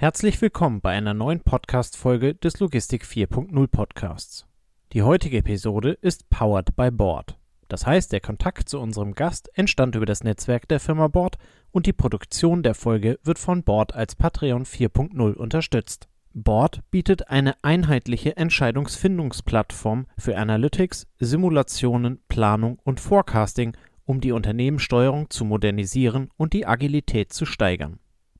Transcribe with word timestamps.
Herzlich 0.00 0.40
willkommen 0.40 0.80
bei 0.80 0.92
einer 0.92 1.12
neuen 1.12 1.40
Podcast-Folge 1.40 2.36
des 2.36 2.60
Logistik 2.60 3.02
4.0 3.02 3.66
Podcasts. 3.66 4.46
Die 4.92 5.02
heutige 5.02 5.38
Episode 5.38 5.90
ist 5.90 6.30
powered 6.30 6.76
by 6.76 6.92
Board. 6.92 7.36
Das 7.66 7.84
heißt, 7.84 8.12
der 8.12 8.20
Kontakt 8.20 8.68
zu 8.68 8.78
unserem 8.78 9.16
Gast 9.16 9.50
entstand 9.58 9.96
über 9.96 10.06
das 10.06 10.22
Netzwerk 10.22 10.68
der 10.68 10.78
Firma 10.78 11.08
Board 11.08 11.36
und 11.72 11.86
die 11.86 11.92
Produktion 11.92 12.62
der 12.62 12.76
Folge 12.76 13.18
wird 13.24 13.40
von 13.40 13.64
Board 13.64 13.92
als 13.92 14.14
Patreon 14.14 14.66
4.0 14.66 15.32
unterstützt. 15.32 16.06
Board 16.32 16.82
bietet 16.92 17.28
eine 17.28 17.56
einheitliche 17.64 18.36
Entscheidungsfindungsplattform 18.36 20.06
für 20.16 20.38
Analytics, 20.38 21.08
Simulationen, 21.18 22.20
Planung 22.28 22.78
und 22.84 23.00
Forecasting, 23.00 23.76
um 24.04 24.20
die 24.20 24.30
Unternehmenssteuerung 24.30 25.28
zu 25.28 25.44
modernisieren 25.44 26.30
und 26.36 26.52
die 26.52 26.66
Agilität 26.66 27.32
zu 27.32 27.46
steigern. 27.46 27.98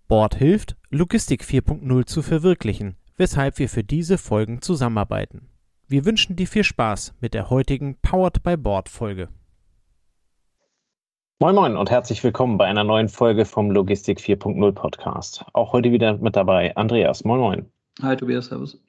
Board 0.09 0.37
hilft, 0.37 0.75
Logistik 0.89 1.43
4.0 1.43 2.07
zu 2.07 2.23
verwirklichen, 2.23 2.97
weshalb 3.19 3.59
wir 3.59 3.69
für 3.69 3.85
diese 3.85 4.17
Folgen 4.17 4.63
zusammenarbeiten. 4.63 5.51
Wir 5.87 6.07
wünschen 6.07 6.35
dir 6.35 6.47
viel 6.47 6.65
Spaß 6.65 7.13
mit 7.21 7.35
der 7.35 7.51
heutigen 7.51 7.99
Powered 8.01 8.43
by 8.43 8.57
Board 8.57 8.89
Folge. 8.89 9.29
Moin 11.41 11.55
Moin 11.55 11.77
und 11.77 11.91
herzlich 11.91 12.25
willkommen 12.25 12.57
bei 12.57 12.65
einer 12.65 12.85
neuen 12.85 13.11
Folge 13.11 13.45
vom 13.45 13.71
Logistik 13.71 14.19
4.0 14.19 14.73
Podcast. 14.73 15.45
Auch 15.53 15.75
heute 15.75 15.93
wieder 15.93 16.17
mit 16.17 16.37
dabei 16.37 16.75
Andreas. 16.75 17.25
Moin 17.25 17.41
Moin. 17.41 17.67
Hi 18.01 18.17
Tobias, 18.17 18.47
Servus. 18.47 18.81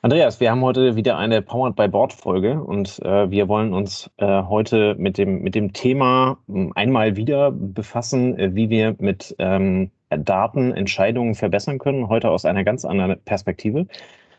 Andreas, 0.00 0.40
wir 0.40 0.50
haben 0.50 0.62
heute 0.62 0.96
wieder 0.96 1.18
eine 1.18 1.40
Powered 1.40 1.76
by 1.76 1.86
Board 1.86 2.12
Folge 2.12 2.60
und 2.60 2.98
äh, 3.04 3.30
wir 3.30 3.46
wollen 3.46 3.72
uns 3.72 4.10
äh, 4.16 4.42
heute 4.42 4.96
mit 4.96 5.18
dem, 5.18 5.42
mit 5.42 5.54
dem 5.54 5.72
Thema 5.72 6.38
hm, 6.48 6.72
einmal 6.74 7.14
wieder 7.14 7.52
befassen, 7.52 8.36
äh, 8.36 8.56
wie 8.56 8.70
wir 8.70 8.96
mit 8.98 9.36
ähm, 9.38 9.92
Daten 10.18 10.72
Entscheidungen 10.72 11.34
verbessern 11.34 11.78
können, 11.78 12.08
heute 12.08 12.30
aus 12.30 12.44
einer 12.44 12.64
ganz 12.64 12.84
anderen 12.84 13.20
Perspektive. 13.20 13.86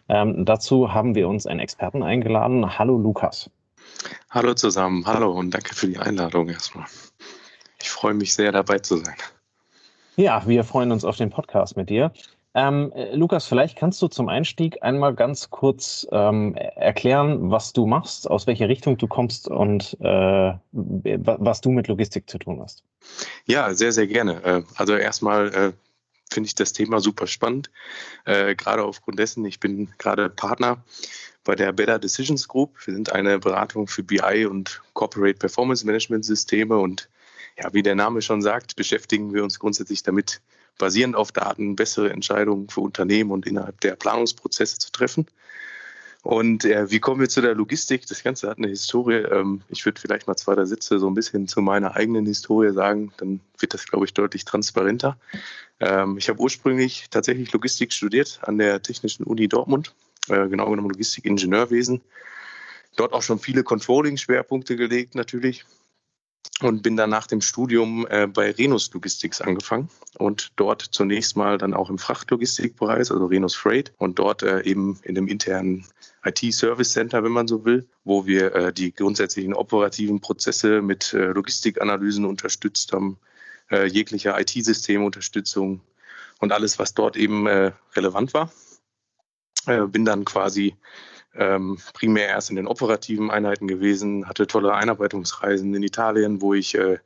Ähm, 0.10 0.46
dazu 0.46 0.94
haben 0.94 1.16
wir 1.16 1.28
uns 1.28 1.48
einen 1.48 1.60
Experten 1.60 2.04
eingeladen. 2.04 2.78
Hallo 2.78 2.98
Lukas. 2.98 3.50
Hallo 4.30 4.54
zusammen, 4.54 5.06
hallo 5.06 5.32
und 5.32 5.52
danke 5.52 5.76
für 5.76 5.88
die 5.88 5.98
Einladung 5.98 6.50
erstmal. 6.50 6.86
Ich 7.82 7.90
freue 7.90 8.14
mich 8.14 8.34
sehr 8.34 8.52
dabei 8.52 8.80
zu 8.80 8.98
sein. 8.98 9.16
Ja, 10.16 10.46
wir 10.46 10.64
freuen 10.64 10.92
uns 10.92 11.06
auf 11.06 11.18
den 11.18 11.30
Podcast 11.30 11.76
mit 11.76 11.90
dir. 11.90 12.12
Ähm, 12.56 12.92
äh, 12.94 13.16
Lukas, 13.16 13.46
vielleicht 13.46 13.78
kannst 13.78 14.02
du 14.02 14.08
zum 14.08 14.30
Einstieg 14.30 14.82
einmal 14.82 15.16
ganz 15.16 15.50
kurz 15.50 16.08
ähm, 16.12 16.56
erklären, 16.56 17.50
was 17.50 17.74
du 17.74 17.88
machst, 17.88 18.30
aus 18.30 18.46
welcher 18.46 18.70
Richtung 18.70 18.98
du 18.98 19.08
kommst 19.08 19.48
und 19.48 19.98
äh, 20.02 20.54
was 20.72 21.62
du 21.62 21.72
mit 21.72 21.88
Logistik 21.88 22.30
zu 22.30 22.38
tun 22.38 22.62
hast. 22.62 22.84
Ja, 23.46 23.74
sehr, 23.74 23.92
sehr 23.92 24.08
gerne. 24.08 24.44
Äh, 24.44 24.64
also 24.76 24.96
erstmal 24.96 25.48
äh, 25.54 25.74
finde 26.32 26.48
ich 26.48 26.56
das 26.56 26.74
Thema 26.74 27.00
super 27.00 27.26
spannend, 27.26 27.72
äh, 28.26 28.56
gerade 28.56 28.84
aufgrund 28.84 29.18
dessen, 29.18 29.46
ich 29.46 29.60
bin 29.60 29.90
gerade 29.98 30.30
Partner 30.30 30.84
bei 31.44 31.56
der 31.56 31.72
Better 31.72 32.00
Decisions 32.00 32.48
Group. 32.48 32.76
Wir 32.86 32.94
sind 32.94 33.12
eine 33.12 33.40
Beratung 33.40 33.88
für 33.88 34.04
BI 34.04 34.46
und 34.46 34.82
Corporate 34.94 35.40
Performance 35.40 35.86
Management 35.86 36.24
Systeme 36.24 36.78
und 36.78 37.10
ja, 37.58 37.74
wie 37.74 37.84
der 37.84 37.96
Name 37.96 38.22
schon 38.22 38.42
sagt, 38.42 38.76
beschäftigen 38.76 39.34
wir 39.34 39.44
uns 39.44 39.60
grundsätzlich 39.60 40.02
damit, 40.04 40.42
basierend 40.78 41.16
auf 41.16 41.32
Daten 41.32 41.76
bessere 41.76 42.12
Entscheidungen 42.12 42.70
für 42.70 42.82
Unternehmen 42.82 43.32
und 43.32 43.46
innerhalb 43.46 43.80
der 43.82 43.96
Planungsprozesse 43.96 44.78
zu 44.80 44.92
treffen. 44.92 45.28
Und 46.24 46.64
äh, 46.64 46.90
wie 46.90 47.02
kommen 47.02 47.20
wir 47.20 47.28
zu 47.28 47.42
der 47.42 47.54
Logistik? 47.54 48.08
Das 48.08 48.24
Ganze 48.24 48.50
hat 48.50 48.58
eine 48.58 48.70
Historie. 48.70 49.16
Ähm, 49.16 49.62
ich 49.68 49.84
würde 49.86 50.00
vielleicht 50.00 50.26
mal 50.26 50.38
zwei, 50.38 50.56
drei 50.56 50.64
Sätze 50.64 50.98
so 50.98 51.08
ein 51.08 51.14
bisschen 51.14 51.50
zu 51.50 51.62
meiner 51.62 51.98
eigenen 51.98 52.26
Historie 52.26 52.72
sagen. 52.72 53.12
Dann 53.18 53.42
wird 53.60 53.74
das, 53.74 53.86
glaube 53.86 54.06
ich, 54.06 54.14
deutlich 54.14 54.46
transparenter. 54.46 55.18
Ähm, 55.82 56.18
ich 56.18 56.30
habe 56.30 56.40
ursprünglich 56.40 57.08
tatsächlich 57.12 57.52
Logistik 57.52 57.92
studiert 57.92 58.40
an 58.44 58.58
der 58.58 58.82
Technischen 58.82 59.26
Uni 59.26 59.50
Dortmund, 59.50 59.94
äh, 60.30 60.48
genau 60.48 60.70
genommen 60.70 60.92
Logistik-Ingenieurwesen. 60.92 62.00
Dort 62.96 63.12
auch 63.12 63.22
schon 63.22 63.40
viele 63.40 63.64
Controlling-Schwerpunkte 63.64 64.78
gelegt 64.78 65.16
natürlich 65.16 65.66
und 66.62 66.84
bin 66.84 66.96
dann 66.96 67.10
nach 67.10 67.28
dem 67.28 67.42
Studium 67.42 68.08
äh, 68.10 68.28
bei 68.28 68.52
Renus 68.52 68.94
Logistics 68.94 69.42
angefangen 69.42 69.90
und 70.18 70.52
dort 70.56 70.82
zunächst 70.82 71.36
mal 71.36 71.58
dann 71.58 71.74
auch 71.74 71.90
im 71.90 71.98
Frachtlogistikbereich, 71.98 72.98
also 72.98 73.26
Renus 73.26 73.56
Freight 73.56 73.94
und 73.98 74.20
dort 74.20 74.44
äh, 74.44 74.62
eben 74.64 75.00
in 75.04 75.16
dem 75.16 75.28
internen 75.28 75.86
IT-Service 76.24 76.94
Center, 76.94 77.24
wenn 77.24 77.32
man 77.32 77.48
so 77.48 77.66
will, 77.66 77.88
wo 78.04 78.26
wir 78.26 78.56
äh, 78.56 78.74
die 78.74 78.94
grundsätzlichen 78.94 79.54
operativen 79.54 80.22
Prozesse 80.22 80.82
mit 80.82 81.14
äh, 81.14 81.28
Logistikanalysen 81.28 82.26
unterstützt 82.26 82.94
haben, 82.94 83.18
äh, 83.72 83.88
jegliche 83.88 84.36
IT-Systemunterstützung 84.38 85.82
und 86.40 86.52
alles, 86.52 86.80
was 86.80 86.94
dort 86.94 87.18
eben 87.18 87.48
äh, 87.48 87.72
relevant 87.96 88.34
war. 88.34 88.52
bin 89.66 90.04
dann 90.04 90.26
quasi 90.26 90.76
ähm, 91.36 91.78
primär 91.94 92.28
erst 92.28 92.50
in 92.50 92.56
den 92.56 92.68
operativen 92.68 93.32
Einheiten 93.32 93.68
gewesen, 93.68 94.28
hatte 94.28 94.48
tolle 94.48 94.74
Einarbeitungsreisen 94.74 95.74
in 95.74 95.84
Italien, 95.84 96.42
wo 96.42 96.54
ich 96.54 96.76
äh, 96.76 97.00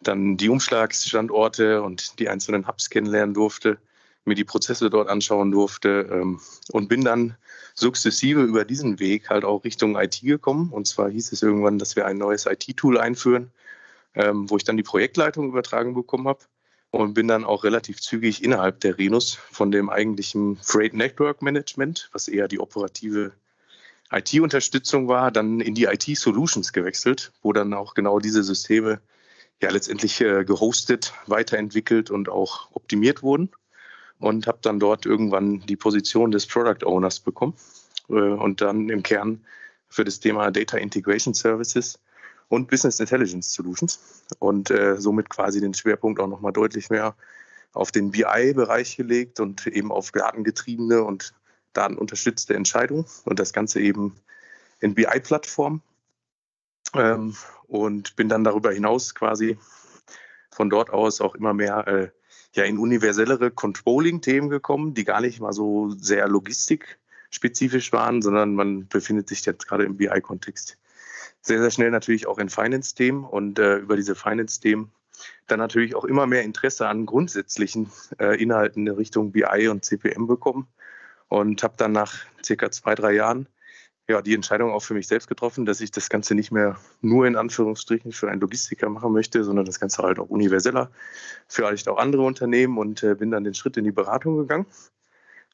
dann 0.00 0.36
die 0.36 0.48
Umschlagsstandorte 0.48 1.82
und 1.82 2.18
die 2.18 2.28
einzelnen 2.28 2.66
Hubs 2.66 2.90
kennenlernen 2.90 3.34
durfte, 3.34 3.78
mir 4.24 4.34
die 4.34 4.44
Prozesse 4.44 4.90
dort 4.90 5.08
anschauen 5.08 5.50
durfte 5.50 6.08
ähm, 6.10 6.40
und 6.70 6.88
bin 6.88 7.04
dann 7.04 7.36
sukzessive 7.74 8.42
über 8.42 8.64
diesen 8.64 8.98
Weg 8.98 9.30
halt 9.30 9.44
auch 9.44 9.64
Richtung 9.64 9.96
IT 9.96 10.20
gekommen. 10.22 10.70
Und 10.70 10.86
zwar 10.86 11.10
hieß 11.10 11.32
es 11.32 11.42
irgendwann, 11.42 11.78
dass 11.78 11.96
wir 11.96 12.06
ein 12.06 12.18
neues 12.18 12.46
IT-Tool 12.46 12.98
einführen, 12.98 13.50
ähm, 14.14 14.48
wo 14.50 14.56
ich 14.56 14.64
dann 14.64 14.76
die 14.76 14.82
Projektleitung 14.82 15.48
übertragen 15.48 15.94
bekommen 15.94 16.28
habe 16.28 16.40
und 16.90 17.14
bin 17.14 17.28
dann 17.28 17.44
auch 17.44 17.64
relativ 17.64 18.00
zügig 18.00 18.42
innerhalb 18.42 18.80
der 18.80 18.98
Renus 18.98 19.34
von 19.34 19.70
dem 19.70 19.90
eigentlichen 19.90 20.56
Freight 20.56 20.94
Network 20.94 21.42
Management, 21.42 22.08
was 22.12 22.28
eher 22.28 22.48
die 22.48 22.60
operative 22.60 23.32
IT-Unterstützung 24.10 25.08
war, 25.08 25.30
dann 25.30 25.60
in 25.60 25.74
die 25.74 25.84
IT-Solutions 25.84 26.72
gewechselt, 26.72 27.32
wo 27.42 27.52
dann 27.52 27.74
auch 27.74 27.94
genau 27.94 28.18
diese 28.20 28.42
Systeme 28.42 29.00
ja 29.60 29.70
letztendlich 29.70 30.20
äh, 30.20 30.44
gehostet, 30.44 31.12
weiterentwickelt 31.26 32.10
und 32.10 32.28
auch 32.28 32.70
optimiert 32.72 33.22
wurden. 33.22 33.50
Und 34.20 34.48
habe 34.48 34.58
dann 34.62 34.80
dort 34.80 35.06
irgendwann 35.06 35.60
die 35.60 35.76
Position 35.76 36.32
des 36.32 36.46
Product 36.46 36.84
Owners 36.84 37.20
bekommen 37.20 37.54
äh, 38.08 38.14
und 38.14 38.60
dann 38.60 38.88
im 38.88 39.02
Kern 39.04 39.44
für 39.88 40.04
das 40.04 40.18
Thema 40.18 40.50
Data 40.50 40.76
Integration 40.76 41.34
Services 41.34 42.00
und 42.48 42.68
Business 42.68 42.98
Intelligence 42.98 43.52
Solutions 43.52 44.24
und 44.38 44.70
äh, 44.70 44.96
somit 45.00 45.28
quasi 45.28 45.60
den 45.60 45.74
Schwerpunkt 45.74 46.20
auch 46.20 46.26
nochmal 46.26 46.52
deutlich 46.52 46.90
mehr 46.90 47.14
auf 47.74 47.92
den 47.92 48.10
BI-Bereich 48.10 48.96
gelegt 48.96 49.38
und 49.40 49.66
eben 49.66 49.92
auf 49.92 50.10
datengetriebene 50.10 51.04
und 51.04 51.32
datenunterstützte 51.72 52.54
Entscheidung 52.54 53.06
und 53.24 53.38
das 53.38 53.52
Ganze 53.52 53.80
eben 53.80 54.16
in 54.80 54.94
BI-Plattform. 54.94 55.82
Ähm, 56.94 57.36
und 57.66 58.16
bin 58.16 58.30
dann 58.30 58.44
darüber 58.44 58.72
hinaus 58.72 59.14
quasi 59.14 59.58
von 60.50 60.70
dort 60.70 60.90
aus 60.90 61.20
auch 61.20 61.34
immer 61.34 61.52
mehr 61.52 61.86
äh, 61.86 62.08
ja, 62.54 62.64
in 62.64 62.78
universellere 62.78 63.50
Controlling-Themen 63.50 64.48
gekommen, 64.48 64.94
die 64.94 65.04
gar 65.04 65.20
nicht 65.20 65.38
mal 65.38 65.52
so 65.52 65.90
sehr 65.90 66.26
logistikspezifisch 66.28 67.92
waren, 67.92 68.22
sondern 68.22 68.54
man 68.54 68.88
befindet 68.88 69.28
sich 69.28 69.44
jetzt 69.44 69.68
gerade 69.68 69.84
im 69.84 69.98
BI-Kontext 69.98 70.78
sehr, 71.42 71.60
sehr 71.60 71.70
schnell 71.70 71.90
natürlich 71.90 72.26
auch 72.26 72.38
in 72.38 72.48
Finance-Themen 72.48 73.24
und 73.24 73.58
äh, 73.58 73.76
über 73.76 73.96
diese 73.96 74.14
Finance-Themen 74.14 74.90
dann 75.46 75.58
natürlich 75.58 75.94
auch 75.94 76.04
immer 76.04 76.26
mehr 76.26 76.42
Interesse 76.42 76.88
an 76.88 77.06
grundsätzlichen 77.06 77.90
äh, 78.18 78.40
Inhalten 78.40 78.86
in 78.86 78.94
Richtung 78.94 79.32
BI 79.32 79.68
und 79.68 79.84
CPM 79.84 80.26
bekommen 80.26 80.68
und 81.28 81.62
habe 81.62 81.74
dann 81.76 81.92
nach 81.92 82.14
circa 82.44 82.70
zwei, 82.70 82.94
drei 82.94 83.12
Jahren 83.12 83.48
ja, 84.08 84.22
die 84.22 84.34
Entscheidung 84.34 84.72
auch 84.72 84.82
für 84.82 84.94
mich 84.94 85.06
selbst 85.06 85.28
getroffen, 85.28 85.66
dass 85.66 85.82
ich 85.82 85.90
das 85.90 86.08
Ganze 86.08 86.34
nicht 86.34 86.50
mehr 86.50 86.78
nur 87.02 87.26
in 87.26 87.36
Anführungsstrichen 87.36 88.12
für 88.12 88.30
einen 88.30 88.40
Logistiker 88.40 88.88
machen 88.88 89.12
möchte, 89.12 89.44
sondern 89.44 89.66
das 89.66 89.78
Ganze 89.78 90.02
halt 90.02 90.18
auch 90.18 90.30
universeller 90.30 90.90
für 91.46 91.66
halt 91.66 91.86
auch 91.88 91.98
andere 91.98 92.22
Unternehmen 92.22 92.78
und 92.78 93.02
äh, 93.02 93.14
bin 93.14 93.30
dann 93.30 93.44
den 93.44 93.52
Schritt 93.52 93.76
in 93.76 93.84
die 93.84 93.92
Beratung 93.92 94.38
gegangen. 94.38 94.66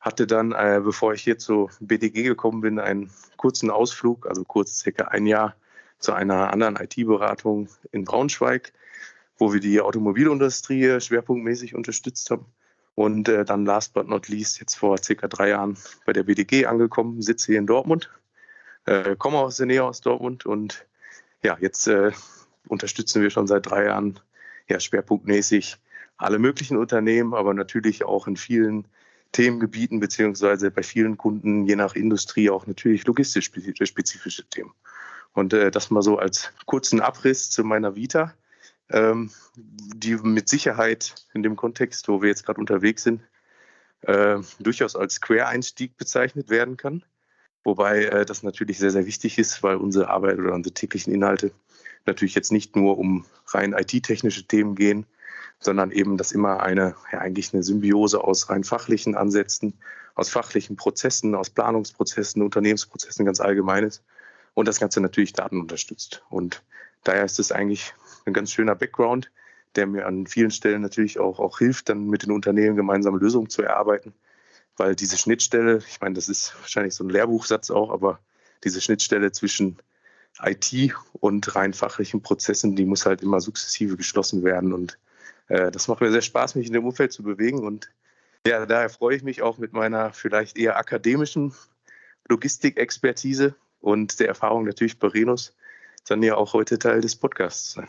Hatte 0.01 0.29
dann, 0.29 0.53
äh, 0.53 0.81
bevor 0.85 1.15
ich 1.15 1.23
hier 1.23 1.39
zu 1.39 1.69
BDG 1.81 2.23
gekommen 2.23 2.61
bin, 2.61 2.79
einen 2.79 3.11
kurzen 3.39 3.71
Ausflug, 3.71 4.29
also 4.29 4.45
kurz 4.45 4.79
circa 4.79 5.07
ein 5.07 5.27
Jahr 5.27 5.57
zu 5.99 6.13
einer 6.13 6.53
anderen 6.53 6.77
IT-Beratung 6.77 7.69
in 7.91 8.05
Braunschweig, 8.05 8.73
wo 9.37 9.53
wir 9.53 9.61
die 9.61 9.81
Automobilindustrie 9.81 11.01
schwerpunktmäßig 11.01 11.75
unterstützt 11.75 12.31
haben 12.31 12.47
und 12.95 13.29
äh, 13.29 13.45
dann 13.45 13.65
last 13.65 13.95
but 13.95 14.09
not 14.09 14.29
least 14.29 14.61
jetzt 14.61 14.75
vor 14.75 14.99
circa 14.99 15.29
drei 15.29 15.51
Jahren 15.51 15.77
bei 16.07 16.13
der 16.13 16.25
BDG 16.25 16.67
angekommen, 16.67 17.23
sitze 17.23 17.53
hier 17.53 17.59
in 17.59 17.67
Dortmund, 17.67 18.11
äh, 18.87 19.17
komme 19.17 19.39
aus 19.39 19.57
der 19.57 19.67
Nähe 19.67 19.85
aus 19.85 20.01
Dortmund 20.01 20.47
und 20.47 20.87
ja, 21.43 21.57
jetzt 21.61 21.87
äh, 21.89 22.13
unterstützen 22.69 23.23
wir 23.23 23.31
schon 23.31 23.47
seit 23.47 23.67
drei 23.67 23.87
Jahren 23.87 24.21
ja, 24.69 24.81
schwerpunktmäßig 24.81 25.77
alle 26.17 26.39
möglichen 26.39 26.77
Unternehmen, 26.77 27.35
aber 27.35 27.55
natürlich 27.55 28.05
auch 28.05 28.27
in 28.27 28.37
vielen 28.37 28.87
Themengebieten 29.33 29.99
beziehungsweise 29.99 30.71
bei 30.71 30.83
vielen 30.83 31.19
Kunden, 31.19 31.67
je 31.67 31.77
nach 31.77 31.97
Industrie, 31.97 32.51
auch 32.51 32.67
natürlich 32.67 33.05
logistisch 33.07 33.47
spezifische 33.47 34.49
Themen. 34.49 34.73
Und 35.33 35.53
äh, 35.53 35.73
das 35.73 35.91
mal 35.91 36.03
so 36.03 36.19
als 36.19 36.53
kurzen 36.67 37.01
Abriss 37.01 37.51
zu 37.51 37.65
meiner 37.65 37.97
Vita 37.97 38.33
ähm, 38.91 39.31
die 39.57 40.17
mit 40.17 40.49
Sicherheit 40.49 41.15
in 41.33 41.43
dem 41.43 41.57
Kontext, 41.57 42.09
wo 42.09 42.23
wir 42.23 42.29
jetzt 42.29 42.45
gerade 42.45 42.61
unterwegs 42.61 43.03
sind, 43.03 43.23
äh, 44.03 44.39
durchaus 44.59 44.97
als 44.97 45.21
Quereinstieg 45.21 45.97
bezeichnet 45.97 46.51
werden 46.51 46.77
kann. 46.77 47.05
Wobei 47.65 48.05
äh, 48.05 48.27
das 48.27 48.43
natürlich 48.43 48.79
sehr, 48.79 48.91
sehr 48.91 49.07
wichtig 49.07 49.39
ist, 49.39 49.63
weil 49.63 49.77
unsere 49.77 50.09
Arbeit 50.09 50.39
oder 50.39 50.53
unsere 50.53 50.75
täglichen 50.75 51.13
Inhalte 51.13 51.53
natürlich 52.07 52.35
jetzt 52.35 52.53
nicht 52.53 52.77
nur 52.77 52.99
um 52.99 53.25
rein 53.47 53.73
IT-technische 53.73 54.47
Themen 54.47 54.75
gehen, 54.75 55.07
sondern 55.61 55.91
eben, 55.91 56.19
dass 56.19 56.33
immer 56.33 56.63
eine, 56.63 56.95
ja, 57.11 57.21
eigentlich 57.21 57.55
eine 57.55 57.63
Symbiose 57.63 58.23
aus 58.23 58.51
rein 58.51 58.65
fachlichen 58.65 59.15
Ansätzen, 59.15 59.75
aus 60.15 60.29
fachlichen 60.29 60.77
Prozessen, 60.77 61.35
aus 61.35 61.51
Planungsprozessen, 61.51 62.43
Unternehmensprozessen 62.43 63.25
ganz 63.25 63.41
allgemein 63.41 63.85
ist 63.85 64.05
und 64.53 64.69
das 64.69 64.79
Ganze 64.79 65.01
natürlich 65.01 65.33
Daten 65.33 65.61
unterstützt. 65.61 66.23
Und 66.29 66.63
daher 67.05 67.25
ist 67.25 67.39
es 67.39 67.53
eigentlich 67.53 67.95
ein 68.27 68.33
ganz 68.33 68.51
schöner 68.51 68.75
Background, 68.75 69.31
der 69.77 69.87
mir 69.87 70.07
an 70.07 70.27
vielen 70.27 70.51
Stellen 70.51 70.83
natürlich 70.83 71.19
auch, 71.19 71.39
auch 71.39 71.59
hilft, 71.59 71.89
dann 71.89 72.09
mit 72.09 72.23
den 72.23 72.33
Unternehmen 72.33 72.77
gemeinsame 72.77 73.19
Lösungen 73.19 73.51
zu 73.51 73.63
erarbeiten. 73.63 74.15
Weil 74.77 74.97
diese 74.97 75.17
Schnittstelle, 75.17 75.79
ich 75.89 76.01
meine, 76.01 76.15
das 76.15 76.29
ist 76.29 76.55
wahrscheinlich 76.61 76.95
so 76.95 77.05
ein 77.05 77.11
Lehrbuchsatz 77.11 77.71
auch, 77.71 77.91
aber 77.91 78.19
diese 78.65 78.81
Schnittstelle 78.81 79.31
zwischen 79.33 79.79
IT 80.43 80.95
und 81.13 81.55
rein 81.55 81.73
fachlichen 81.73 82.23
Prozessen, 82.23 82.75
die 82.75 82.85
muss 82.85 83.07
halt 83.07 83.23
immer 83.23 83.41
sukzessive 83.41 83.97
geschlossen 83.97 84.43
werden. 84.43 84.73
Und 84.73 84.99
äh, 85.49 85.71
das 85.71 85.87
macht 85.87 86.01
mir 86.01 86.11
sehr 86.11 86.23
Spaß, 86.23 86.57
mich 86.57 86.67
in 86.67 86.73
dem 86.73 86.85
Umfeld 86.85 87.13
zu 87.13 87.23
bewegen. 87.23 87.65
Und 87.65 87.91
ja, 88.47 88.67
daher 88.67 88.91
freue 88.91 89.17
ich 89.17 89.23
mich 89.23 89.43
auch 89.43 89.59
mit 89.59 89.73
meiner 89.73 90.13
vielleicht 90.13 90.59
eher 90.59 90.77
akademischen 90.77 91.55
Logistikexpertise 92.29 93.55
und 93.81 94.19
der 94.19 94.29
Erfahrung 94.29 94.65
natürlich 94.65 94.99
bei 94.99 95.09
Renus, 95.09 95.55
dann 96.11 96.23
ja 96.23 96.37
auch 96.37 96.53
heute 96.53 96.79
Teil 96.79 97.01
des 97.01 97.17
Podcasts 97.17 97.73
sein. 97.73 97.89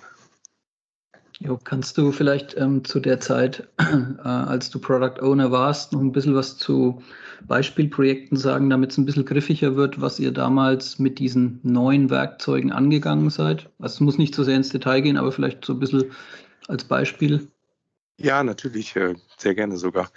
Jo, 1.39 1.59
kannst 1.61 1.97
du 1.97 2.13
vielleicht 2.13 2.55
ähm, 2.55 2.85
zu 2.85 3.01
der 3.01 3.19
Zeit, 3.19 3.67
äh, 3.77 4.21
als 4.21 4.69
du 4.69 4.79
Product 4.79 5.21
Owner 5.21 5.51
warst, 5.51 5.91
noch 5.91 5.99
ein 5.99 6.13
bisschen 6.13 6.33
was 6.33 6.57
zu 6.57 7.01
Beispielprojekten 7.45 8.37
sagen, 8.37 8.69
damit 8.69 8.91
es 8.91 8.97
ein 8.97 9.05
bisschen 9.05 9.25
griffiger 9.25 9.75
wird, 9.75 9.99
was 9.99 10.17
ihr 10.17 10.31
damals 10.31 10.97
mit 10.97 11.19
diesen 11.19 11.59
neuen 11.63 12.09
Werkzeugen 12.09 12.71
angegangen 12.71 13.29
seid? 13.29 13.69
Also 13.79 13.95
es 13.95 13.99
muss 13.99 14.17
nicht 14.17 14.33
so 14.33 14.45
sehr 14.45 14.55
ins 14.55 14.69
Detail 14.69 15.01
gehen, 15.01 15.17
aber 15.17 15.33
vielleicht 15.33 15.65
so 15.65 15.73
ein 15.73 15.79
bisschen 15.79 16.05
als 16.69 16.85
Beispiel. 16.85 17.49
Ja, 18.17 18.41
natürlich, 18.41 18.95
äh, 18.95 19.15
sehr 19.37 19.55
gerne 19.55 19.75
sogar. 19.75 20.09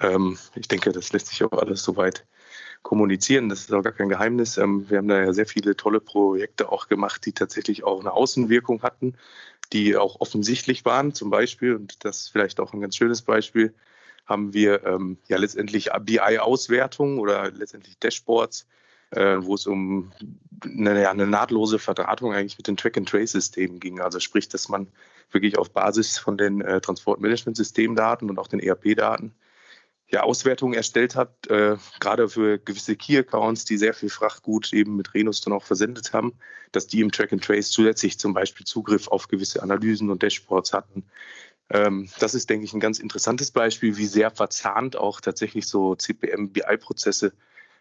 Ähm, 0.00 0.38
ich 0.54 0.68
denke, 0.68 0.90
das 0.92 1.12
lässt 1.12 1.26
sich 1.26 1.44
auch 1.44 1.52
alles 1.52 1.84
soweit 1.84 2.24
kommunizieren. 2.82 3.48
Das 3.48 3.60
ist 3.60 3.72
auch 3.72 3.82
gar 3.82 3.92
kein 3.92 4.08
Geheimnis. 4.08 4.58
Ähm, 4.58 4.88
wir 4.88 4.98
haben 4.98 5.08
da 5.08 5.20
ja 5.20 5.32
sehr 5.32 5.46
viele 5.46 5.76
tolle 5.76 6.00
Projekte 6.00 6.70
auch 6.70 6.88
gemacht, 6.88 7.24
die 7.26 7.32
tatsächlich 7.32 7.84
auch 7.84 8.00
eine 8.00 8.12
Außenwirkung 8.12 8.82
hatten 8.82 9.14
die 9.72 9.96
auch 9.96 10.20
offensichtlich 10.20 10.84
waren. 10.84 11.14
Zum 11.14 11.30
Beispiel, 11.30 11.74
und 11.74 12.04
das 12.04 12.22
ist 12.22 12.28
vielleicht 12.28 12.60
auch 12.60 12.72
ein 12.72 12.80
ganz 12.80 12.96
schönes 12.96 13.22
Beispiel, 13.22 13.74
haben 14.26 14.54
wir 14.54 14.84
ähm, 14.86 15.18
ja 15.28 15.36
letztendlich 15.36 15.90
BI-Auswertungen 16.00 17.18
oder 17.18 17.50
letztendlich 17.50 17.98
Dashboards, 17.98 18.66
äh, 19.10 19.38
wo 19.40 19.54
es 19.54 19.66
um 19.66 20.12
eine, 20.64 21.08
eine, 21.08 21.26
nahtlose 21.26 21.78
Verdrahtung 21.78 22.32
eigentlich 22.32 22.58
mit 22.58 22.68
den 22.68 22.76
Track-and-Trace-Systemen 22.76 23.80
ging. 23.80 24.00
Also 24.00 24.20
sprich, 24.20 24.48
dass 24.48 24.68
man 24.68 24.86
wirklich 25.32 25.58
auf 25.58 25.70
Basis 25.70 26.18
von 26.18 26.36
den 26.36 26.60
äh, 26.60 26.80
Transportmanagement-Systemdaten 26.80 28.30
und 28.30 28.38
auch 28.38 28.46
den 28.46 28.60
ERP-Daten 28.60 29.32
ja, 30.12 30.22
Auswertungen 30.22 30.74
erstellt 30.74 31.16
hat, 31.16 31.46
äh, 31.48 31.76
gerade 31.98 32.28
für 32.28 32.58
gewisse 32.58 32.96
Key-Accounts, 32.96 33.64
die 33.64 33.78
sehr 33.78 33.94
viel 33.94 34.10
Frachtgut 34.10 34.72
eben 34.74 34.94
mit 34.96 35.14
Renus 35.14 35.40
dann 35.40 35.54
auch 35.54 35.64
versendet 35.64 36.12
haben, 36.12 36.34
dass 36.70 36.86
die 36.86 37.00
im 37.00 37.10
Track 37.10 37.32
and 37.32 37.42
Trace 37.42 37.70
zusätzlich 37.70 38.18
zum 38.18 38.34
Beispiel 38.34 38.66
Zugriff 38.66 39.08
auf 39.08 39.28
gewisse 39.28 39.62
Analysen 39.62 40.10
und 40.10 40.22
Dashboards 40.22 40.74
hatten. 40.74 41.04
Ähm, 41.70 42.10
das 42.18 42.34
ist, 42.34 42.50
denke 42.50 42.66
ich, 42.66 42.74
ein 42.74 42.80
ganz 42.80 42.98
interessantes 42.98 43.50
Beispiel, 43.50 43.96
wie 43.96 44.04
sehr 44.04 44.30
verzahnt 44.30 44.96
auch 44.96 45.22
tatsächlich 45.22 45.66
so 45.66 45.94
CPM-BI-Prozesse 45.94 47.32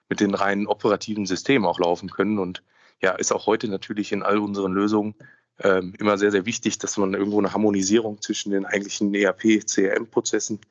mit 0.08 0.22
den 0.22 0.34
reinen 0.34 0.68
operativen 0.68 1.26
Systemen 1.26 1.66
auch 1.66 1.80
laufen 1.80 2.10
können. 2.10 2.40
Und 2.40 2.64
ja, 3.02 3.12
ist 3.12 3.34
auch 3.34 3.46
heute 3.46 3.68
natürlich 3.68 4.14
in 4.14 4.24
all 4.24 4.38
unseren 4.38 4.72
Lösungen 4.72 5.16
ähm, 5.60 5.94
immer 6.00 6.18
sehr, 6.18 6.32
sehr 6.32 6.46
wichtig, 6.46 6.80
dass 6.80 6.96
man 6.96 7.14
irgendwo 7.14 7.40
eine 7.40 7.52
Harmonisierung 7.52 8.22
zwischen 8.22 8.52
den 8.52 8.66
eigentlichen 8.66 9.14
ERP-CRM-Prozessen 9.14 10.62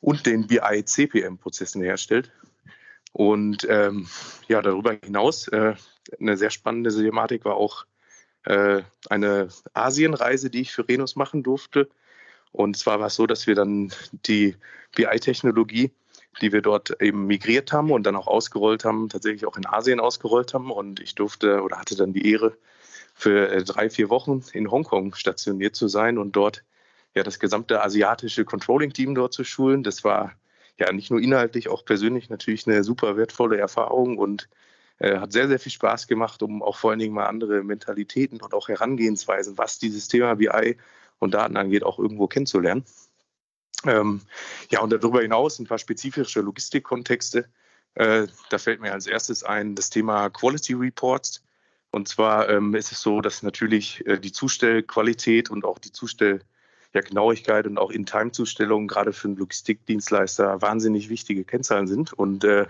und 0.00 0.26
den 0.26 0.46
BI-CPM-Prozessen 0.46 1.82
herstellt. 1.82 2.32
Und 3.12 3.66
ähm, 3.68 4.06
ja, 4.48 4.62
darüber 4.62 4.96
hinaus 5.02 5.48
äh, 5.48 5.74
eine 6.20 6.36
sehr 6.36 6.50
spannende 6.50 6.90
Thematik 6.90 7.44
war 7.44 7.56
auch 7.56 7.86
äh, 8.44 8.82
eine 9.10 9.48
Asienreise, 9.74 10.50
die 10.50 10.60
ich 10.62 10.72
für 10.72 10.88
Renus 10.88 11.16
machen 11.16 11.42
durfte. 11.42 11.88
Und 12.52 12.76
zwar 12.76 13.00
war 13.00 13.08
es 13.08 13.16
so, 13.16 13.26
dass 13.26 13.46
wir 13.46 13.54
dann 13.54 13.92
die 14.12 14.56
BI-Technologie, 14.94 15.90
die 16.40 16.52
wir 16.52 16.62
dort 16.62 17.02
eben 17.02 17.26
migriert 17.26 17.72
haben 17.72 17.90
und 17.90 18.04
dann 18.04 18.16
auch 18.16 18.26
ausgerollt 18.26 18.84
haben, 18.84 19.08
tatsächlich 19.08 19.46
auch 19.46 19.56
in 19.56 19.66
Asien 19.66 20.00
ausgerollt 20.00 20.54
haben. 20.54 20.70
Und 20.70 21.00
ich 21.00 21.14
durfte 21.14 21.62
oder 21.62 21.78
hatte 21.78 21.96
dann 21.96 22.12
die 22.12 22.30
Ehre, 22.30 22.56
für 23.18 23.50
äh, 23.50 23.64
drei, 23.64 23.90
vier 23.90 24.10
Wochen 24.10 24.44
in 24.52 24.70
Hongkong 24.70 25.14
stationiert 25.14 25.74
zu 25.74 25.88
sein 25.88 26.18
und 26.18 26.36
dort 26.36 26.62
ja 27.18 27.22
das 27.24 27.38
gesamte 27.38 27.82
asiatische 27.82 28.44
Controlling-Team 28.44 29.14
dort 29.14 29.34
zu 29.34 29.44
schulen. 29.44 29.82
Das 29.82 30.04
war 30.04 30.32
ja 30.78 30.92
nicht 30.92 31.10
nur 31.10 31.20
inhaltlich, 31.20 31.68
auch 31.68 31.84
persönlich 31.84 32.30
natürlich 32.30 32.66
eine 32.66 32.82
super 32.84 33.16
wertvolle 33.16 33.58
Erfahrung 33.58 34.16
und 34.16 34.48
äh, 34.98 35.18
hat 35.18 35.32
sehr, 35.32 35.48
sehr 35.48 35.58
viel 35.58 35.72
Spaß 35.72 36.06
gemacht, 36.06 36.42
um 36.42 36.62
auch 36.62 36.76
vor 36.76 36.90
allen 36.90 37.00
Dingen 37.00 37.14
mal 37.14 37.26
andere 37.26 37.62
Mentalitäten 37.62 38.40
und 38.40 38.54
auch 38.54 38.68
Herangehensweisen, 38.68 39.58
was 39.58 39.78
dieses 39.78 40.08
Thema 40.08 40.36
BI 40.36 40.76
und 41.18 41.34
Daten 41.34 41.56
angeht, 41.56 41.84
auch 41.84 41.98
irgendwo 41.98 42.28
kennenzulernen. 42.28 42.84
Ähm, 43.84 44.22
ja, 44.70 44.80
und 44.80 44.92
darüber 44.92 45.20
hinaus 45.20 45.58
ein 45.58 45.66
paar 45.66 45.78
spezifische 45.78 46.40
Logistikkontexte. 46.40 47.48
Äh, 47.94 48.26
da 48.50 48.58
fällt 48.58 48.80
mir 48.80 48.92
als 48.92 49.06
erstes 49.06 49.44
ein 49.44 49.74
das 49.74 49.90
Thema 49.90 50.30
Quality 50.30 50.74
Reports. 50.74 51.44
Und 51.90 52.08
zwar 52.08 52.48
ähm, 52.48 52.74
ist 52.74 52.92
es 52.92 53.00
so, 53.00 53.20
dass 53.20 53.42
natürlich 53.42 54.04
äh, 54.06 54.18
die 54.18 54.32
Zustellqualität 54.32 55.50
und 55.50 55.64
auch 55.64 55.78
die 55.78 55.92
Zustell 55.92 56.40
ja, 56.94 57.00
Genauigkeit 57.00 57.66
und 57.66 57.78
auch 57.78 57.90
In-Time-Zustellung 57.90 58.86
gerade 58.88 59.12
für 59.12 59.28
einen 59.28 59.36
Logistikdienstleister 59.36 60.62
wahnsinnig 60.62 61.08
wichtige 61.08 61.44
Kennzahlen 61.44 61.86
sind. 61.86 62.12
Und 62.12 62.44
äh, 62.44 62.66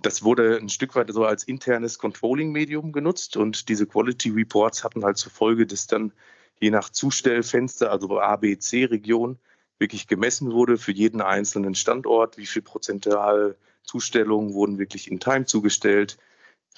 das 0.00 0.22
wurde 0.22 0.56
ein 0.56 0.68
Stück 0.68 0.94
weit 0.94 1.12
so 1.12 1.24
als 1.24 1.44
internes 1.44 1.98
Controlling-Medium 1.98 2.92
genutzt. 2.92 3.36
Und 3.36 3.68
diese 3.68 3.86
Quality 3.86 4.30
Reports 4.30 4.84
hatten 4.84 5.04
halt 5.04 5.18
zur 5.18 5.32
Folge, 5.32 5.66
dass 5.66 5.86
dann 5.86 6.12
je 6.60 6.70
nach 6.70 6.90
Zustellfenster, 6.90 7.90
also 7.90 8.20
A, 8.20 8.36
B, 8.36 8.58
C-Region, 8.58 9.38
wirklich 9.78 10.08
gemessen 10.08 10.52
wurde 10.52 10.76
für 10.76 10.92
jeden 10.92 11.20
einzelnen 11.20 11.74
Standort, 11.74 12.36
wie 12.36 12.46
viel 12.46 12.62
prozentual 12.62 13.56
Zustellungen 13.84 14.54
wurden 14.54 14.78
wirklich 14.78 15.10
in 15.10 15.20
Time 15.20 15.46
zugestellt, 15.46 16.18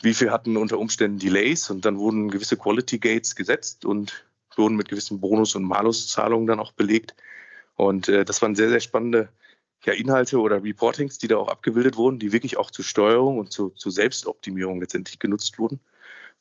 wie 0.02 0.14
viel 0.14 0.30
hatten 0.30 0.56
unter 0.56 0.78
Umständen 0.78 1.18
Delays? 1.18 1.70
Und 1.70 1.84
dann 1.84 1.98
wurden 1.98 2.30
gewisse 2.30 2.56
Quality 2.56 2.98
Gates 2.98 3.36
gesetzt. 3.36 3.84
Und 3.84 4.24
wurden 4.60 4.76
mit 4.76 4.88
gewissen 4.88 5.20
Bonus- 5.20 5.56
und 5.56 5.64
Maluszahlungen 5.64 6.46
dann 6.46 6.60
auch 6.60 6.72
belegt. 6.72 7.16
Und 7.74 8.08
äh, 8.08 8.24
das 8.24 8.40
waren 8.42 8.54
sehr, 8.54 8.68
sehr 8.68 8.80
spannende 8.80 9.30
ja, 9.84 9.94
Inhalte 9.94 10.38
oder 10.38 10.62
Reportings, 10.62 11.18
die 11.18 11.28
da 11.28 11.36
auch 11.36 11.48
abgebildet 11.48 11.96
wurden, 11.96 12.18
die 12.18 12.32
wirklich 12.32 12.58
auch 12.58 12.70
zur 12.70 12.84
Steuerung 12.84 13.38
und 13.38 13.52
zu, 13.52 13.70
zu 13.70 13.90
Selbstoptimierung 13.90 14.80
letztendlich 14.80 15.18
genutzt 15.18 15.58
wurden. 15.58 15.80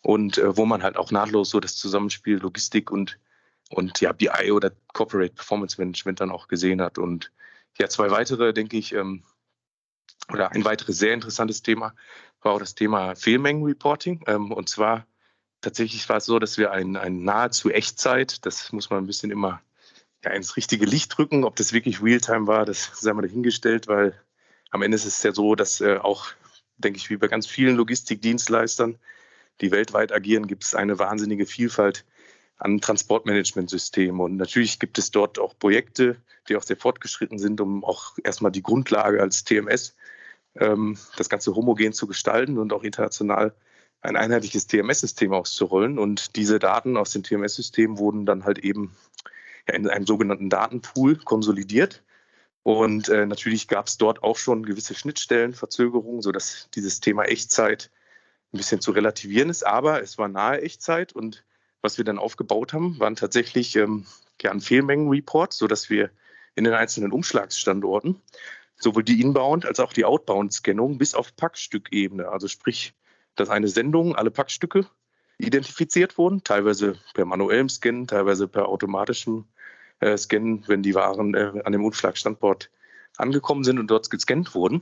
Und 0.01 0.37
äh, 0.37 0.55
wo 0.55 0.65
man 0.65 0.83
halt 0.83 0.97
auch 0.97 1.11
nahtlos 1.11 1.49
so 1.49 1.59
das 1.59 1.75
Zusammenspiel 1.75 2.37
Logistik 2.37 2.91
und, 2.91 3.19
und 3.69 3.99
ja, 4.01 4.11
BI 4.11 4.51
oder 4.51 4.71
Corporate 4.93 5.33
Performance 5.33 5.79
Management 5.79 6.19
dann 6.19 6.31
auch 6.31 6.47
gesehen 6.47 6.81
hat. 6.81 6.97
Und 6.97 7.31
ja, 7.77 7.87
zwei 7.89 8.11
weitere, 8.11 8.53
denke 8.53 8.77
ich, 8.77 8.93
ähm, 8.93 9.23
oder 10.31 10.51
ein 10.51 10.65
weiteres 10.65 10.97
sehr 10.97 11.13
interessantes 11.13 11.61
Thema 11.61 11.95
war 12.41 12.53
auch 12.53 12.59
das 12.59 12.75
Thema 12.75 13.15
Fehlmengenreporting. 13.15 14.23
Ähm, 14.27 14.51
und 14.51 14.69
zwar 14.69 15.05
tatsächlich 15.61 16.07
war 16.09 16.17
es 16.17 16.25
so, 16.25 16.39
dass 16.39 16.57
wir 16.57 16.71
ein, 16.71 16.95
ein 16.95 17.23
nahezu 17.23 17.69
Echtzeit, 17.69 18.45
das 18.45 18.71
muss 18.71 18.89
man 18.89 19.03
ein 19.03 19.07
bisschen 19.07 19.31
immer 19.31 19.61
ja, 20.23 20.31
ins 20.31 20.57
richtige 20.57 20.85
Licht 20.85 21.17
drücken. 21.17 21.43
Ob 21.43 21.55
das 21.55 21.73
wirklich 21.73 22.01
Realtime 22.01 22.47
war, 22.47 22.65
das 22.65 22.91
sei 22.95 23.13
mal 23.13 23.21
dahingestellt, 23.21 23.87
weil 23.87 24.19
am 24.71 24.81
Ende 24.81 24.95
ist 24.95 25.05
es 25.05 25.23
ja 25.23 25.31
so, 25.31 25.55
dass 25.55 25.81
äh, 25.81 25.97
auch, 25.97 26.27
denke 26.77 26.97
ich, 26.97 27.09
wie 27.09 27.17
bei 27.17 27.27
ganz 27.27 27.47
vielen 27.47 27.75
Logistikdienstleistern, 27.75 28.97
die 29.61 29.71
weltweit 29.71 30.11
agieren, 30.13 30.47
gibt 30.47 30.63
es 30.63 30.75
eine 30.75 30.99
wahnsinnige 30.99 31.45
Vielfalt 31.45 32.05
an 32.57 32.81
Transportmanagementsystemen. 32.81 34.19
Und 34.21 34.37
natürlich 34.37 34.79
gibt 34.79 34.97
es 34.97 35.11
dort 35.11 35.39
auch 35.39 35.57
Projekte, 35.57 36.17
die 36.47 36.55
auch 36.55 36.63
sehr 36.63 36.77
fortgeschritten 36.77 37.39
sind, 37.39 37.61
um 37.61 37.83
auch 37.83 38.17
erstmal 38.23 38.51
die 38.51 38.63
Grundlage 38.63 39.21
als 39.21 39.43
TMS 39.43 39.95
ähm, 40.55 40.97
das 41.17 41.29
Ganze 41.29 41.55
homogen 41.55 41.93
zu 41.93 42.07
gestalten 42.07 42.57
und 42.57 42.73
auch 42.73 42.83
international 42.83 43.53
ein 44.01 44.15
einheitliches 44.15 44.67
TMS-System 44.67 45.33
auszurollen. 45.33 45.99
Und 45.99 46.35
diese 46.35 46.59
Daten 46.59 46.97
aus 46.97 47.11
dem 47.11 47.23
TMS-System 47.23 47.97
wurden 47.97 48.25
dann 48.25 48.45
halt 48.45 48.59
eben 48.59 48.95
in 49.65 49.87
einem 49.87 50.05
sogenannten 50.05 50.49
Datenpool 50.49 51.17
konsolidiert. 51.17 52.03
Und 52.63 53.09
äh, 53.09 53.25
natürlich 53.25 53.67
gab 53.67 53.87
es 53.87 53.97
dort 53.97 54.23
auch 54.23 54.37
schon 54.37 54.65
gewisse 54.65 54.95
Schnittstellenverzögerungen, 54.95 56.21
sodass 56.21 56.69
dieses 56.75 56.99
Thema 56.99 57.23
Echtzeit 57.23 57.91
ein 58.53 58.57
bisschen 58.57 58.81
zu 58.81 58.91
relativieren 58.91 59.49
ist. 59.49 59.65
Aber 59.65 60.01
es 60.01 60.17
war 60.17 60.27
nahe 60.27 60.61
Echtzeit 60.61 61.13
und 61.13 61.43
was 61.81 61.97
wir 61.97 62.05
dann 62.05 62.19
aufgebaut 62.19 62.73
haben, 62.73 62.99
waren 62.99 63.15
tatsächlich 63.15 63.75
ähm, 63.75 64.05
ja, 64.41 64.51
ein 64.51 64.59
Fehlmengenreport, 64.59 65.53
sodass 65.53 65.89
wir 65.89 66.09
in 66.55 66.65
den 66.65 66.73
einzelnen 66.73 67.11
Umschlagsstandorten 67.11 68.21
sowohl 68.75 69.03
die 69.03 69.21
Inbound 69.21 69.65
als 69.65 69.79
auch 69.79 69.93
die 69.93 70.05
Outbound-Scannung 70.05 70.97
bis 70.97 71.13
auf 71.13 71.35
Packstückebene. 71.35 72.29
Also 72.29 72.47
sprich, 72.47 72.93
dass 73.39 73.49
eine 73.49 73.67
Sendung, 73.67 74.15
alle 74.15 74.31
Packstücke 74.31 74.85
identifiziert 75.37 76.17
wurden, 76.17 76.43
teilweise 76.43 76.95
per 77.13 77.25
manuellem 77.25 77.69
Scan, 77.69 78.07
teilweise 78.07 78.47
per 78.47 78.67
automatischem 78.67 79.45
äh, 79.99 80.17
Scan, 80.17 80.63
wenn 80.67 80.83
die 80.83 80.95
Waren 80.95 81.33
äh, 81.33 81.61
an 81.63 81.71
dem 81.71 81.85
Umschlagstandort 81.85 82.69
angekommen 83.17 83.63
sind 83.63 83.79
und 83.79 83.87
dort 83.89 84.09
gescannt 84.09 84.53
wurden. 84.53 84.81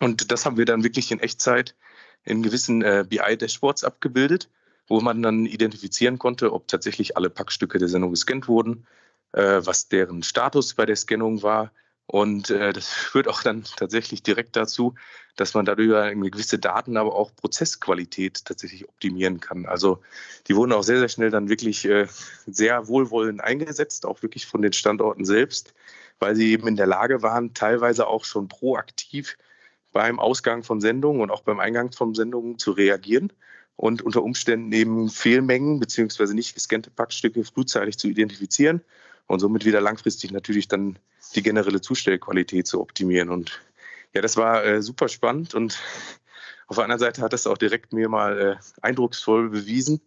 Und 0.00 0.32
das 0.32 0.44
haben 0.44 0.56
wir 0.56 0.64
dann 0.64 0.82
wirklich 0.82 1.12
in 1.12 1.20
Echtzeit 1.20 1.76
in 2.24 2.42
gewissen 2.42 2.82
äh, 2.82 3.04
BI-Dashboards 3.08 3.84
abgebildet, 3.84 4.48
wo 4.88 5.00
man 5.00 5.22
dann 5.22 5.46
identifizieren 5.46 6.18
konnte, 6.18 6.52
ob 6.52 6.68
tatsächlich 6.68 7.16
alle 7.16 7.30
Packstücke 7.30 7.78
der 7.78 7.88
Sendung 7.88 8.10
gescannt 8.10 8.48
wurden, 8.48 8.86
äh, 9.32 9.60
was 9.64 9.88
deren 9.88 10.22
Status 10.22 10.74
bei 10.74 10.86
der 10.86 10.96
Scannung 10.96 11.42
war, 11.42 11.72
und 12.12 12.50
äh, 12.50 12.74
das 12.74 12.88
führt 12.92 13.26
auch 13.26 13.42
dann 13.42 13.64
tatsächlich 13.64 14.22
direkt 14.22 14.54
dazu, 14.54 14.94
dass 15.36 15.54
man 15.54 15.64
darüber 15.64 16.02
eine 16.02 16.30
gewisse 16.30 16.58
Daten, 16.58 16.98
aber 16.98 17.14
auch 17.14 17.34
Prozessqualität 17.34 18.44
tatsächlich 18.44 18.86
optimieren 18.86 19.40
kann. 19.40 19.64
Also 19.64 20.02
die 20.46 20.54
wurden 20.54 20.72
auch 20.72 20.82
sehr, 20.82 20.98
sehr 20.98 21.08
schnell 21.08 21.30
dann 21.30 21.48
wirklich 21.48 21.86
äh, 21.86 22.06
sehr 22.46 22.86
wohlwollend 22.86 23.42
eingesetzt, 23.42 24.04
auch 24.04 24.22
wirklich 24.22 24.44
von 24.44 24.60
den 24.60 24.74
Standorten 24.74 25.24
selbst, 25.24 25.72
weil 26.18 26.36
sie 26.36 26.52
eben 26.52 26.68
in 26.68 26.76
der 26.76 26.86
Lage 26.86 27.22
waren, 27.22 27.54
teilweise 27.54 28.06
auch 28.06 28.26
schon 28.26 28.46
proaktiv 28.46 29.38
beim 29.92 30.20
Ausgang 30.20 30.64
von 30.64 30.82
Sendungen 30.82 31.22
und 31.22 31.30
auch 31.30 31.42
beim 31.42 31.60
Eingang 31.60 31.92
von 31.92 32.14
Sendungen 32.14 32.58
zu 32.58 32.72
reagieren 32.72 33.32
und 33.76 34.02
unter 34.02 34.22
Umständen 34.22 34.70
eben 34.72 35.08
Fehlmengen 35.08 35.80
beziehungsweise 35.80 36.34
nicht 36.34 36.54
gescannte 36.54 36.90
Packstücke 36.90 37.42
frühzeitig 37.42 37.96
zu 37.96 38.08
identifizieren 38.08 38.82
und 39.32 39.40
somit 39.40 39.64
wieder 39.64 39.80
langfristig 39.80 40.30
natürlich 40.30 40.68
dann 40.68 40.98
die 41.34 41.42
generelle 41.42 41.80
Zustellqualität 41.80 42.66
zu 42.66 42.82
optimieren. 42.82 43.30
Und 43.30 43.62
ja, 44.12 44.20
das 44.20 44.36
war 44.36 44.62
äh, 44.62 44.82
super 44.82 45.08
spannend 45.08 45.54
und 45.54 45.80
auf 46.66 46.76
der 46.76 46.84
anderen 46.84 46.98
Seite 46.98 47.22
hat 47.22 47.32
das 47.32 47.46
auch 47.46 47.56
direkt 47.56 47.94
mir 47.94 48.10
mal 48.10 48.38
äh, 48.38 48.56
eindrucksvoll 48.82 49.48
bewiesen, 49.48 50.02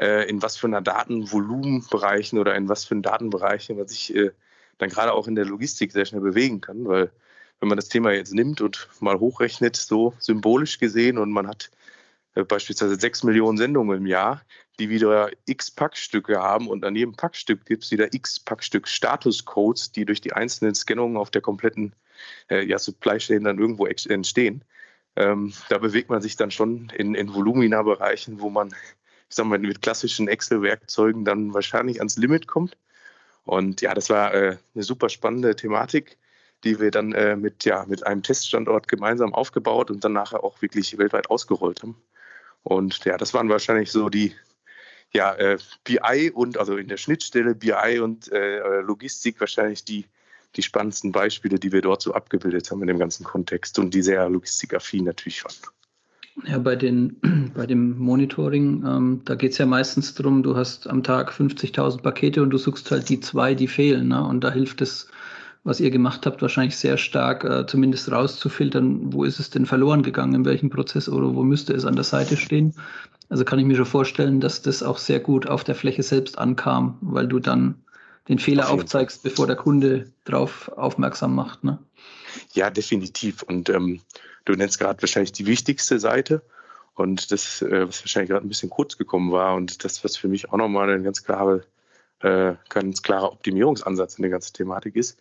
äh, 0.00 0.26
in 0.26 0.40
was 0.40 0.56
für 0.56 0.68
einer 0.68 0.80
Datenvolumenbereichen 0.80 2.38
oder 2.38 2.54
in 2.54 2.70
was 2.70 2.86
für 2.86 2.94
einen 2.94 3.02
Datenbereichen 3.02 3.76
man 3.76 3.88
sich 3.88 4.14
äh, 4.14 4.30
dann 4.78 4.88
gerade 4.88 5.12
auch 5.12 5.28
in 5.28 5.34
der 5.34 5.44
Logistik 5.44 5.92
sehr 5.92 6.06
schnell 6.06 6.22
bewegen 6.22 6.62
kann, 6.62 6.86
weil 6.86 7.10
wenn 7.60 7.68
man 7.68 7.76
das 7.76 7.90
Thema 7.90 8.12
jetzt 8.12 8.32
nimmt 8.32 8.62
und 8.62 8.88
mal 9.00 9.20
hochrechnet, 9.20 9.76
so 9.76 10.14
symbolisch 10.18 10.78
gesehen 10.78 11.18
und 11.18 11.30
man 11.30 11.46
hat 11.46 11.70
beispielsweise 12.34 12.98
sechs 12.98 13.22
Millionen 13.22 13.58
Sendungen 13.58 13.98
im 13.98 14.06
Jahr, 14.06 14.42
die 14.78 14.88
wieder 14.88 15.30
x 15.46 15.70
Packstücke 15.70 16.40
haben 16.40 16.68
und 16.68 16.84
an 16.84 16.96
jedem 16.96 17.14
Packstück 17.14 17.66
gibt 17.66 17.84
es 17.84 17.90
wieder 17.90 18.12
x 18.14 18.40
Packstück 18.40 18.88
Statuscodes, 18.88 19.92
die 19.92 20.04
durch 20.04 20.20
die 20.20 20.32
einzelnen 20.32 20.74
Scannungen 20.74 21.16
auf 21.16 21.30
der 21.30 21.42
kompletten 21.42 21.94
äh, 22.50 22.64
ja, 22.64 22.78
Supply 22.78 23.18
Chain 23.18 23.44
dann 23.44 23.58
irgendwo 23.58 23.86
entstehen. 23.86 24.64
Ähm, 25.16 25.52
da 25.68 25.78
bewegt 25.78 26.08
man 26.08 26.22
sich 26.22 26.36
dann 26.36 26.50
schon 26.50 26.90
in, 26.96 27.14
in 27.14 27.34
Volumina-Bereichen, 27.34 28.40
wo 28.40 28.48
man, 28.48 28.68
ich 28.68 29.36
sag 29.36 29.46
mal, 29.46 29.58
mit 29.58 29.82
klassischen 29.82 30.28
Excel-Werkzeugen 30.28 31.24
dann 31.24 31.52
wahrscheinlich 31.52 31.98
ans 31.98 32.16
Limit 32.16 32.46
kommt. 32.46 32.78
Und 33.44 33.80
ja, 33.82 33.92
das 33.92 34.08
war 34.08 34.32
äh, 34.32 34.56
eine 34.74 34.84
super 34.84 35.08
spannende 35.08 35.54
Thematik, 35.56 36.16
die 36.64 36.80
wir 36.80 36.90
dann 36.90 37.12
äh, 37.12 37.36
mit, 37.36 37.64
ja, 37.64 37.84
mit 37.86 38.06
einem 38.06 38.22
Teststandort 38.22 38.88
gemeinsam 38.88 39.34
aufgebaut 39.34 39.90
und 39.90 40.04
dann 40.04 40.12
nachher 40.12 40.44
auch 40.44 40.62
wirklich 40.62 40.96
weltweit 40.96 41.28
ausgerollt 41.28 41.82
haben. 41.82 41.96
Und 42.62 43.04
ja, 43.04 43.16
das 43.16 43.34
waren 43.34 43.48
wahrscheinlich 43.48 43.90
so 43.90 44.08
die 44.08 44.32
ja, 45.12 45.34
äh, 45.34 45.58
BI 45.84 46.30
und 46.30 46.58
also 46.58 46.76
in 46.76 46.88
der 46.88 46.96
Schnittstelle 46.96 47.54
BI 47.54 48.00
und 48.00 48.32
äh, 48.32 48.80
Logistik 48.80 49.40
wahrscheinlich 49.40 49.84
die, 49.84 50.06
die 50.56 50.62
spannendsten 50.62 51.12
Beispiele, 51.12 51.58
die 51.58 51.72
wir 51.72 51.82
dort 51.82 52.02
so 52.02 52.14
abgebildet 52.14 52.70
haben 52.70 52.80
in 52.82 52.88
dem 52.88 52.98
ganzen 52.98 53.24
Kontext 53.24 53.78
und 53.78 53.92
die 53.92 54.02
sehr 54.02 54.28
logistikaffin 54.28 55.04
natürlich 55.04 55.44
waren. 55.44 55.54
Ja, 56.46 56.58
bei, 56.58 56.76
den, 56.76 57.16
bei 57.54 57.66
dem 57.66 57.98
Monitoring, 57.98 58.84
ähm, 58.86 59.20
da 59.24 59.34
geht 59.34 59.52
es 59.52 59.58
ja 59.58 59.66
meistens 59.66 60.14
darum, 60.14 60.42
du 60.42 60.56
hast 60.56 60.86
am 60.86 61.02
Tag 61.02 61.30
50.000 61.30 62.00
Pakete 62.00 62.42
und 62.42 62.50
du 62.50 62.58
suchst 62.58 62.90
halt 62.90 63.08
die 63.08 63.20
zwei, 63.20 63.54
die 63.54 63.68
fehlen. 63.68 64.08
Ne? 64.08 64.24
Und 64.24 64.42
da 64.42 64.50
hilft 64.50 64.80
es 64.80 65.08
was 65.64 65.80
ihr 65.80 65.90
gemacht 65.90 66.26
habt, 66.26 66.42
wahrscheinlich 66.42 66.76
sehr 66.76 66.96
stark 66.96 67.44
äh, 67.44 67.66
zumindest 67.66 68.10
rauszufiltern, 68.10 69.12
wo 69.12 69.24
ist 69.24 69.38
es 69.38 69.50
denn 69.50 69.66
verloren 69.66 70.02
gegangen, 70.02 70.34
in 70.34 70.44
welchem 70.44 70.70
Prozess 70.70 71.08
oder 71.08 71.34
wo 71.34 71.44
müsste 71.44 71.72
es 71.72 71.84
an 71.84 71.94
der 71.94 72.04
Seite 72.04 72.36
stehen. 72.36 72.74
Also 73.28 73.44
kann 73.44 73.58
ich 73.58 73.64
mir 73.64 73.76
schon 73.76 73.86
vorstellen, 73.86 74.40
dass 74.40 74.62
das 74.62 74.82
auch 74.82 74.98
sehr 74.98 75.20
gut 75.20 75.46
auf 75.46 75.64
der 75.64 75.74
Fläche 75.74 76.02
selbst 76.02 76.38
ankam, 76.38 76.98
weil 77.00 77.28
du 77.28 77.38
dann 77.38 77.76
den 78.28 78.38
Fehler 78.38 78.68
auf 78.68 78.80
aufzeigst, 78.80 79.22
bevor 79.22 79.46
der 79.46 79.56
Kunde 79.56 80.12
darauf 80.24 80.68
aufmerksam 80.76 81.34
macht. 81.34 81.64
Ne? 81.64 81.78
Ja, 82.52 82.70
definitiv. 82.70 83.42
Und 83.42 83.68
ähm, 83.68 84.00
du 84.44 84.52
nennst 84.54 84.78
gerade 84.78 85.00
wahrscheinlich 85.00 85.32
die 85.32 85.46
wichtigste 85.46 85.98
Seite. 85.98 86.42
Und 86.94 87.32
das, 87.32 87.62
äh, 87.62 87.88
was 87.88 88.02
wahrscheinlich 88.02 88.30
gerade 88.30 88.46
ein 88.46 88.48
bisschen 88.48 88.70
kurz 88.70 88.98
gekommen 88.98 89.32
war 89.32 89.54
und 89.54 89.84
das, 89.84 90.04
was 90.04 90.16
für 90.16 90.28
mich 90.28 90.50
auch 90.50 90.58
nochmal 90.58 90.90
ein 90.90 91.02
ganz, 91.02 91.24
klare, 91.24 91.64
äh, 92.20 92.54
ganz 92.68 93.02
klarer 93.02 93.32
Optimierungsansatz 93.32 94.18
in 94.18 94.22
der 94.22 94.30
ganzen 94.30 94.52
Thematik 94.52 94.94
ist, 94.96 95.18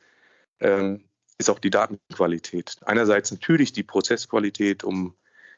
ähm, 0.62 1.04
ist 1.38 1.50
auch 1.50 1.60
die 1.60 1.70
Datenqualität. 1.70 2.78
Einerseits 2.86 3.32
natürlich 3.32 3.74
die 3.74 3.84
Prozessqualität, 3.84 4.84
um 4.84 5.16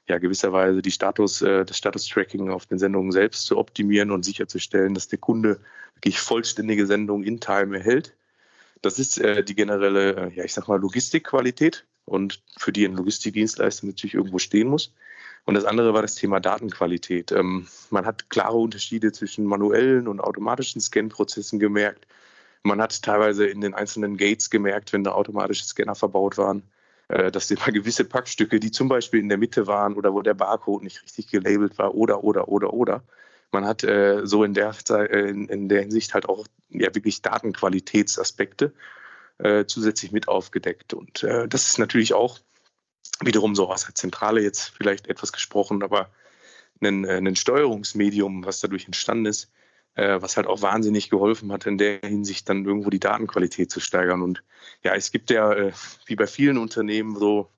ja 0.07 0.17
gewisserweise 0.17 0.81
die 0.81 0.91
Status, 0.91 1.41
äh, 1.41 1.65
das 1.65 1.77
Status-Tracking 1.77 2.49
auf 2.49 2.65
den 2.65 2.79
Sendungen 2.79 3.11
selbst 3.11 3.45
zu 3.45 3.57
optimieren 3.57 4.11
und 4.11 4.23
sicherzustellen, 4.23 4.93
dass 4.93 5.07
der 5.07 5.19
Kunde 5.19 5.59
wirklich 5.95 6.19
vollständige 6.19 6.85
Sendungen 6.85 7.25
in 7.25 7.39
Time 7.39 7.77
erhält. 7.77 8.15
Das 8.81 8.99
ist 8.99 9.17
äh, 9.19 9.43
die 9.43 9.55
generelle, 9.55 10.15
äh, 10.15 10.33
ja 10.33 10.43
ich 10.43 10.53
sag 10.53 10.67
mal, 10.67 10.79
Logistikqualität 10.79 11.85
und 12.05 12.41
für 12.57 12.73
die 12.73 12.85
ein 12.85 12.95
Logistikdienstleister 12.95 13.85
natürlich 13.85 14.13
irgendwo 14.13 14.39
stehen 14.39 14.67
muss. 14.67 14.93
Und 15.45 15.55
das 15.55 15.65
andere 15.65 15.93
war 15.93 16.01
das 16.01 16.15
Thema 16.15 16.39
Datenqualität. 16.39 17.31
Ähm, 17.31 17.67
man 17.89 18.05
hat 18.05 18.29
klare 18.29 18.57
Unterschiede 18.57 19.11
zwischen 19.11 19.45
manuellen 19.45 20.07
und 20.07 20.21
automatischen 20.21 20.81
Scan-Prozessen 20.81 21.59
gemerkt. 21.59 22.07
Man 22.63 22.81
hat 22.81 23.01
teilweise 23.01 23.45
in 23.45 23.61
den 23.61 23.73
einzelnen 23.73 24.17
Gates 24.17 24.49
gemerkt, 24.49 24.93
wenn 24.93 25.03
da 25.03 25.11
automatische 25.11 25.65
Scanner 25.65 25.95
verbaut 25.95 26.37
waren, 26.37 26.63
äh, 27.09 27.31
dass 27.31 27.51
immer 27.51 27.65
gewisse 27.71 28.05
Packstücke, 28.05 28.59
die 28.59 28.71
zum 28.71 28.87
Beispiel 28.87 29.19
in 29.19 29.29
der 29.29 29.37
Mitte 29.37 29.67
waren 29.67 29.95
oder 29.95 30.13
wo 30.13 30.21
der 30.21 30.33
Barcode 30.33 30.83
nicht 30.83 31.03
richtig 31.03 31.27
gelabelt 31.27 31.77
war 31.77 31.93
oder, 31.93 32.23
oder, 32.23 32.47
oder, 32.47 32.73
oder. 32.73 33.03
Man 33.51 33.65
hat 33.65 33.83
äh, 33.83 34.21
so 34.25 34.43
in 34.43 34.53
der, 34.53 34.73
äh, 34.89 35.29
in, 35.29 35.69
der 35.69 35.81
Hinsicht 35.81 36.13
halt 36.13 36.27
auch 36.27 36.47
ja, 36.69 36.93
wirklich 36.95 37.21
Datenqualitätsaspekte 37.21 38.73
äh, 39.37 39.65
zusätzlich 39.65 40.11
mit 40.11 40.27
aufgedeckt. 40.27 40.93
Und 40.93 41.23
äh, 41.23 41.47
das 41.47 41.67
ist 41.67 41.77
natürlich 41.77 42.13
auch 42.13 42.39
wiederum 43.21 43.55
so 43.55 43.69
aus 43.69 43.85
der 43.85 43.95
Zentrale 43.95 44.41
jetzt 44.41 44.69
vielleicht 44.75 45.07
etwas 45.07 45.31
gesprochen, 45.31 45.83
aber 45.83 46.09
ein, 46.81 47.05
äh, 47.05 47.17
ein 47.17 47.35
Steuerungsmedium, 47.35 48.45
was 48.45 48.59
dadurch 48.59 48.85
entstanden 48.85 49.25
ist, 49.25 49.51
was 49.95 50.37
halt 50.37 50.47
auch 50.47 50.61
wahnsinnig 50.61 51.09
geholfen 51.09 51.51
hat, 51.51 51.65
in 51.67 51.77
der 51.77 51.99
Hinsicht 51.99 52.49
dann 52.49 52.65
irgendwo 52.65 52.89
die 52.89 52.99
Datenqualität 52.99 53.69
zu 53.69 53.79
steigern. 53.79 54.21
Und 54.21 54.43
ja, 54.83 54.95
es 54.95 55.11
gibt 55.11 55.29
ja, 55.29 55.53
äh, 55.53 55.71
wie 56.05 56.15
bei 56.15 56.27
vielen 56.27 56.57
Unternehmen, 56.57 57.15
so 57.15 57.49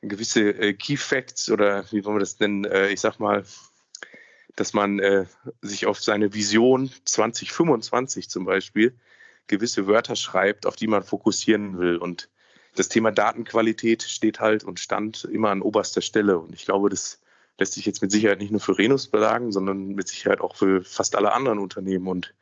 gewisse 0.00 0.50
äh, 0.50 0.74
Key 0.74 0.96
Facts 0.96 1.50
oder 1.50 1.84
wie 1.90 2.04
wollen 2.04 2.16
wir 2.16 2.20
das 2.20 2.38
nennen? 2.40 2.64
Äh, 2.64 2.88
ich 2.88 3.00
sag 3.00 3.18
mal, 3.18 3.44
dass 4.56 4.72
man 4.72 4.98
äh, 4.98 5.26
sich 5.62 5.86
auf 5.86 6.02
seine 6.02 6.34
Vision 6.34 6.90
2025 7.04 8.28
zum 8.28 8.44
Beispiel 8.44 8.96
gewisse 9.46 9.86
Wörter 9.86 10.16
schreibt, 10.16 10.66
auf 10.66 10.76
die 10.76 10.86
man 10.86 11.02
fokussieren 11.02 11.78
will. 11.78 11.96
Und 11.96 12.28
das 12.74 12.88
Thema 12.88 13.10
Datenqualität 13.10 14.02
steht 14.02 14.40
halt 14.40 14.64
und 14.64 14.80
stand 14.80 15.24
immer 15.24 15.50
an 15.50 15.62
oberster 15.62 16.02
Stelle. 16.02 16.38
Und 16.38 16.54
ich 16.54 16.64
glaube, 16.64 16.88
das 16.88 17.20
lässt 17.58 17.74
sich 17.74 17.86
jetzt 17.86 18.02
mit 18.02 18.10
Sicherheit 18.10 18.38
nicht 18.38 18.52
nur 18.52 18.60
für 18.60 18.78
Renus 18.78 19.08
belagen, 19.08 19.52
sondern 19.52 19.88
mit 19.88 20.08
Sicherheit 20.08 20.40
auch 20.40 20.56
für 20.56 20.82
fast 20.84 21.16
alle 21.16 21.32
anderen 21.32 21.58
Unternehmen. 21.58 22.06
Und 22.06 22.34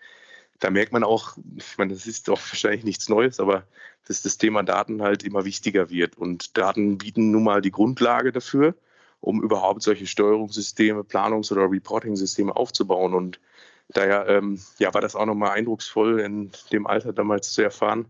da 0.61 0.71
merkt 0.71 0.93
man 0.93 1.05
auch, 1.05 1.37
ich 1.57 1.79
meine, 1.79 1.95
das 1.95 2.07
ist 2.07 2.29
doch 2.29 2.39
wahrscheinlich 2.39 2.85
nichts 2.85 3.09
Neues, 3.09 3.41
aber 3.41 3.65
dass 4.07 4.23
das 4.23 4.39
Thema 4.39 4.63
Daten 4.63 5.03
halt 5.03 5.25
immer 5.25 5.45
wichtiger 5.45 5.91
wird. 5.91 6.17
Und 6.17 6.57
Daten 6.57 6.99
bieten 6.99 7.31
nun 7.31 7.45
mal 7.45 7.61
die 7.61 7.71
Grundlage 7.71 8.31
dafür, 8.31 8.75
um 9.21 9.43
überhaupt 9.43 9.83
solche 9.83 10.07
Steuerungssysteme, 10.07 11.03
Planungs- 11.03 11.51
oder 11.51 11.71
Reporting-Systeme 11.71 12.55
aufzubauen. 12.55 13.15
Und 13.15 13.41
daher 13.89 14.29
ähm, 14.29 14.61
ja, 14.79 14.93
war 14.95 15.01
das 15.01 15.17
auch 15.17 15.27
nochmal 15.27 15.51
eindrucksvoll, 15.51 16.21
in 16.21 16.51
dem 16.73 16.87
Alter 16.87 17.13
damals 17.13 17.53
zu 17.53 17.63
erfahren, 17.63 18.07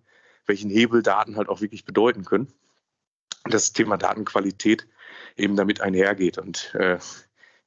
welchen 0.47 0.71
Hebel 0.71 1.03
Daten 1.03 1.37
halt 1.37 1.49
auch 1.49 1.61
wirklich 1.61 1.85
bedeuten 1.85 2.25
können. 2.25 2.53
Das 3.45 3.73
Thema 3.73 3.97
Datenqualität 3.97 4.87
eben 5.37 5.57
damit 5.57 5.81
einhergeht. 5.81 6.39
Und 6.39 6.75
äh, 6.75 6.99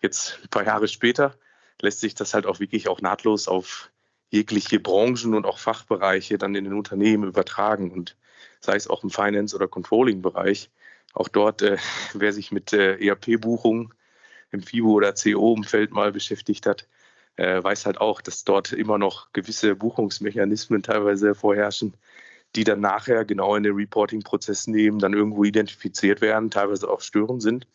jetzt 0.02 0.40
ein 0.44 0.50
paar 0.50 0.66
Jahre 0.66 0.88
später 0.88 1.36
lässt 1.82 2.00
sich 2.00 2.16
das 2.16 2.34
halt 2.34 2.46
auch 2.46 2.60
wirklich 2.60 2.88
auch 2.88 3.02
nahtlos 3.02 3.48
auf 3.48 3.92
jegliche 4.30 4.80
Branchen 4.80 5.34
und 5.34 5.46
auch 5.46 5.60
Fachbereiche 5.60 6.38
dann 6.38 6.56
in 6.56 6.66
den 6.66 6.74
Unternehmen 6.74 7.28
übertragen 7.28 7.92
und 7.92 8.16
sei 8.60 8.76
es 8.76 8.88
auch 8.88 9.04
im 9.04 9.10
Finance- 9.10 9.56
oder 9.56 9.68
Controlling-Bereich. 9.68 10.70
Auch 11.14 11.28
dort, 11.28 11.62
äh, 11.62 11.78
wer 12.14 12.34
sich 12.34 12.52
mit 12.52 12.74
äh, 12.74 12.98
ERP-Buchungen 12.98 13.94
im 14.52 14.62
FIBO- 14.62 14.94
oder 14.94 15.14
CO-Umfeld 15.14 15.92
mal 15.92 16.12
beschäftigt 16.12 16.66
hat, 16.66 16.88
äh, 17.36 17.64
weiß 17.64 17.86
halt 17.86 18.02
auch, 18.02 18.22
dass 18.22 18.44
dort 18.44 18.74
immer 18.74 18.98
noch 18.98 19.32
gewisse 19.34 19.76
Buchungsmechanismen 19.76 20.84
teilweise 20.84 21.36
vorherrschen, 21.36 21.94
die 22.56 22.64
dann 22.64 22.80
nachher 22.80 23.26
genau 23.26 23.56
in 23.56 23.64
den 23.64 23.76
Reporting-Prozess 23.76 24.68
nehmen, 24.68 25.00
dann 25.00 25.14
irgendwo 25.14 25.44
identifiziert 25.44 26.22
werden, 26.22 26.50
teilweise 26.50 26.90
auch 26.90 27.02
störend 27.02 27.42
sind. 27.42 27.68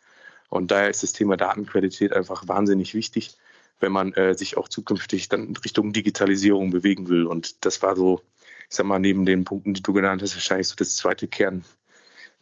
Und 0.49 0.71
daher 0.71 0.91
ist 0.91 1.03
das 1.03 1.13
Thema 1.13 1.37
Datenqualität 1.37 2.13
einfach 2.13 2.47
wahnsinnig 2.49 2.95
wichtig, 2.95 3.37
wenn 3.81 3.93
man 3.93 4.13
äh, 4.15 4.35
sich 4.35 4.57
auch 4.57 4.69
zukünftig 4.69 5.29
dann 5.29 5.55
Richtung 5.65 5.93
Digitalisierung 5.93 6.71
bewegen 6.71 7.09
will. 7.09 7.27
Und 7.27 7.65
das 7.65 7.83
war 7.83 7.97
so, 7.97 8.21
ich 8.69 8.77
sag 8.77 8.87
mal, 8.87 8.99
neben 8.99 9.27
den 9.27 9.45
Punkten, 9.45 9.75
die 9.75 9.83
du 9.83 9.93
genannt 9.93 10.23
hast, 10.23 10.35
wahrscheinlich 10.35 10.69
so 10.69 10.75
das 10.77 10.97
zweite 10.97 11.29
Kern. 11.29 11.65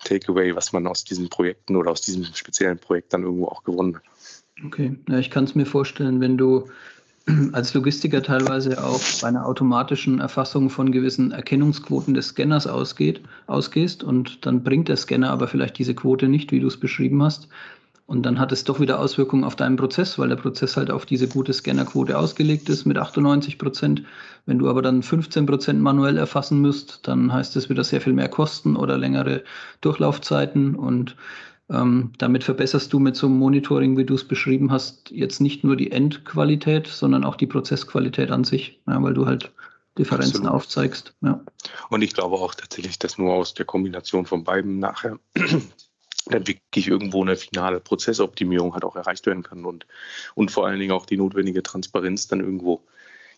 Takeaway, 0.05 0.57
was 0.57 0.73
man 0.73 0.87
aus 0.87 1.05
diesen 1.05 1.29
Projekten 1.29 1.77
oder 1.77 1.93
aus 1.93 2.01
diesem 2.01 2.25
speziellen 2.25 2.79
Projekt 2.79 3.13
dann 3.13 3.23
irgendwo 3.23 3.47
auch 3.47 3.63
gewonnen 3.63 3.97
hat. 3.97 4.03
Okay, 4.65 4.97
ja, 5.09 5.19
ich 5.19 5.31
kann 5.31 5.45
es 5.45 5.55
mir 5.55 5.67
vorstellen, 5.67 6.21
wenn 6.21 6.37
du 6.37 6.69
als 7.53 7.73
Logistiker 7.75 8.23
teilweise 8.23 8.83
auch 8.83 9.01
bei 9.21 9.29
einer 9.29 9.47
automatischen 9.47 10.21
Erfassung 10.21 10.71
von 10.71 10.91
gewissen 10.93 11.31
Erkennungsquoten 11.31 12.15
des 12.15 12.29
Scanners 12.29 12.67
ausgeht, 12.67 13.21
ausgehst 13.47 14.03
und 14.03 14.45
dann 14.47 14.63
bringt 14.63 14.89
der 14.89 14.97
Scanner 14.97 15.31
aber 15.31 15.49
vielleicht 15.49 15.79
diese 15.79 15.95
Quote 15.95 16.29
nicht, 16.29 16.53
wie 16.53 16.61
du 16.61 16.67
es 16.67 16.79
beschrieben 16.79 17.23
hast. 17.23 17.49
Und 18.07 18.27
dann 18.27 18.39
hat 18.39 18.53
es 18.53 18.65
doch 18.65 18.81
wieder 18.81 18.99
Auswirkungen 18.99 19.45
auf 19.45 19.57
deinen 19.57 19.77
Prozess, 19.77 20.19
weil 20.19 20.29
der 20.29 20.37
Prozess 20.37 20.77
halt 20.77 20.91
auf 20.91 21.07
diese 21.07 21.29
gute 21.29 21.53
Scannerquote 21.53 22.19
ausgelegt 22.19 22.69
ist 22.69 22.85
mit 22.85 22.99
98 22.99 23.59
Prozent. 23.59 24.03
Wenn 24.45 24.59
du 24.59 24.69
aber 24.69 24.83
dann 24.83 25.03
15 25.03 25.47
Prozent 25.47 25.81
manuell 25.81 26.19
erfassen 26.19 26.61
müsst, 26.61 27.07
dann 27.07 27.33
heißt 27.33 27.57
es 27.57 27.71
wieder 27.71 27.85
sehr 27.85 28.01
viel 28.01 28.13
mehr 28.13 28.29
Kosten 28.29 28.77
oder 28.77 28.99
längere 28.99 29.45
Durchlaufzeiten 29.81 30.75
und 30.75 31.17
ähm, 31.73 32.13
damit 32.19 32.45
verbesserst 32.45 32.93
du 32.93 32.99
mit 32.99 33.17
so 33.17 33.27
einem 33.27 33.39
Monitoring, 33.39 33.97
wie 33.97 34.05
du 34.05 34.15
es 34.15 34.29
beschrieben 34.29 34.71
hast, 34.71 35.11
jetzt 35.11 35.41
nicht 35.41 35.65
nur 35.65 35.77
die 35.77 35.91
Endqualität, 35.91 36.87
sondern 36.87 37.25
auch 37.25 37.37
die 37.37 37.47
Prozessqualität 37.47 38.31
an 38.31 38.45
sich, 38.45 38.81
ja, 38.87 39.03
weil 39.03 39.15
du 39.15 39.27
halt 39.27 39.53
Differenzen 39.99 40.47
Absolut. 40.47 40.55
aufzeigst. 40.55 41.15
Ja. 41.23 41.45
Und 41.91 42.03
ich 42.03 42.15
glaube 42.15 42.37
auch 42.37 42.55
tatsächlich, 42.55 42.99
dass 42.99 43.19
nur 43.19 43.33
aus 43.35 43.55
der 43.55 43.67
Kombination 43.67 44.27
von 44.27 44.45
beiden 44.45 44.79
nachher 44.79 45.19
dann 46.27 46.47
wirklich 46.47 46.89
irgendwo 46.89 47.23
eine 47.23 47.37
finale 47.37 47.81
Prozessoptimierung 47.81 48.75
halt 48.75 48.85
auch 48.85 48.97
erreicht 48.97 49.27
werden 49.27 49.43
kann 49.43 49.65
und, 49.65 49.87
und 50.35 50.51
vor 50.51 50.67
allen 50.67 50.79
Dingen 50.79 50.93
auch 50.93 51.07
die 51.07 51.17
notwendige 51.17 51.63
Transparenz 51.63 52.29
dann 52.29 52.41
irgendwo 52.41 52.83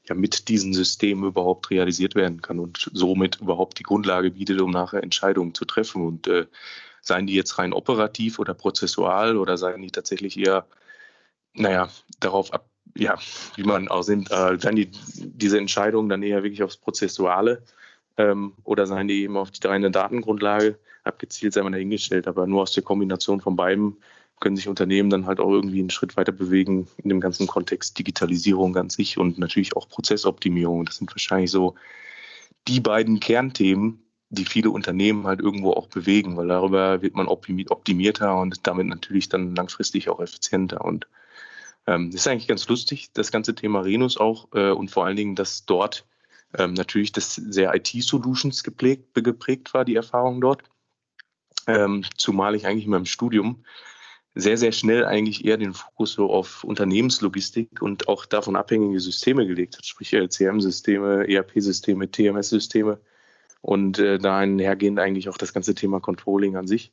ja 0.08 0.14
mit 0.14 0.48
diesen 0.48 0.74
Systemen 0.74 1.24
überhaupt 1.24 1.70
realisiert 1.70 2.14
werden 2.14 2.42
kann 2.42 2.58
und 2.58 2.90
somit 2.92 3.40
überhaupt 3.40 3.78
die 3.78 3.84
Grundlage 3.84 4.32
bietet, 4.32 4.60
um 4.60 4.70
nachher 4.70 5.02
Entscheidungen 5.02 5.54
zu 5.54 5.64
treffen. 5.64 6.04
Und 6.04 6.26
äh, 6.26 6.46
Seien 7.04 7.26
die 7.26 7.34
jetzt 7.34 7.58
rein 7.58 7.72
operativ 7.72 8.38
oder 8.38 8.54
prozessual 8.54 9.36
oder 9.36 9.58
seien 9.58 9.82
die 9.82 9.90
tatsächlich 9.90 10.38
eher, 10.38 10.66
naja, 11.52 11.88
darauf 12.18 12.52
ab, 12.52 12.66
ja, 12.96 13.18
wie 13.56 13.62
man 13.62 13.88
auch 13.88 14.02
sind, 14.02 14.30
äh, 14.30 14.58
seien 14.58 14.76
die, 14.76 14.90
diese 15.14 15.58
Entscheidungen 15.58 16.08
dann 16.08 16.22
eher 16.22 16.42
wirklich 16.42 16.62
aufs 16.62 16.78
Prozessuale 16.78 17.62
ähm, 18.16 18.54
oder 18.64 18.86
seien 18.86 19.08
die 19.08 19.22
eben 19.22 19.36
auf 19.36 19.50
die 19.50 19.66
reine 19.66 19.90
Datengrundlage 19.90 20.78
abgezielt, 21.02 21.52
sei 21.52 21.62
man 21.62 21.72
dahingestellt. 21.72 22.26
Aber 22.26 22.46
nur 22.46 22.62
aus 22.62 22.72
der 22.72 22.82
Kombination 22.82 23.40
von 23.40 23.54
beiden 23.56 23.98
können 24.40 24.56
sich 24.56 24.68
Unternehmen 24.68 25.10
dann 25.10 25.26
halt 25.26 25.40
auch 25.40 25.50
irgendwie 25.50 25.80
einen 25.80 25.90
Schritt 25.90 26.16
weiter 26.16 26.32
bewegen 26.32 26.88
in 27.02 27.08
dem 27.08 27.20
ganzen 27.20 27.46
Kontext 27.46 27.98
Digitalisierung 27.98 28.76
an 28.76 28.90
sich 28.90 29.18
und 29.18 29.38
natürlich 29.38 29.76
auch 29.76 29.88
Prozessoptimierung. 29.88 30.84
Das 30.84 30.96
sind 30.96 31.10
wahrscheinlich 31.10 31.50
so 31.50 31.74
die 32.66 32.80
beiden 32.80 33.20
Kernthemen, 33.20 34.03
die 34.34 34.44
viele 34.44 34.70
Unternehmen 34.70 35.26
halt 35.26 35.40
irgendwo 35.40 35.72
auch 35.72 35.88
bewegen, 35.88 36.36
weil 36.36 36.48
darüber 36.48 37.02
wird 37.02 37.14
man 37.14 37.28
optimierter 37.28 38.36
und 38.36 38.66
damit 38.66 38.86
natürlich 38.86 39.28
dann 39.28 39.54
langfristig 39.54 40.08
auch 40.08 40.20
effizienter. 40.20 40.84
Und 40.84 41.06
ähm, 41.86 42.10
das 42.10 42.22
ist 42.22 42.28
eigentlich 42.28 42.48
ganz 42.48 42.68
lustig, 42.68 43.10
das 43.14 43.30
ganze 43.30 43.54
Thema 43.54 43.80
Renus 43.80 44.16
auch 44.16 44.48
äh, 44.54 44.70
und 44.70 44.90
vor 44.90 45.06
allen 45.06 45.16
Dingen, 45.16 45.34
dass 45.34 45.64
dort 45.64 46.06
ähm, 46.56 46.74
natürlich 46.74 47.12
das 47.12 47.34
sehr 47.34 47.74
IT-Solutions 47.74 48.62
geprägt, 48.62 49.14
geprägt 49.14 49.74
war, 49.74 49.84
die 49.84 49.96
Erfahrung 49.96 50.40
dort. 50.40 50.62
Ähm, 51.66 52.04
zumal 52.16 52.54
ich 52.54 52.66
eigentlich 52.66 52.84
in 52.84 52.90
meinem 52.90 53.06
Studium 53.06 53.64
sehr, 54.34 54.58
sehr 54.58 54.72
schnell 54.72 55.04
eigentlich 55.04 55.44
eher 55.44 55.56
den 55.56 55.74
Fokus 55.74 56.12
so 56.12 56.30
auf 56.30 56.64
Unternehmenslogistik 56.64 57.80
und 57.80 58.08
auch 58.08 58.26
davon 58.26 58.56
abhängige 58.56 59.00
Systeme 59.00 59.46
gelegt 59.46 59.76
hat, 59.76 59.86
sprich 59.86 60.12
LCM-Systeme, 60.12 61.28
ERP-Systeme, 61.28 62.10
TMS-Systeme 62.10 62.98
und 63.64 63.98
äh, 63.98 64.18
da 64.18 64.36
einhergehend 64.36 64.98
eigentlich 64.98 65.30
auch 65.30 65.38
das 65.38 65.54
ganze 65.54 65.74
Thema 65.74 65.98
Controlling 65.98 66.56
an 66.56 66.66
sich. 66.66 66.92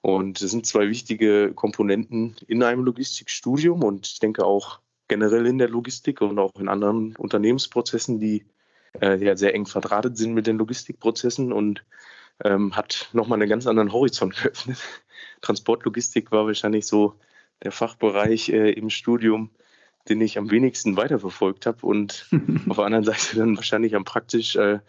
Und 0.00 0.42
das 0.42 0.50
sind 0.50 0.66
zwei 0.66 0.88
wichtige 0.88 1.52
Komponenten 1.54 2.34
in 2.48 2.64
einem 2.64 2.82
Logistikstudium 2.82 3.84
und 3.84 4.08
ich 4.08 4.18
denke 4.18 4.44
auch 4.44 4.80
generell 5.06 5.46
in 5.46 5.58
der 5.58 5.68
Logistik 5.68 6.20
und 6.20 6.40
auch 6.40 6.56
in 6.58 6.68
anderen 6.68 7.14
Unternehmensprozessen, 7.14 8.18
die 8.18 8.44
äh, 9.00 9.24
ja 9.24 9.36
sehr 9.36 9.54
eng 9.54 9.66
verdrahtet 9.66 10.16
sind 10.16 10.34
mit 10.34 10.48
den 10.48 10.58
Logistikprozessen 10.58 11.52
und 11.52 11.84
ähm, 12.44 12.74
hat 12.74 13.10
nochmal 13.12 13.40
einen 13.40 13.48
ganz 13.48 13.68
anderen 13.68 13.92
Horizont 13.92 14.36
geöffnet. 14.42 14.78
Transportlogistik 15.40 16.32
war 16.32 16.46
wahrscheinlich 16.46 16.86
so 16.86 17.14
der 17.62 17.70
Fachbereich 17.70 18.48
äh, 18.48 18.72
im 18.72 18.90
Studium, 18.90 19.50
den 20.08 20.20
ich 20.20 20.36
am 20.36 20.50
wenigsten 20.50 20.96
weiterverfolgt 20.96 21.64
habe 21.64 21.86
und 21.86 22.28
auf 22.68 22.76
der 22.76 22.86
anderen 22.86 23.04
Seite 23.04 23.36
dann 23.36 23.54
wahrscheinlich 23.54 23.94
am 23.94 24.04
praktisch 24.04 24.56
äh, 24.56 24.80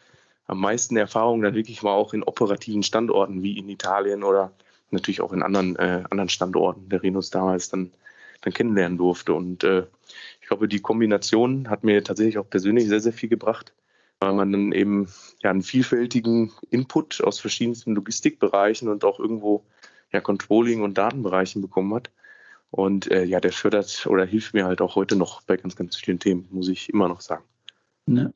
am 0.50 0.60
meisten 0.60 0.98
Erfahrung 0.98 1.44
dann 1.44 1.54
wirklich 1.54 1.84
mal 1.84 1.94
auch 1.94 2.12
in 2.12 2.24
operativen 2.24 2.82
Standorten 2.82 3.44
wie 3.44 3.58
in 3.60 3.70
Italien 3.70 4.24
oder 4.24 4.52
natürlich 4.90 5.22
auch 5.22 5.32
in 5.32 5.44
anderen, 5.44 5.76
äh, 5.76 6.04
anderen 6.10 6.30
Standorten 6.30 6.90
der 6.90 7.04
Renus 7.04 7.30
damals 7.30 7.70
dann, 7.70 7.92
dann 8.42 8.52
kennenlernen 8.52 8.98
durfte. 8.98 9.36
Und 9.36 9.64
äh, 9.64 9.86
ich 10.42 10.48
glaube, 10.48 10.68
die 10.68 10.80
Kombination 10.80 11.70
hat 11.70 11.84
mir 11.84 12.04
tatsächlich 12.04 12.40
auch 12.40 12.50
persönlich 12.50 12.88
sehr, 12.88 13.00
sehr 13.00 13.14
viel 13.14 13.30
gebracht, 13.30 13.74
weil 14.20 14.34
man 14.34 14.52
dann 14.52 14.72
eben 14.72 15.08
ja 15.44 15.52
einen 15.52 15.62
vielfältigen 15.62 16.52
Input 16.72 17.24
aus 17.24 17.40
verschiedensten 17.40 17.94
Logistikbereichen 17.94 18.90
und 18.90 19.06
auch 19.06 19.20
irgendwo 19.20 19.64
ja 20.12 20.20
Controlling 20.20 20.82
und 20.82 20.98
Datenbereichen 20.98 21.62
bekommen 21.62 21.94
hat. 21.94 22.10
Und 22.72 23.12
äh, 23.12 23.24
ja, 23.24 23.40
der 23.40 23.52
fördert 23.52 24.08
oder 24.08 24.26
hilft 24.26 24.56
mir 24.56 24.66
halt 24.66 24.82
auch 24.82 24.96
heute 24.96 25.16
noch 25.16 25.44
bei 25.44 25.58
ganz, 25.58 25.76
ganz 25.76 25.96
vielen 25.96 26.18
Themen, 26.18 26.48
muss 26.50 26.70
ich 26.70 26.90
immer 26.90 27.08
noch 27.08 27.22
sagen. 27.22 27.44
Ja. 28.08 28.32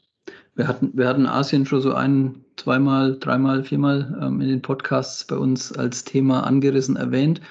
Wir 0.55 0.67
hatten, 0.67 0.91
wir 0.93 1.07
hatten 1.07 1.25
Asien 1.25 1.65
schon 1.65 1.81
so 1.81 1.93
ein, 1.93 2.43
zweimal, 2.57 3.17
dreimal, 3.19 3.63
viermal 3.63 4.19
ähm, 4.21 4.39
in 4.41 4.49
den 4.49 4.61
Podcasts 4.61 5.23
bei 5.25 5.35
uns 5.35 5.71
als 5.73 6.03
Thema 6.03 6.45
angerissen 6.45 6.95
erwähnt. 6.95 7.41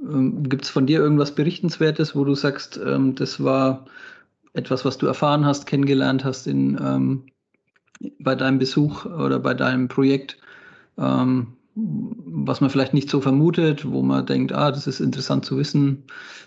Ähm, 0.00 0.48
Gibt 0.48 0.64
es 0.64 0.70
von 0.70 0.86
dir 0.86 1.00
irgendwas 1.00 1.34
Berichtenswertes, 1.34 2.14
wo 2.14 2.24
du 2.24 2.34
sagst, 2.34 2.78
ähm, 2.84 3.14
das 3.16 3.42
war 3.42 3.86
etwas, 4.52 4.84
was 4.84 4.98
du 4.98 5.06
erfahren 5.06 5.44
hast, 5.44 5.66
kennengelernt 5.66 6.24
hast 6.24 6.46
in, 6.46 6.78
ähm, 6.80 7.24
bei 8.20 8.36
deinem 8.36 8.58
Besuch 8.58 9.04
oder 9.04 9.40
bei 9.40 9.54
deinem 9.54 9.88
Projekt, 9.88 10.36
ähm, 10.96 11.54
was 11.74 12.60
man 12.60 12.70
vielleicht 12.70 12.94
nicht 12.94 13.10
so 13.10 13.20
vermutet, 13.20 13.90
wo 13.90 14.02
man 14.02 14.26
denkt, 14.26 14.52
ah, 14.52 14.70
das 14.70 14.86
ist 14.86 15.00
interessant 15.00 15.44
zu 15.44 15.58
wissen, 15.58 16.04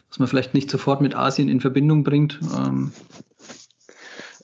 was 0.09 0.19
man 0.19 0.29
vielleicht 0.29 0.53
nicht 0.53 0.71
sofort 0.71 1.01
mit 1.01 1.15
Asien 1.15 1.49
in 1.49 1.59
Verbindung 1.59 2.05
bringt? 2.05 2.39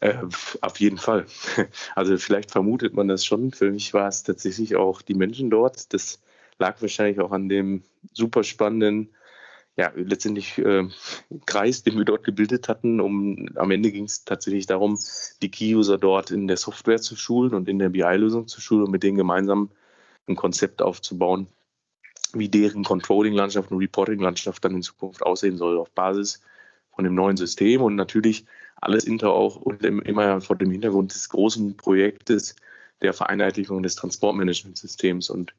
Äh, 0.03 0.17
auf 0.59 0.79
jeden 0.81 0.97
Fall. 0.97 1.25
Also 1.95 2.17
vielleicht 2.17 2.51
vermutet 2.51 2.93
man 2.93 3.07
das 3.07 3.25
schon. 3.25 3.51
Für 3.51 3.71
mich 3.71 3.93
war 3.93 4.09
es 4.09 4.23
tatsächlich 4.23 4.75
auch 4.75 5.01
die 5.01 5.13
Menschen 5.13 5.49
dort. 5.49 5.93
Das 5.93 6.21
lag 6.59 6.81
wahrscheinlich 6.81 7.21
auch 7.21 7.31
an 7.31 7.47
dem 7.47 7.83
super 8.11 8.43
spannenden, 8.43 9.09
ja, 9.77 9.93
letztendlich 9.95 10.57
äh, 10.57 10.89
Kreis, 11.45 11.83
den 11.83 11.97
wir 11.97 12.03
dort 12.03 12.25
gebildet 12.25 12.67
hatten. 12.67 12.99
Um, 12.99 13.47
am 13.55 13.71
Ende 13.71 13.91
ging 13.91 14.03
es 14.03 14.25
tatsächlich 14.25 14.65
darum, 14.65 14.99
die 15.41 15.49
Key-User 15.49 15.97
dort 15.97 16.31
in 16.31 16.47
der 16.47 16.57
Software 16.57 16.99
zu 16.99 17.15
schulen 17.15 17.53
und 17.53 17.69
in 17.69 17.79
der 17.79 17.89
BI-Lösung 17.89 18.47
zu 18.49 18.59
schulen 18.59 18.83
und 18.83 18.91
mit 18.91 19.03
denen 19.03 19.17
gemeinsam 19.17 19.71
ein 20.27 20.35
Konzept 20.35 20.81
aufzubauen, 20.81 21.47
wie 22.33 22.49
deren 22.49 22.83
Controlling-Landschaft 22.83 23.71
und 23.71 23.77
Reporting-Landschaft 23.77 24.65
dann 24.65 24.75
in 24.75 24.83
Zukunft 24.83 25.23
aussehen 25.23 25.55
soll 25.55 25.77
auf 25.77 25.91
Basis 25.91 26.41
von 26.91 27.05
dem 27.05 27.15
neuen 27.15 27.37
System 27.37 27.81
und 27.81 27.95
natürlich 27.95 28.45
alles 28.81 29.05
hinter 29.05 29.31
auch 29.31 29.55
und 29.55 29.83
immer 29.83 30.41
vor 30.41 30.55
dem 30.55 30.71
Hintergrund 30.71 31.13
des 31.13 31.29
großen 31.29 31.77
Projektes 31.77 32.55
der 33.01 33.13
Vereinheitlichung 33.13 33.83
des 33.83 33.95
Transportmanagementsystems. 33.95 35.29
Und 35.29 35.53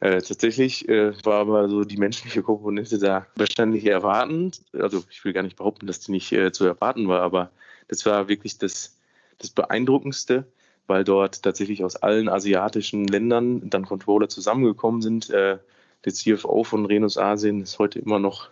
äh, 0.00 0.20
tatsächlich 0.20 0.88
äh, 0.88 1.12
war 1.24 1.40
aber 1.40 1.68
so 1.68 1.84
die 1.84 1.96
menschliche 1.96 2.42
Komponente 2.42 2.98
da 2.98 3.26
wahrscheinlich 3.36 3.86
erwartend. 3.86 4.62
Also 4.72 5.04
ich 5.10 5.24
will 5.24 5.32
gar 5.32 5.42
nicht 5.42 5.56
behaupten, 5.56 5.86
dass 5.86 6.00
die 6.00 6.12
nicht 6.12 6.32
äh, 6.32 6.52
zu 6.52 6.64
erwarten 6.64 7.08
war, 7.08 7.20
aber 7.20 7.50
das 7.88 8.04
war 8.06 8.28
wirklich 8.28 8.58
das, 8.58 8.96
das 9.38 9.50
Beeindruckendste, 9.50 10.46
weil 10.86 11.04
dort 11.04 11.42
tatsächlich 11.42 11.84
aus 11.84 11.96
allen 11.96 12.28
asiatischen 12.28 13.06
Ländern 13.06 13.70
dann 13.70 13.86
Controller 13.86 14.28
zusammengekommen 14.28 15.02
sind. 15.02 15.30
Äh, 15.30 15.58
der 16.04 16.12
CFO 16.12 16.64
von 16.64 16.84
Renus 16.84 17.16
Asien 17.16 17.62
ist 17.62 17.78
heute 17.78 18.00
immer 18.00 18.18
noch 18.18 18.48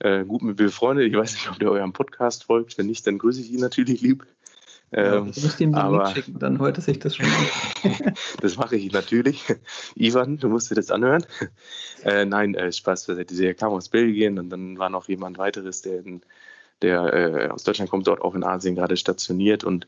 äh, 0.00 0.24
gut 0.24 0.42
mit 0.42 0.56
befreundet. 0.56 1.08
Ich 1.08 1.16
weiß 1.16 1.32
nicht, 1.34 1.50
ob 1.50 1.58
der 1.58 1.70
eurem 1.70 1.92
Podcast 1.92 2.44
folgt. 2.44 2.78
Wenn 2.78 2.86
nicht, 2.86 3.06
dann 3.06 3.18
grüße 3.18 3.40
ich 3.40 3.52
ihn 3.52 3.60
natürlich 3.60 4.00
lieb. 4.00 4.26
Ähm, 4.92 5.32
du 5.32 5.40
musst 5.40 5.60
ihm 5.60 5.72
den 5.72 5.74
aber, 5.74 6.04
Link 6.04 6.16
schicken, 6.16 6.38
dann 6.38 6.60
hört 6.60 6.78
er 6.78 6.82
sich 6.82 7.00
das 7.00 7.16
schon 7.16 7.26
an. 7.26 8.14
das 8.40 8.56
mache 8.56 8.76
ich 8.76 8.92
natürlich. 8.92 9.44
Ivan, 9.96 10.38
du 10.38 10.48
musst 10.48 10.70
dir 10.70 10.76
das 10.76 10.90
anhören. 10.90 11.26
Äh, 12.04 12.26
nein, 12.26 12.54
äh, 12.54 12.70
Spaß 12.70 13.06
beiseite. 13.06 13.34
Der 13.34 13.54
kam 13.54 13.72
aus 13.72 13.88
Belgien 13.88 14.38
und 14.38 14.50
dann 14.50 14.78
war 14.78 14.90
noch 14.90 15.08
jemand 15.08 15.38
weiteres, 15.38 15.82
der 15.82 16.04
in 16.04 16.20
der 16.82 17.12
äh, 17.12 17.48
aus 17.48 17.64
Deutschland 17.64 17.90
kommt, 17.90 18.06
dort 18.06 18.20
auch 18.20 18.34
in 18.34 18.44
Asien 18.44 18.74
gerade 18.74 18.96
stationiert 18.96 19.64
und 19.64 19.86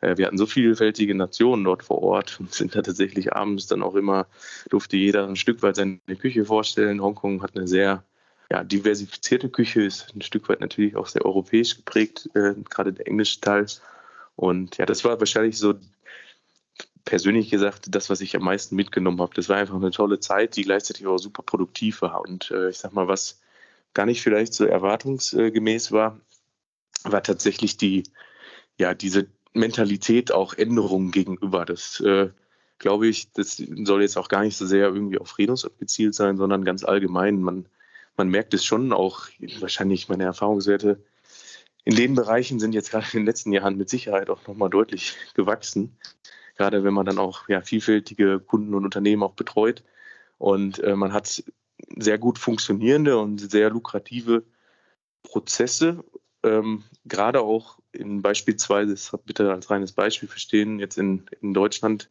äh, 0.00 0.16
wir 0.16 0.26
hatten 0.26 0.38
so 0.38 0.46
vielfältige 0.46 1.14
Nationen 1.14 1.64
dort 1.64 1.82
vor 1.82 2.02
Ort 2.02 2.38
und 2.40 2.54
sind 2.54 2.74
da 2.74 2.82
tatsächlich 2.82 3.32
abends 3.34 3.66
dann 3.66 3.82
auch 3.82 3.94
immer, 3.94 4.26
durfte 4.70 4.96
jeder 4.96 5.26
ein 5.26 5.36
Stück 5.36 5.62
weit 5.62 5.76
seine 5.76 5.98
Küche 6.18 6.44
vorstellen. 6.44 7.02
Hongkong 7.02 7.42
hat 7.42 7.56
eine 7.56 7.68
sehr 7.68 8.04
ja, 8.50 8.64
diversifizierte 8.64 9.50
Küche, 9.50 9.82
ist 9.82 10.14
ein 10.14 10.22
Stück 10.22 10.48
weit 10.48 10.60
natürlich 10.60 10.96
auch 10.96 11.06
sehr 11.06 11.24
europäisch 11.24 11.76
geprägt, 11.76 12.30
äh, 12.34 12.54
gerade 12.68 12.92
der 12.92 13.06
englische 13.06 13.40
Teil. 13.40 13.66
Und 14.36 14.78
ja, 14.78 14.86
das 14.86 15.04
war 15.04 15.18
wahrscheinlich 15.18 15.58
so 15.58 15.74
persönlich 17.04 17.50
gesagt 17.50 17.86
das, 17.94 18.10
was 18.10 18.20
ich 18.20 18.36
am 18.36 18.44
meisten 18.44 18.76
mitgenommen 18.76 19.20
habe. 19.20 19.34
Das 19.34 19.48
war 19.48 19.56
einfach 19.56 19.76
eine 19.76 19.90
tolle 19.90 20.20
Zeit, 20.20 20.56
die 20.56 20.62
gleichzeitig 20.62 21.06
auch 21.06 21.18
super 21.18 21.42
produktiv 21.42 22.02
war. 22.02 22.20
Und 22.20 22.50
äh, 22.50 22.70
ich 22.70 22.78
sag 22.78 22.92
mal, 22.92 23.08
was 23.08 23.40
gar 23.94 24.06
nicht 24.06 24.22
vielleicht 24.22 24.54
so 24.54 24.64
erwartungsgemäß 24.64 25.92
war, 25.92 26.20
war 27.04 27.22
tatsächlich 27.22 27.76
die, 27.76 28.04
ja, 28.78 28.94
diese 28.94 29.26
Mentalität 29.52 30.32
auch 30.32 30.54
Änderungen 30.54 31.10
gegenüber. 31.10 31.64
Das 31.64 32.00
äh, 32.00 32.30
glaube 32.78 33.08
ich, 33.08 33.32
das 33.32 33.56
soll 33.56 34.02
jetzt 34.02 34.16
auch 34.16 34.28
gar 34.28 34.42
nicht 34.42 34.56
so 34.56 34.66
sehr 34.66 34.88
irgendwie 34.88 35.18
auf 35.18 35.38
Renus 35.38 35.64
abgezielt 35.64 36.14
sein, 36.14 36.36
sondern 36.36 36.64
ganz 36.64 36.84
allgemein. 36.84 37.40
Man, 37.40 37.66
man 38.18 38.28
merkt 38.28 38.52
es 38.54 38.64
schon 38.64 38.92
auch, 38.92 39.28
wahrscheinlich 39.60 40.08
meine 40.08 40.24
Erfahrungswerte 40.24 41.02
in 41.84 41.96
den 41.96 42.14
Bereichen 42.14 42.60
sind 42.60 42.74
jetzt 42.74 42.90
gerade 42.90 43.06
in 43.12 43.20
den 43.20 43.26
letzten 43.26 43.52
Jahren 43.52 43.78
mit 43.78 43.88
Sicherheit 43.88 44.28
auch 44.28 44.46
nochmal 44.46 44.68
deutlich 44.68 45.16
gewachsen. 45.34 45.96
Gerade 46.56 46.84
wenn 46.84 46.92
man 46.92 47.06
dann 47.06 47.18
auch 47.18 47.48
ja, 47.48 47.62
vielfältige 47.62 48.40
Kunden 48.40 48.74
und 48.74 48.84
Unternehmen 48.84 49.22
auch 49.22 49.34
betreut. 49.34 49.84
Und 50.36 50.80
äh, 50.80 50.96
man 50.96 51.12
hat 51.12 51.42
sehr 51.96 52.18
gut 52.18 52.38
funktionierende 52.38 53.18
und 53.18 53.38
sehr 53.38 53.70
lukrative 53.70 54.44
Prozesse 55.22 56.04
ähm, 56.42 56.84
gerade 57.04 57.40
auch 57.40 57.78
in 57.92 58.22
beispielsweise, 58.22 58.92
das 58.92 59.12
bitte 59.24 59.52
als 59.52 59.70
reines 59.70 59.92
Beispiel 59.92 60.28
verstehen, 60.28 60.78
jetzt 60.78 60.98
in, 60.98 61.26
in 61.40 61.54
Deutschland 61.54 62.10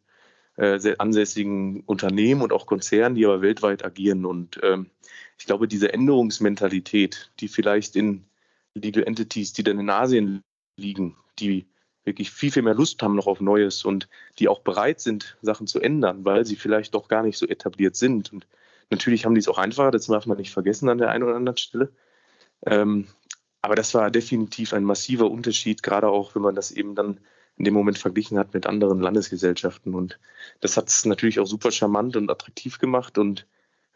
äh, 0.58 0.80
ansässigen 0.98 1.82
Unternehmen 1.86 2.42
und 2.42 2.52
auch 2.52 2.66
Konzernen, 2.66 3.16
die 3.16 3.26
aber 3.26 3.42
weltweit 3.42 3.86
agieren. 3.86 4.26
Und 4.26 4.60
ähm, 4.64 4.90
ich 5.38 5.46
glaube, 5.46 5.68
diese 5.68 5.94
Änderungsmentalität, 5.94 7.32
die 7.40 7.48
vielleicht 7.48 7.96
in 7.96 8.26
Legal 8.74 9.04
Entities, 9.04 9.54
die 9.54 9.64
dann 9.64 9.80
in 9.80 9.90
Asien 9.90 10.44
liegen, 10.78 11.16
die 11.40 11.68
wirklich 12.04 12.32
viel, 12.32 12.52
viel 12.52 12.64
mehr 12.64 12.74
Lust 12.74 13.02
haben 13.04 13.16
noch 13.16 13.28
auf 13.28 13.42
Neues 13.42 13.84
und 13.86 14.08
die 14.40 14.48
auch 14.48 14.60
bereit 14.60 15.00
sind, 15.00 15.38
Sachen 15.42 15.68
zu 15.68 15.80
ändern, 15.80 16.26
weil 16.26 16.46
sie 16.46 16.56
vielleicht 16.56 16.96
doch 16.96 17.08
gar 17.08 17.24
nicht 17.24 17.38
so 17.38 17.46
etabliert 17.46 17.96
sind. 17.96 18.32
Und 18.32 18.48
natürlich 18.90 19.26
haben 19.26 19.36
die 19.36 19.40
es 19.40 19.48
auch 19.48 19.58
einfacher, 19.58 19.92
das 19.92 20.08
darf 20.08 20.26
man 20.26 20.38
nicht 20.38 20.54
vergessen 20.54 20.90
an 20.90 20.98
der 20.98 21.10
einen 21.10 21.24
oder 21.24 21.36
anderen 21.36 21.58
Stelle. 21.58 21.92
Ähm, 22.66 23.08
aber 23.62 23.76
das 23.76 23.94
war 23.94 24.10
definitiv 24.10 24.74
ein 24.74 24.84
massiver 24.84 25.30
Unterschied, 25.30 25.84
gerade 25.84 26.08
auch, 26.08 26.34
wenn 26.36 26.42
man 26.42 26.56
das 26.56 26.72
eben 26.72 26.96
dann 26.96 27.20
in 27.58 27.66
dem 27.66 27.74
Moment 27.74 27.98
verglichen 27.98 28.38
hat 28.40 28.54
mit 28.54 28.66
anderen 28.66 29.00
Landesgesellschaften. 29.00 29.94
Und 29.94 30.20
das 30.62 30.78
hat 30.78 30.88
es 30.88 31.06
natürlich 31.06 31.40
auch 31.40 31.48
super 31.48 31.72
charmant 31.72 32.16
und 32.16 32.30
attraktiv 32.30 32.80
gemacht 32.80 33.18
und 33.18 33.46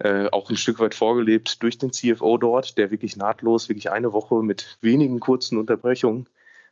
äh, 0.04 0.30
auch 0.32 0.50
ein 0.50 0.58
Stück 0.58 0.80
weit 0.80 0.96
vorgelebt 0.96 1.62
durch 1.62 1.78
den 1.78 1.94
CFO 1.94 2.38
dort, 2.38 2.78
der 2.78 2.90
wirklich 2.90 3.18
nahtlos, 3.18 3.70
wirklich 3.70 3.92
eine 3.92 4.14
Woche 4.14 4.42
mit 4.42 4.78
wenigen 4.82 5.20
kurzen 5.20 5.60
Unterbrechungen 5.60 6.28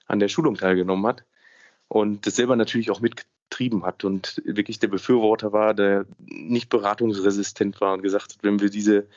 an 0.08 0.20
der 0.20 0.30
Schulung 0.30 0.56
teilgenommen 0.56 1.06
hat 1.06 1.24
und 1.88 2.26
das 2.26 2.36
selber 2.36 2.56
natürlich 2.56 2.90
auch 2.90 3.02
mitgetrieben 3.02 3.84
hat 3.86 4.04
und 4.04 4.42
wirklich 4.46 4.80
der 4.80 4.88
Befürworter 4.88 5.54
war, 5.54 5.76
der 5.76 6.06
nicht 6.26 6.70
beratungsresistent 6.70 7.80
war 7.82 7.94
und 7.94 8.02
gesagt 8.02 8.34
hat, 8.34 8.40
wenn 8.42 8.62
wir 8.62 8.72
diese 8.72 9.08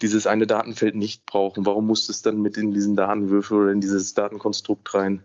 dieses 0.00 0.26
eine 0.26 0.46
Datenfeld 0.46 0.94
nicht 0.94 1.26
brauchen? 1.26 1.66
Warum 1.66 1.86
muss 1.86 2.08
es 2.08 2.22
dann 2.22 2.40
mit 2.40 2.56
in 2.56 2.72
diesen 2.72 2.96
Datenwürfel 2.96 3.58
oder 3.58 3.72
in 3.72 3.82
dieses 3.82 4.14
Datenkonstrukt 4.14 4.94
rein? 4.94 5.22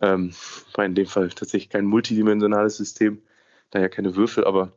Ähm, 0.00 0.32
war 0.72 0.86
in 0.86 0.94
dem 0.94 1.06
Fall 1.06 1.28
tatsächlich 1.28 1.68
kein 1.68 1.84
multidimensionales 1.84 2.78
System, 2.78 3.20
daher 3.68 3.90
keine 3.90 4.16
Würfel, 4.16 4.44
aber 4.44 4.72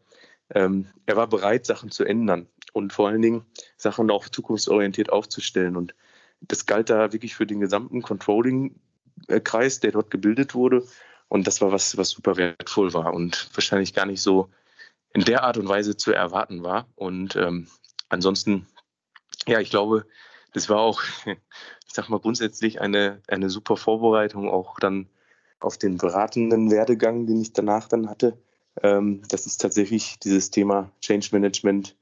ähm, 0.53 0.87
er 1.05 1.15
war 1.15 1.27
bereit, 1.27 1.65
Sachen 1.65 1.91
zu 1.91 2.03
ändern 2.03 2.47
und 2.77 2.93
vor 2.93 3.09
allen 3.09 3.21
Dingen 3.21 3.45
Sachen 3.75 4.09
auch 4.09 4.29
zukunftsorientiert 4.29 5.11
aufzustellen. 5.11 5.75
Und 5.75 5.95
das 6.41 6.65
galt 6.65 6.89
da 6.89 7.11
wirklich 7.11 7.35
für 7.35 7.45
den 7.45 7.59
gesamten 7.59 8.01
Controlling-Kreis, 8.01 9.79
der 9.79 9.91
dort 9.91 10.11
gebildet 10.11 10.55
wurde. 10.55 10.85
Und 11.27 11.45
das 11.47 11.61
war 11.61 11.71
was, 11.71 11.97
was 11.97 12.11
super 12.11 12.37
wertvoll 12.37 12.93
war 12.93 13.13
und 13.13 13.49
wahrscheinlich 13.53 13.93
gar 13.93 14.05
nicht 14.05 14.21
so 14.21 14.49
in 15.13 15.25
der 15.25 15.43
Art 15.43 15.57
und 15.57 15.67
Weise 15.67 15.97
zu 15.97 16.13
erwarten 16.13 16.63
war. 16.63 16.87
Und 16.95 17.35
ähm, 17.35 17.67
ansonsten 18.07 18.67
ja, 19.47 19.59
ich 19.59 19.69
glaube, 19.69 20.05
das 20.53 20.69
war 20.69 20.79
auch, 20.79 21.01
ich 21.25 21.93
sag 21.93 22.09
mal, 22.09 22.19
grundsätzlich 22.19 22.81
eine, 22.81 23.21
eine 23.27 23.49
super 23.49 23.77
Vorbereitung, 23.77 24.49
auch 24.49 24.79
dann 24.79 25.07
auf 25.59 25.77
den 25.77 25.97
beratenden 25.97 26.69
Werdegang, 26.69 27.25
den 27.25 27.41
ich 27.41 27.53
danach 27.53 27.87
dann 27.87 28.09
hatte. 28.09 28.37
Ähm, 28.83 29.23
das 29.29 29.45
ist 29.45 29.59
tatsächlich 29.59 30.19
dieses 30.19 30.51
Thema 30.51 30.91
Change 31.01 31.29
Management, 31.31 31.95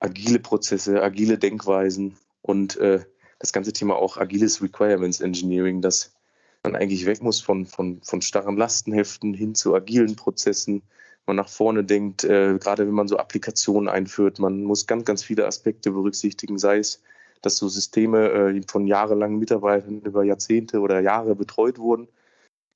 agile 0.00 0.38
Prozesse, 0.38 1.02
agile 1.02 1.38
Denkweisen 1.38 2.16
und 2.42 2.76
äh, 2.76 3.04
das 3.38 3.52
ganze 3.52 3.72
Thema 3.72 3.96
auch 3.96 4.16
agiles 4.16 4.62
Requirements 4.62 5.20
Engineering, 5.20 5.82
dass 5.82 6.14
man 6.62 6.76
eigentlich 6.76 7.06
weg 7.06 7.22
muss 7.22 7.40
von, 7.40 7.66
von, 7.66 8.00
von 8.02 8.22
starren 8.22 8.56
Lastenheften 8.56 9.34
hin 9.34 9.54
zu 9.54 9.74
agilen 9.74 10.16
Prozessen, 10.16 10.82
man 11.26 11.36
nach 11.36 11.48
vorne 11.48 11.84
denkt, 11.84 12.24
äh, 12.24 12.56
gerade 12.58 12.86
wenn 12.86 12.94
man 12.94 13.08
so 13.08 13.16
Applikationen 13.16 13.88
einführt, 13.88 14.38
man 14.38 14.62
muss 14.62 14.86
ganz, 14.86 15.04
ganz 15.04 15.24
viele 15.24 15.46
Aspekte 15.46 15.90
berücksichtigen, 15.90 16.58
sei 16.58 16.78
es, 16.78 17.02
dass 17.42 17.56
so 17.56 17.68
Systeme 17.68 18.30
äh, 18.30 18.62
von 18.68 18.86
jahrelangen 18.86 19.38
Mitarbeitern 19.38 20.00
über 20.02 20.24
Jahrzehnte 20.24 20.80
oder 20.80 21.00
Jahre 21.00 21.34
betreut 21.34 21.78
wurden, 21.78 22.08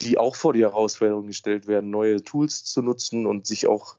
die 0.03 0.19
auch 0.19 0.35
vor 0.35 0.53
die 0.53 0.63
Herausforderung 0.63 1.27
gestellt 1.27 1.67
werden, 1.67 1.91
neue 1.91 2.23
Tools 2.23 2.65
zu 2.65 2.83
nutzen 2.83 3.27
und 3.27 3.47
sich 3.47 3.67
auch 3.67 3.97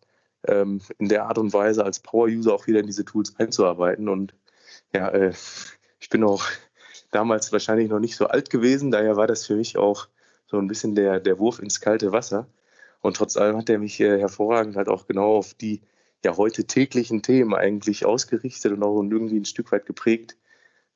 ähm, 0.47 0.81
in 0.97 1.09
der 1.09 1.25
Art 1.25 1.37
und 1.37 1.53
Weise 1.53 1.83
als 1.83 1.99
Power-User 1.99 2.53
auch 2.53 2.67
wieder 2.67 2.79
in 2.79 2.87
diese 2.87 3.05
Tools 3.05 3.35
einzuarbeiten. 3.37 4.09
Und 4.09 4.33
ja, 4.93 5.09
äh, 5.09 5.33
ich 5.99 6.09
bin 6.09 6.23
auch 6.23 6.43
damals 7.11 7.51
wahrscheinlich 7.51 7.89
noch 7.89 7.99
nicht 7.99 8.15
so 8.15 8.27
alt 8.27 8.49
gewesen, 8.49 8.91
daher 8.91 9.17
war 9.17 9.27
das 9.27 9.45
für 9.45 9.55
mich 9.55 9.77
auch 9.77 10.07
so 10.47 10.57
ein 10.57 10.67
bisschen 10.67 10.95
der, 10.95 11.19
der 11.19 11.39
Wurf 11.39 11.59
ins 11.59 11.79
kalte 11.81 12.11
Wasser. 12.11 12.47
Und 13.01 13.17
trotz 13.17 13.37
allem 13.37 13.57
hat 13.57 13.69
er 13.69 13.79
mich 13.79 13.99
äh, 13.99 14.19
hervorragend 14.19 14.75
halt 14.75 14.87
auch 14.87 15.07
genau 15.07 15.37
auf 15.37 15.53
die 15.53 15.81
ja 16.23 16.37
heute 16.37 16.65
täglichen 16.65 17.23
Themen 17.23 17.53
eigentlich 17.53 18.05
ausgerichtet 18.05 18.73
und 18.73 18.83
auch 18.83 19.01
irgendwie 19.01 19.39
ein 19.39 19.45
Stück 19.45 19.71
weit 19.71 19.85
geprägt. 19.85 20.37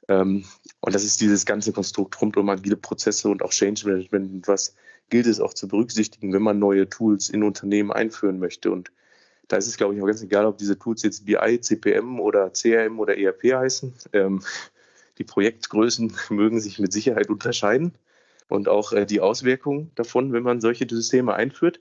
Ähm, 0.07 0.45
und 0.81 0.93
das 0.93 1.03
ist 1.03 1.19
dieses 1.21 1.45
ganze 1.45 1.71
Konstrukt 1.71 2.21
rund 2.21 2.37
um 2.37 2.49
agile 2.49 2.77
Prozesse 2.77 3.27
und 3.29 3.41
auch 3.41 3.49
Change 3.49 3.87
Management 3.87 4.31
und 4.31 4.47
was 4.47 4.75
gilt 5.09 5.25
es 5.25 5.39
auch 5.39 5.53
zu 5.53 5.67
berücksichtigen, 5.67 6.33
wenn 6.33 6.41
man 6.41 6.59
neue 6.59 6.89
Tools 6.89 7.29
in 7.29 7.43
Unternehmen 7.43 7.91
einführen 7.91 8.39
möchte. 8.39 8.71
Und 8.71 8.91
da 9.47 9.57
ist 9.57 9.67
es, 9.67 9.77
glaube 9.77 9.95
ich, 9.95 10.01
auch 10.01 10.07
ganz 10.07 10.21
egal, 10.21 10.45
ob 10.45 10.57
diese 10.57 10.77
Tools 10.77 11.03
jetzt 11.03 11.25
BI, 11.25 11.59
CPM 11.61 12.19
oder 12.19 12.51
CRM 12.51 12.99
oder 12.99 13.17
ERP 13.17 13.53
heißen. 13.53 13.93
Ähm, 14.13 14.41
die 15.17 15.23
Projektgrößen 15.23 16.13
mögen 16.29 16.59
sich 16.59 16.79
mit 16.79 16.91
Sicherheit 16.91 17.29
unterscheiden 17.29 17.93
und 18.49 18.67
auch 18.67 18.91
äh, 18.91 19.05
die 19.05 19.21
Auswirkungen 19.21 19.91
davon, 19.95 20.33
wenn 20.33 20.43
man 20.43 20.61
solche 20.61 20.87
Systeme 20.89 21.33
einführt. 21.33 21.79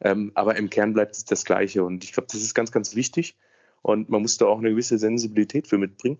Ähm, 0.00 0.32
aber 0.34 0.56
im 0.56 0.70
Kern 0.70 0.92
bleibt 0.92 1.16
es 1.16 1.24
das 1.24 1.44
Gleiche. 1.44 1.84
Und 1.84 2.04
ich 2.04 2.12
glaube, 2.12 2.28
das 2.30 2.42
ist 2.42 2.54
ganz, 2.54 2.72
ganz 2.72 2.94
wichtig. 2.94 3.36
Und 3.82 4.08
man 4.08 4.22
muss 4.22 4.38
da 4.38 4.46
auch 4.46 4.58
eine 4.58 4.70
gewisse 4.70 4.98
Sensibilität 4.98 5.68
für 5.68 5.78
mitbringen. 5.78 6.18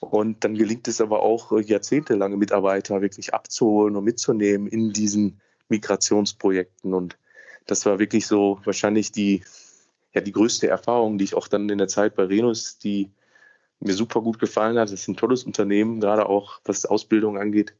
Und 0.00 0.44
dann 0.44 0.54
gelingt 0.54 0.86
es 0.88 1.00
aber 1.00 1.22
auch, 1.22 1.52
äh, 1.52 1.60
jahrzehntelange 1.60 2.36
Mitarbeiter 2.36 3.00
wirklich 3.00 3.34
abzuholen 3.34 3.96
und 3.96 4.04
mitzunehmen 4.04 4.68
in 4.68 4.92
diesen 4.92 5.40
Migrationsprojekten. 5.68 6.94
Und 6.94 7.18
das 7.66 7.84
war 7.86 7.98
wirklich 7.98 8.26
so 8.26 8.60
wahrscheinlich 8.64 9.10
die, 9.10 9.42
ja, 10.18 10.24
die 10.24 10.32
größte 10.32 10.68
Erfahrung, 10.68 11.18
die 11.18 11.24
ich 11.24 11.34
auch 11.34 11.48
dann 11.48 11.68
in 11.68 11.78
der 11.78 11.88
Zeit 11.88 12.14
bei 12.14 12.24
Renus, 12.24 12.78
die 12.78 13.10
mir 13.80 13.94
super 13.94 14.20
gut 14.20 14.38
gefallen 14.38 14.78
hat. 14.78 14.88
Das 14.88 15.00
ist 15.00 15.08
ein 15.08 15.16
tolles 15.16 15.44
Unternehmen, 15.44 16.00
gerade 16.00 16.26
auch 16.26 16.60
was 16.64 16.86
Ausbildung 16.86 17.38
angeht, 17.38 17.74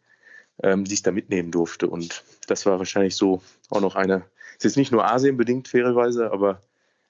ähm, 0.63 0.85
die 0.85 0.95
ich 0.95 1.03
da 1.03 1.13
mitnehmen 1.13 1.51
durfte. 1.51 1.89
Und 1.89 2.23
das 2.47 2.67
war 2.67 2.79
wahrscheinlich 2.79 3.17
so 3.17 3.43
auch 3.71 3.81
noch 3.81 3.97
eine 3.97 4.25
ist 4.59 4.65
jetzt 4.65 4.77
nicht 4.77 4.91
nur 4.91 5.09
Asien 5.09 5.37
bedingt, 5.37 5.69
fairerweise, 5.69 6.33
aber 6.33 6.61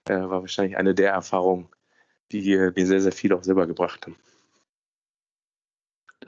äh, 0.07 0.15
war 0.15 0.43
wahrscheinlich 0.43 0.77
eine 0.77 0.95
der 0.95 1.13
Erfahrungen, 1.13 1.67
die 2.31 2.53
äh, 2.53 2.73
mir 2.77 2.87
sehr, 2.87 3.01
sehr 3.01 3.13
viel 3.13 3.33
auch 3.33 3.43
selber 3.43 3.67
gebracht 3.67 4.07
haben. 4.07 4.17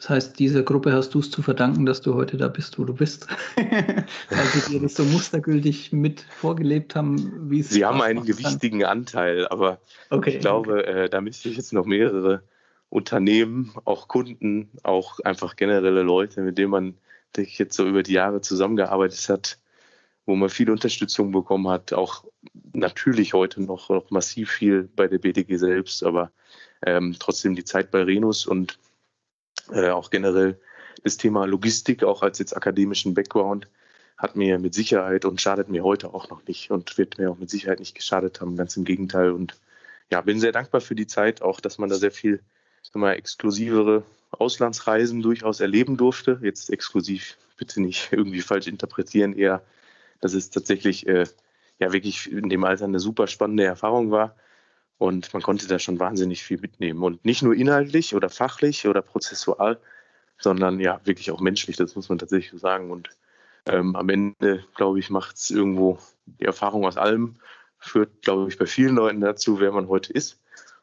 Das 0.00 0.08
heißt, 0.08 0.38
dieser 0.38 0.62
Gruppe 0.62 0.94
hast 0.94 1.12
du 1.12 1.18
es 1.18 1.30
zu 1.30 1.42
verdanken, 1.42 1.84
dass 1.84 2.00
du 2.00 2.14
heute 2.14 2.38
da 2.38 2.48
bist, 2.48 2.78
wo 2.78 2.84
du 2.84 2.94
bist. 2.94 3.26
Weil 3.56 4.46
sie 4.54 4.70
dir 4.70 4.80
das 4.80 4.94
so 4.94 5.04
mustergültig 5.04 5.92
mit 5.92 6.22
vorgelebt 6.22 6.94
haben, 6.94 7.50
wie 7.50 7.60
es 7.60 7.68
Sie 7.68 7.84
haben 7.84 8.00
einen 8.00 8.24
gewichtigen 8.24 8.80
kann. 8.80 9.00
Anteil, 9.00 9.46
aber 9.48 9.78
okay, 10.08 10.30
ich 10.30 10.40
glaube, 10.40 10.78
okay. 10.78 11.04
äh, 11.04 11.08
da 11.10 11.20
müsste 11.20 11.50
ich 11.50 11.58
jetzt 11.58 11.74
noch 11.74 11.84
mehrere 11.84 12.42
Unternehmen, 12.88 13.74
auch 13.84 14.08
Kunden, 14.08 14.70
auch 14.84 15.20
einfach 15.20 15.54
generelle 15.56 16.02
Leute, 16.02 16.40
mit 16.40 16.56
denen 16.56 16.70
man, 16.70 16.94
denke 17.36 17.50
ich, 17.50 17.58
jetzt 17.58 17.76
so 17.76 17.86
über 17.86 18.02
die 18.02 18.14
Jahre 18.14 18.40
zusammengearbeitet 18.40 19.28
hat, 19.28 19.58
wo 20.24 20.34
man 20.34 20.48
viel 20.48 20.70
Unterstützung 20.70 21.30
bekommen 21.30 21.68
hat, 21.68 21.92
auch 21.92 22.24
natürlich 22.72 23.34
heute 23.34 23.62
noch, 23.62 23.90
noch 23.90 24.10
massiv 24.10 24.50
viel 24.50 24.88
bei 24.96 25.08
der 25.08 25.18
BDG 25.18 25.58
selbst, 25.58 26.02
aber 26.02 26.30
ähm, 26.86 27.16
trotzdem 27.18 27.54
die 27.54 27.64
Zeit 27.64 27.90
bei 27.90 28.02
Renus 28.02 28.46
und 28.46 28.78
äh, 29.72 29.90
auch 29.90 30.10
generell 30.10 30.58
das 31.02 31.16
Thema 31.16 31.46
Logistik, 31.46 32.04
auch 32.04 32.22
als 32.22 32.38
jetzt 32.38 32.56
akademischen 32.56 33.14
Background, 33.14 33.68
hat 34.16 34.36
mir 34.36 34.58
mit 34.58 34.74
Sicherheit 34.74 35.24
und 35.24 35.40
schadet 35.40 35.68
mir 35.68 35.82
heute 35.82 36.12
auch 36.12 36.28
noch 36.28 36.46
nicht 36.46 36.70
und 36.70 36.98
wird 36.98 37.18
mir 37.18 37.30
auch 37.30 37.38
mit 37.38 37.48
Sicherheit 37.48 37.80
nicht 37.80 37.94
geschadet 37.94 38.40
haben, 38.40 38.56
ganz 38.56 38.76
im 38.76 38.84
Gegenteil. 38.84 39.30
Und 39.30 39.58
ja, 40.10 40.20
bin 40.20 40.40
sehr 40.40 40.52
dankbar 40.52 40.82
für 40.82 40.94
die 40.94 41.06
Zeit, 41.06 41.40
auch 41.40 41.60
dass 41.60 41.78
man 41.78 41.88
da 41.88 41.96
sehr 41.96 42.10
viel 42.10 42.40
mal, 42.92 43.12
exklusivere 43.12 44.02
Auslandsreisen 44.30 45.22
durchaus 45.22 45.60
erleben 45.60 45.96
durfte. 45.96 46.38
Jetzt 46.42 46.70
exklusiv 46.70 47.36
bitte 47.56 47.80
nicht 47.80 48.08
irgendwie 48.12 48.42
falsch 48.42 48.66
interpretieren, 48.66 49.32
eher, 49.32 49.62
dass 50.20 50.34
es 50.34 50.50
tatsächlich 50.50 51.06
äh, 51.06 51.26
ja 51.78 51.92
wirklich 51.92 52.30
in 52.30 52.48
dem 52.48 52.64
Alter 52.64 52.84
eine 52.84 53.00
super 53.00 53.26
spannende 53.26 53.64
Erfahrung 53.64 54.10
war. 54.10 54.36
Und 55.00 55.32
man 55.32 55.42
konnte 55.42 55.66
da 55.66 55.78
schon 55.78 55.98
wahnsinnig 55.98 56.42
viel 56.42 56.58
mitnehmen. 56.58 57.02
Und 57.02 57.24
nicht 57.24 57.40
nur 57.40 57.54
inhaltlich 57.54 58.14
oder 58.14 58.28
fachlich 58.28 58.86
oder 58.86 59.00
prozessual, 59.00 59.80
sondern 60.38 60.78
ja 60.78 61.00
wirklich 61.04 61.30
auch 61.30 61.40
menschlich, 61.40 61.76
das 61.76 61.96
muss 61.96 62.10
man 62.10 62.18
tatsächlich 62.18 62.50
so 62.50 62.58
sagen. 62.58 62.90
Und 62.90 63.08
ähm, 63.64 63.96
am 63.96 64.10
Ende, 64.10 64.62
glaube 64.74 64.98
ich, 64.98 65.08
macht 65.08 65.36
es 65.36 65.50
irgendwo 65.50 65.98
die 66.26 66.44
Erfahrung 66.44 66.84
aus 66.84 66.98
allem, 66.98 67.36
führt, 67.78 68.20
glaube 68.20 68.50
ich, 68.50 68.58
bei 68.58 68.66
vielen 68.66 68.94
Leuten 68.94 69.22
dazu, 69.22 69.58
wer 69.58 69.72
man 69.72 69.88
heute 69.88 70.12
ist 70.12 70.38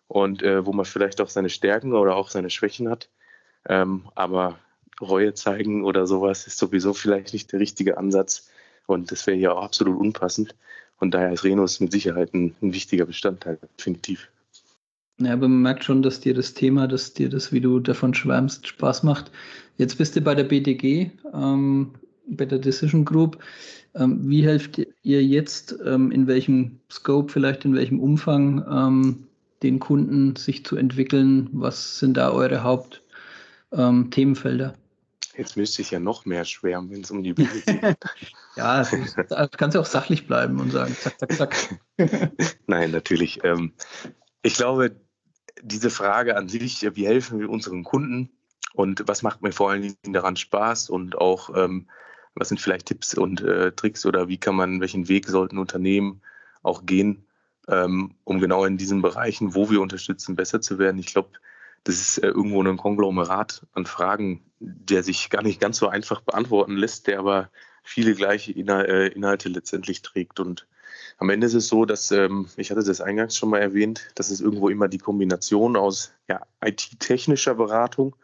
und 0.08 0.42
äh, 0.42 0.66
wo 0.66 0.74
man 0.74 0.86
vielleicht 0.86 1.22
auch 1.22 1.30
seine 1.30 1.52
Stärken 1.52 1.94
oder 1.94 2.16
auch 2.16 2.32
seine 2.32 2.50
Schwächen 2.50 2.90
hat. 2.90 3.10
Ähm, 3.70 4.10
aber 4.16 4.58
Reue 5.00 5.36
zeigen 5.36 5.86
oder 5.86 6.08
sowas 6.08 6.48
ist 6.48 6.58
sowieso 6.58 6.96
vielleicht 6.96 7.34
nicht 7.34 7.52
der 7.52 7.60
richtige 7.60 8.00
Ansatz 8.00 8.50
und 8.88 9.12
das 9.12 9.28
wäre 9.28 9.38
hier 9.38 9.56
auch 9.56 9.64
absolut 9.64 10.00
unpassend. 10.00 10.56
Und 11.00 11.14
daher 11.14 11.32
ist 11.32 11.44
Renus 11.44 11.80
mit 11.80 11.92
Sicherheit 11.92 12.34
ein, 12.34 12.56
ein 12.62 12.74
wichtiger 12.74 13.06
Bestandteil, 13.06 13.60
definitiv. 13.78 14.30
Ja, 15.20 15.34
aber 15.34 15.48
man 15.48 15.62
merkt 15.62 15.84
schon, 15.84 16.02
dass 16.04 16.20
dir 16.20 16.36
das 16.36 16.54
Thema, 16.54 16.88
dass 16.88 17.14
dir 17.14 17.30
das, 17.30 17.52
wie 17.52 17.62
du 17.62 17.80
davon 17.80 18.14
schwärmst, 18.14 18.68
Spaß 18.68 19.02
macht. 19.04 19.32
Jetzt 19.78 19.98
bist 19.98 20.16
du 20.16 20.22
bei 20.22 20.36
der 20.36 20.44
BDG, 20.44 21.10
ähm, 21.34 21.94
bei 22.28 22.46
der 22.46 22.60
Decision 22.60 23.04
Group. 23.04 23.40
Ähm, 23.96 24.30
wie 24.30 24.46
helft 24.46 24.80
ihr 25.02 25.24
jetzt, 25.24 25.76
ähm, 25.86 26.12
in 26.12 26.28
welchem 26.28 26.80
Scope, 26.92 27.32
vielleicht 27.32 27.66
in 27.66 27.74
welchem 27.74 28.00
Umfang, 28.00 28.64
ähm, 28.70 29.24
den 29.64 29.80
Kunden 29.80 30.36
sich 30.36 30.64
zu 30.66 30.76
entwickeln? 30.76 31.50
Was 31.52 31.98
sind 31.98 32.18
da 32.18 32.32
eure 32.32 32.62
Hauptthemenfelder? 32.64 34.76
Jetzt 35.38 35.56
müsste 35.56 35.84
ich 35.84 35.92
ja 35.92 36.00
noch 36.00 36.26
mehr 36.26 36.46
schwärmen, 36.46 36.90
wenn 36.90 37.02
es 37.02 37.12
um 37.12 37.24
die 37.24 37.34
BDG 37.34 37.80
geht. 37.80 37.98
ja, 38.56 38.84
da 39.30 39.48
kannst 39.48 39.76
du 39.76 39.80
auch 39.80 39.86
sachlich 39.86 40.26
bleiben 40.26 40.60
und 40.60 40.72
sagen, 40.72 40.96
zack, 41.00 41.20
zack, 41.20 41.34
zack. 41.34 41.80
Nein, 42.68 42.92
natürlich. 42.92 43.44
Ähm, 43.44 43.74
ich 44.42 44.56
glaube, 44.56 45.00
diese 45.62 45.92
Frage 45.92 46.36
an 46.36 46.50
sich, 46.50 46.82
wie 46.96 47.08
helfen 47.08 47.40
wir 47.40 47.50
unseren 47.50 47.84
Kunden 47.84 48.32
und 48.74 49.04
was 49.08 49.22
macht 49.22 49.42
mir 49.42 49.52
vor 49.52 49.70
allen 49.70 49.84
Dingen 49.84 50.14
daran 50.14 50.36
Spaß 50.36 50.90
und 50.90 51.18
auch 51.18 51.56
ähm, 51.56 51.88
was 52.36 52.50
sind 52.50 52.60
vielleicht 52.60 52.88
Tipps 52.88 53.14
und 53.16 53.42
äh, 53.42 53.72
Tricks 53.72 54.06
oder 54.06 54.28
wie 54.28 54.38
kann 54.38 54.56
man, 54.56 54.82
welchen 54.82 55.08
Weg 55.08 55.28
sollten 55.28 55.58
Unternehmen 55.58 56.22
auch 56.64 56.86
gehen, 56.86 57.26
ähm, 57.68 58.16
um 58.24 58.40
genau 58.40 58.66
in 58.66 58.78
diesen 58.78 59.02
Bereichen, 59.02 59.56
wo 59.56 59.70
wir 59.70 59.82
unterstützen, 59.82 60.36
besser 60.36 60.62
zu 60.62 60.80
werden. 60.80 61.00
Ich 61.00 61.08
glaube, 61.08 61.30
das 61.84 61.96
ist 61.96 62.18
äh, 62.20 62.28
irgendwo 62.28 62.62
ein 62.64 62.78
Konglomerat 62.78 63.66
an 63.74 63.86
Fragen, 63.86 64.47
der 64.60 65.04
sich 65.04 65.30
gar 65.30 65.44
nicht 65.44 65.60
ganz 65.60 65.78
so 65.78 65.88
einfach 65.88 66.22
beantworten 66.22 66.76
lässt, 66.76 67.08
der 67.08 67.20
aber 67.20 67.50
viele 67.84 68.16
gleiche 68.16 68.52
äh, 68.52 69.08
Inhalte 69.08 69.50
letztendlich 69.50 70.02
trägt. 70.02 70.40
Und 70.40 70.68
am 71.18 71.30
Ende 71.30 71.48
ist 71.48 71.54
es 71.54 71.68
so, 71.68 71.86
dass, 71.86 72.12
ähm, 72.12 72.48
ich 72.58 72.72
hatte 72.72 72.84
das 72.84 73.02
eingangs 73.02 73.36
schon 73.36 73.50
mal 73.50 73.60
erwähnt, 73.60 74.10
dass 74.16 74.30
es 74.30 74.42
irgendwo 74.42 74.70
immer 74.70 74.88
die 74.88 74.98
Kombination 74.98 75.76
aus 75.76 76.12
ja, 76.28 76.42
IT-technischer 76.64 77.56
Beratung 77.56 78.16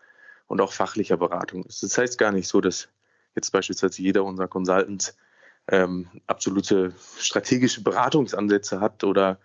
und 0.48 0.62
auch 0.62 0.74
fachlicher 0.74 1.18
Beratung 1.18 1.64
ist. 1.64 1.84
Das 1.84 1.98
heißt 1.98 2.18
gar 2.18 2.32
nicht 2.32 2.48
so, 2.48 2.62
dass 2.62 2.90
jetzt 3.36 3.52
beispielsweise 3.52 4.02
jeder 4.02 4.24
unserer 4.24 4.48
Consultants 4.48 5.16
ähm, 5.68 6.08
absolute 6.28 6.94
strategische 7.18 7.82
Beratungsansätze 7.82 8.80
hat 8.80 9.04
oder 9.04 9.40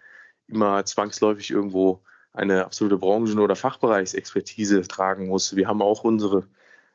immer 0.48 0.84
zwangsläufig 0.84 1.50
irgendwo 1.50 2.02
eine 2.32 2.64
absolute 2.64 2.98
Branchen- 2.98 3.38
oder 3.38 3.56
Fachbereichsexpertise 3.56 4.82
tragen 4.82 5.28
muss. 5.28 5.56
Wir 5.56 5.68
haben 5.68 5.82
auch 5.82 6.04
unsere, 6.04 6.46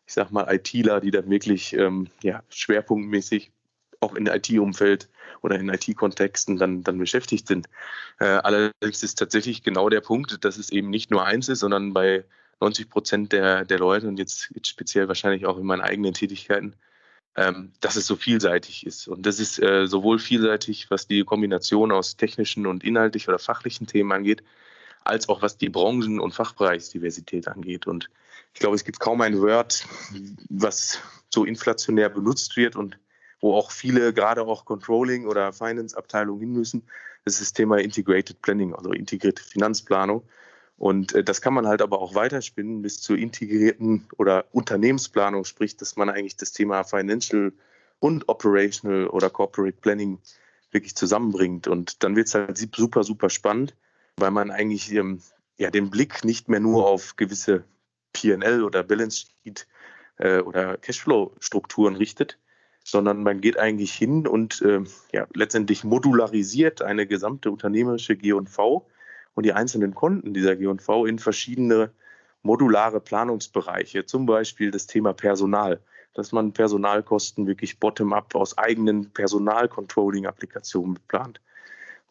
ich 0.06 0.14
sag 0.14 0.32
mal, 0.32 0.54
ITler, 0.54 1.00
die 1.00 1.12
dann 1.12 1.30
wirklich 1.30 1.74
ähm, 1.74 2.08
ja, 2.22 2.44
schwerpunktmäßig 2.50 3.52
auch 4.00 4.16
in 4.16 4.28
IT-Umfeld 4.28 5.10
oder 5.42 5.58
in 5.58 5.70
IT-Kontexten 5.70 6.58
dann, 6.58 6.84
dann 6.84 6.98
beschäftigt 6.98 7.48
sind. 7.48 7.68
Äh, 8.20 8.26
allerdings 8.26 9.02
ist 9.02 9.16
tatsächlich 9.16 9.64
genau 9.64 9.90
der 9.90 10.02
Punkt, 10.02 10.44
dass 10.44 10.58
es 10.58 10.72
eben 10.72 10.90
nicht 10.90 11.10
nur 11.10 11.26
eins 11.26 11.50
ist, 11.50 11.60
sondern 11.60 11.94
bei 11.94 12.26
90 12.60 12.90
Prozent 12.90 13.32
der, 13.32 13.66
der 13.66 13.80
Leute 13.80 14.08
und 14.08 14.18
jetzt, 14.18 14.52
jetzt 14.54 14.68
speziell 14.68 15.08
wahrscheinlich 15.08 15.46
auch 15.46 15.58
in 15.58 15.66
meinen 15.66 15.82
eigenen 15.82 16.14
Tätigkeiten, 16.14 16.76
ähm, 17.36 17.72
dass 17.82 17.96
es 17.96 18.06
so 18.06 18.16
vielseitig 18.16 18.86
ist. 18.86 19.08
Und 19.08 19.26
das 19.26 19.40
ist 19.40 19.62
äh, 19.62 19.88
sowohl 19.88 20.20
vielseitig, 20.20 20.92
was 20.92 21.08
die 21.08 21.24
Kombination 21.24 21.92
aus 21.92 22.16
technischen 22.16 22.68
und 22.68 22.84
inhaltlichen 22.84 23.34
oder 23.34 23.40
fachlichen 23.40 23.88
Themen 23.88 24.12
angeht, 24.12 24.44
als 25.06 25.30
auch 25.30 25.42
was 25.42 25.58
die 25.58 25.70
Branchen- 25.70 26.20
und 26.20 26.34
Fachbereichsdiversität 26.34 27.48
angeht. 27.48 27.88
Und 27.88 28.10
ich 28.54 28.60
glaube, 28.60 28.76
es 28.76 28.84
gibt 28.84 29.00
kaum 29.00 29.22
ein 29.22 29.42
Word, 29.42 29.86
was 30.50 31.00
so 31.30 31.46
inflationär 31.46 32.10
benutzt 32.10 32.56
wird 32.56 32.76
und 32.76 32.98
wo 33.40 33.56
auch 33.56 33.72
viele, 33.72 34.14
gerade 34.14 34.44
auch 34.44 34.66
Controlling- 34.66 35.28
oder 35.28 35.52
Finance-Abteilungen 35.52 36.40
hin 36.40 36.54
müssen. 36.54 36.84
Das 37.26 37.36
ist 37.36 37.42
das 37.42 37.54
Thema 37.54 37.78
Integrated 37.78 38.42
Planning, 38.42 38.74
also 38.74 38.92
integrierte 38.92 39.44
Finanzplanung. 39.44 40.24
Und 40.78 41.14
äh, 41.14 41.24
das 41.24 41.42
kann 41.42 41.54
man 41.54 41.68
halt 41.68 41.82
aber 41.82 42.00
auch 42.00 42.16
weiterspinnen 42.16 42.82
bis 42.82 43.02
zur 43.02 43.18
integrierten 43.18 44.08
oder 44.18 44.46
Unternehmensplanung, 44.52 45.46
sprich, 45.46 45.78
dass 45.78 45.96
man 45.96 46.10
eigentlich 46.10 46.38
das 46.38 46.52
Thema 46.52 46.84
Financial 46.84 47.52
und 48.00 48.28
Operational 48.28 49.08
oder 49.08 49.30
Corporate 49.30 49.78
Planning 49.80 50.20
wirklich 50.72 50.96
zusammenbringt. 50.96 51.68
Und 51.68 52.04
dann 52.04 52.16
wird 52.16 52.28
es 52.28 52.36
halt 52.36 52.58
super, 52.58 53.04
super 53.04 53.30
spannend, 53.30 53.76
weil 54.18 54.32
man 54.32 54.52
eigentlich 54.52 54.92
ähm, 54.92 55.22
ja, 55.58 55.72
den 55.72 55.90
Blick 55.90 56.24
nicht 56.24 56.50
mehr 56.50 56.60
nur 56.60 56.88
auf 56.88 57.16
gewisse 57.16 57.64
PL 58.14 58.64
oder 58.64 58.84
Balance 58.84 59.28
Sheet 59.44 59.68
äh, 60.18 60.40
oder 60.40 60.78
Cashflow-Strukturen 60.78 61.96
richtet, 61.96 62.40
sondern 62.84 63.24
man 63.24 63.42
geht 63.42 63.58
eigentlich 63.58 63.94
hin 63.94 64.28
und 64.28 64.62
äh, 64.62 64.82
ja, 65.12 65.28
letztendlich 65.34 65.84
modularisiert 65.84 66.82
eine 66.82 67.08
gesamte 67.08 67.50
unternehmerische 67.52 68.16
G&V 68.16 68.88
und 69.36 69.46
die 69.46 69.54
einzelnen 69.54 69.96
Konten 69.96 70.34
dieser 70.34 70.56
G&V 70.56 71.06
in 71.06 71.20
verschiedene 71.20 71.92
modulare 72.44 73.00
Planungsbereiche, 73.00 74.06
zum 74.06 74.26
Beispiel 74.26 74.70
das 74.70 74.86
Thema 74.86 75.14
Personal, 75.14 75.80
dass 76.14 76.32
man 76.32 76.54
Personalkosten 76.54 77.48
wirklich 77.48 77.80
bottom-up 77.80 78.36
aus 78.36 78.58
eigenen 78.58 79.12
Personalcontrolling-Applikationen 79.12 81.00
plant. 81.08 81.42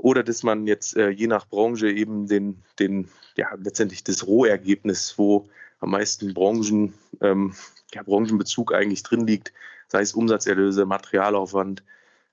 Oder 0.03 0.25
dass 0.25 0.43
man 0.43 0.67
jetzt 0.67 0.97
äh, 0.97 1.11
je 1.11 1.29
nach 1.29 1.49
Branche 1.49 1.89
eben 1.89 2.27
den, 2.27 2.65
den, 2.81 3.09
ja, 3.37 3.55
letztendlich 3.63 4.03
das 4.03 4.27
Rohergebnis, 4.27 5.17
wo 5.17 5.49
am 5.79 5.91
meisten 5.93 6.35
Branchen, 6.35 6.93
ähm, 7.21 7.55
ja, 7.95 8.03
Branchenbezug 8.03 8.75
eigentlich 8.75 9.05
drin 9.05 9.29
liegt, 9.29 9.53
sei 9.87 10.01
es 10.01 10.13
Umsatzerlöse, 10.15 10.87
Materialaufwand, 10.87 11.85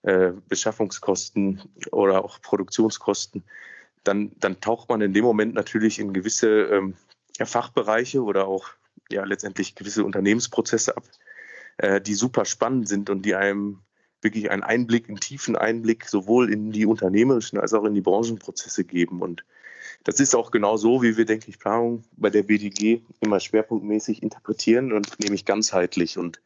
äh, 0.01 0.31
Beschaffungskosten 0.47 1.61
oder 1.91 2.25
auch 2.25 2.41
Produktionskosten, 2.41 3.43
dann, 4.03 4.31
dann 4.39 4.61
taucht 4.61 4.89
man 4.89 5.01
in 5.01 5.13
dem 5.13 5.23
Moment 5.23 5.53
natürlich 5.53 5.99
in 5.99 6.11
gewisse 6.11 6.49
ähm, 6.49 6.95
ja, 7.37 7.45
Fachbereiche 7.45 8.23
oder 8.23 8.47
auch 8.47 8.69
ja 9.11 9.23
letztendlich 9.25 9.75
gewisse 9.75 10.03
Unternehmensprozesse 10.03 10.97
ab, 10.97 11.03
äh, 11.77 12.01
die 12.01 12.15
super 12.15 12.45
spannend 12.45 12.87
sind 12.87 13.11
und 13.11 13.27
die 13.27 13.35
einem 13.35 13.81
wirklich 14.21 14.51
einen 14.51 14.63
Einblick, 14.63 15.07
einen 15.07 15.19
tiefen 15.19 15.55
Einblick 15.55 16.05
sowohl 16.05 16.51
in 16.51 16.71
die 16.71 16.85
unternehmerischen 16.85 17.59
als 17.59 17.73
auch 17.73 17.85
in 17.85 17.93
die 17.93 18.01
Branchenprozesse 18.01 18.83
geben. 18.83 19.21
Und 19.21 19.43
das 20.03 20.19
ist 20.19 20.35
auch 20.35 20.51
genau 20.51 20.77
so, 20.77 21.01
wie 21.01 21.17
wir, 21.17 21.25
denke 21.25 21.49
ich, 21.49 21.59
Planung 21.59 22.03
bei 22.17 22.29
der 22.29 22.43
BDG 22.43 23.01
immer 23.19 23.39
schwerpunktmäßig 23.39 24.23
interpretieren 24.23 24.91
und 24.91 25.19
nämlich 25.19 25.45
ganzheitlich. 25.45 26.17
Und 26.17 26.41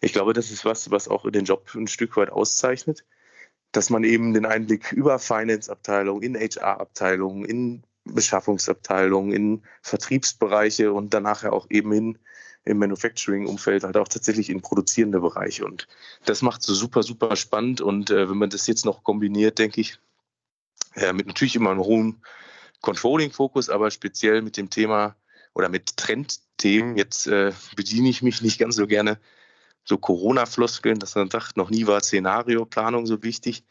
ich 0.00 0.12
glaube, 0.12 0.32
das 0.32 0.50
ist 0.50 0.64
was, 0.64 0.90
was 0.90 1.08
auch 1.08 1.30
den 1.30 1.44
Job 1.44 1.68
ein 1.74 1.88
Stück 1.88 2.16
weit 2.16 2.30
auszeichnet, 2.30 3.04
dass 3.72 3.90
man 3.90 4.04
eben 4.04 4.34
den 4.34 4.46
Einblick 4.46 4.92
über 4.92 5.18
Finance-Abteilungen, 5.18 6.22
in 6.22 6.36
HR-Abteilungen, 6.36 7.44
in 7.44 7.82
Beschaffungsabteilungen, 8.04 9.32
in 9.32 9.62
Vertriebsbereiche 9.82 10.92
und 10.92 11.12
danach 11.12 11.44
auch 11.44 11.66
eben 11.70 11.92
in 11.92 12.18
im 12.68 12.78
Manufacturing-Umfeld, 12.78 13.84
halt 13.84 13.96
auch 13.96 14.08
tatsächlich 14.08 14.50
in 14.50 14.60
produzierende 14.60 15.20
Bereiche. 15.20 15.64
Und 15.64 15.88
das 16.24 16.42
macht 16.42 16.62
so 16.62 16.74
super, 16.74 17.02
super 17.02 17.34
spannend. 17.36 17.80
Und 17.80 18.10
äh, 18.10 18.28
wenn 18.28 18.38
man 18.38 18.50
das 18.50 18.66
jetzt 18.66 18.84
noch 18.84 19.02
kombiniert, 19.02 19.58
denke 19.58 19.80
ich, 19.80 19.98
äh, 20.94 21.12
mit 21.12 21.26
natürlich 21.26 21.56
immer 21.56 21.70
einem 21.70 21.84
hohen 21.84 22.22
Controlling-Fokus, 22.80 23.70
aber 23.70 23.90
speziell 23.90 24.42
mit 24.42 24.56
dem 24.56 24.70
Thema 24.70 25.16
oder 25.54 25.68
mit 25.68 25.96
Trendthemen, 25.96 26.96
jetzt 26.96 27.26
äh, 27.26 27.52
bediene 27.74 28.08
ich 28.08 28.22
mich 28.22 28.42
nicht 28.42 28.58
ganz 28.58 28.76
so 28.76 28.86
gerne 28.86 29.18
so 29.84 29.96
Corona-Floskeln, 29.96 30.98
dass 30.98 31.14
man 31.14 31.30
sagt, 31.30 31.56
noch 31.56 31.70
nie 31.70 31.86
war 31.86 32.00
Szenarioplanung 32.00 33.06
so 33.06 33.22
wichtig. 33.22 33.64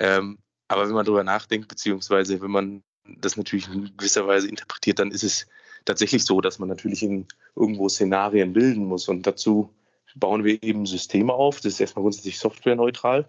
Ähm, 0.00 0.38
aber 0.66 0.86
wenn 0.86 0.94
man 0.94 1.04
darüber 1.04 1.24
nachdenkt, 1.24 1.68
beziehungsweise 1.68 2.40
wenn 2.40 2.50
man 2.50 2.82
das 3.04 3.36
natürlich 3.36 3.68
in 3.68 3.96
gewisser 3.96 4.26
Weise 4.26 4.48
interpretiert, 4.48 4.98
dann 4.98 5.10
ist 5.10 5.24
es 5.24 5.46
tatsächlich 5.88 6.24
so, 6.24 6.40
dass 6.42 6.58
man 6.58 6.68
natürlich 6.68 7.02
in 7.02 7.26
irgendwo 7.56 7.88
Szenarien 7.88 8.52
bilden 8.52 8.84
muss. 8.84 9.08
Und 9.08 9.26
dazu 9.26 9.70
bauen 10.14 10.44
wir 10.44 10.62
eben 10.62 10.84
Systeme 10.84 11.32
auf. 11.32 11.56
Das 11.56 11.72
ist 11.72 11.80
erstmal 11.80 12.02
grundsätzlich 12.02 12.38
softwareneutral, 12.38 13.26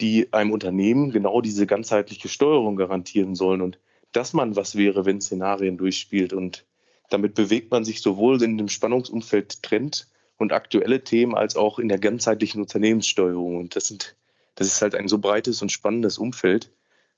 die 0.00 0.32
einem 0.32 0.52
Unternehmen 0.52 1.10
genau 1.10 1.40
diese 1.40 1.66
ganzheitliche 1.66 2.28
Steuerung 2.28 2.76
garantieren 2.76 3.34
sollen 3.34 3.62
und 3.62 3.78
dass 4.12 4.34
man 4.34 4.56
was 4.56 4.76
wäre, 4.76 5.06
wenn 5.06 5.20
Szenarien 5.20 5.78
durchspielt. 5.78 6.32
Und 6.34 6.66
damit 7.08 7.34
bewegt 7.34 7.70
man 7.70 7.84
sich 7.84 8.02
sowohl 8.02 8.42
in 8.42 8.58
dem 8.58 8.68
Spannungsumfeld 8.68 9.62
Trend 9.62 10.06
und 10.36 10.52
aktuelle 10.52 11.02
Themen 11.02 11.34
als 11.34 11.56
auch 11.56 11.78
in 11.78 11.88
der 11.88 11.98
ganzheitlichen 11.98 12.60
Unternehmenssteuerung. 12.60 13.56
Und 13.56 13.74
das 13.74 13.88
sind, 13.88 14.16
das 14.54 14.66
ist 14.66 14.82
halt 14.82 14.94
ein 14.94 15.08
so 15.08 15.18
breites 15.18 15.62
und 15.62 15.72
spannendes 15.72 16.18
Umfeld, 16.18 16.70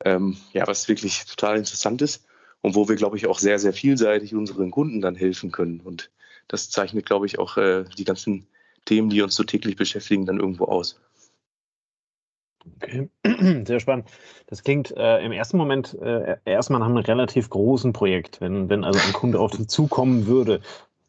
ähm, 0.05 0.37
ja, 0.53 0.69
was 0.69 0.89
wirklich 0.89 1.25
total 1.25 1.59
interessant 1.59 2.01
ist 2.01 2.28
und 2.63 2.75
wo 2.75 2.89
wir, 2.89 2.97
glaube 2.97 3.17
ich, 3.17 3.27
auch 3.27 3.39
sehr, 3.39 3.59
sehr 3.59 3.73
vielseitig 3.73 4.35
unseren 4.35 4.71
Kunden 4.71 5.01
dann 5.01 5.15
helfen 5.15 5.53
können. 5.53 5.81
Und 5.81 6.11
das 6.49 6.71
zeichnet, 6.71 7.07
glaube 7.07 7.27
ich, 7.27 7.39
auch 7.39 7.57
äh, 7.57 7.85
die 7.97 8.05
ganzen 8.05 8.47
Themen, 8.85 9.11
die 9.11 9.23
uns 9.23 9.35
so 9.35 9.45
täglich 9.45 9.77
beschäftigen, 9.77 10.27
dann 10.27 10.41
irgendwo 10.41 10.65
aus. 10.65 11.01
Okay, 12.77 13.09
sehr 13.67 13.81
spannend. 13.81 14.09
Das 14.47 14.63
klingt 14.63 14.97
äh, 14.97 15.25
im 15.25 15.33
ersten 15.33 15.57
Moment 15.57 15.97
äh, 16.01 16.37
erstmal 16.45 16.81
nach 16.81 16.89
einem 16.89 16.97
relativ 16.99 17.51
großen 17.51 17.93
Projekt, 17.93 18.41
wenn, 18.41 18.69
wenn 18.69 18.85
also 18.85 19.01
ein 19.01 19.13
Kunde 19.13 19.41
auf 19.41 19.53
dich 19.53 19.69
zukommen 19.69 20.27
würde. 20.27 20.61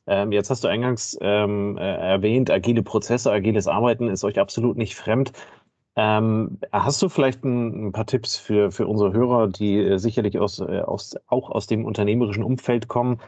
Ähm, 0.08 0.32
jetzt 0.32 0.50
hast 0.50 0.64
du 0.64 0.68
eingangs 0.68 1.18
ähm, 1.22 1.78
äh, 1.78 1.82
erwähnt, 1.82 2.50
agile 2.50 2.82
Prozesse, 2.82 3.32
agiles 3.32 3.68
Arbeiten 3.68 4.10
ist 4.10 4.24
euch 4.24 4.40
absolut 4.40 4.78
nicht 4.78 4.96
fremd. 4.96 5.32
Ähm, 6.02 6.60
hast 6.72 7.02
du 7.02 7.10
vielleicht 7.10 7.44
ein, 7.44 7.88
ein, 7.88 7.92
paar 7.92 8.06
Tipps 8.06 8.38
für, 8.38 8.72
für 8.72 8.88
unsere 8.88 9.12
Hörer, 9.12 9.50
die 9.50 9.78
äh, 9.80 9.98
sicherlich 9.98 10.40
aus, 10.40 10.62
äh, 10.62 10.80
aus, 10.80 11.18
auch 11.28 11.50
aus 11.52 11.68
dem 11.68 11.84
unternehmerischen 11.84 12.42
Umfeld 12.42 12.88
kommen, 12.88 13.20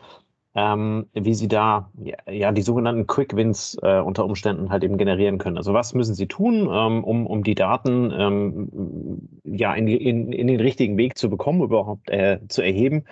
ähm, 0.56 1.08
wie 1.14 1.34
sie 1.34 1.50
da 1.50 1.92
ja, 2.02 2.16
ja, 2.32 2.52
die 2.54 2.62
sogenannten 2.62 3.08
Quick 3.08 3.36
Wins 3.36 3.78
äh, 3.82 4.00
unter 4.00 4.24
Umständen 4.24 4.70
halt 4.70 4.86
eben 4.86 4.98
generieren 4.98 5.38
können. 5.38 5.58
Also 5.58 5.74
was 5.74 5.94
müssen 5.94 6.16
sie 6.16 6.28
tun, 6.28 6.70
ähm, 6.72 7.04
um, 7.04 7.28
um 7.28 7.44
die 7.44 7.56
Daten 7.56 8.14
ähm, 8.18 9.28
ja 9.44 9.74
in, 9.74 9.90
in, 9.90 10.32
in 10.32 10.48
den 10.48 10.62
richtigen 10.62 10.96
Weg 10.96 11.18
zu 11.18 11.30
bekommen, 11.30 11.62
überhaupt 11.64 12.10
äh, 12.10 12.40
zu 12.48 12.62
erheben, 12.62 13.04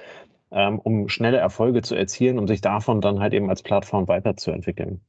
ähm, 0.52 0.80
um 0.80 1.10
schnelle 1.10 1.38
Erfolge 1.38 1.82
zu 1.82 1.96
erzielen, 1.96 2.40
um 2.40 2.48
sich 2.48 2.62
davon 2.62 3.02
dann 3.02 3.20
halt 3.20 3.34
eben 3.34 3.50
als 3.50 3.62
Plattform 3.62 4.08
weiterzuentwickeln? 4.08 5.02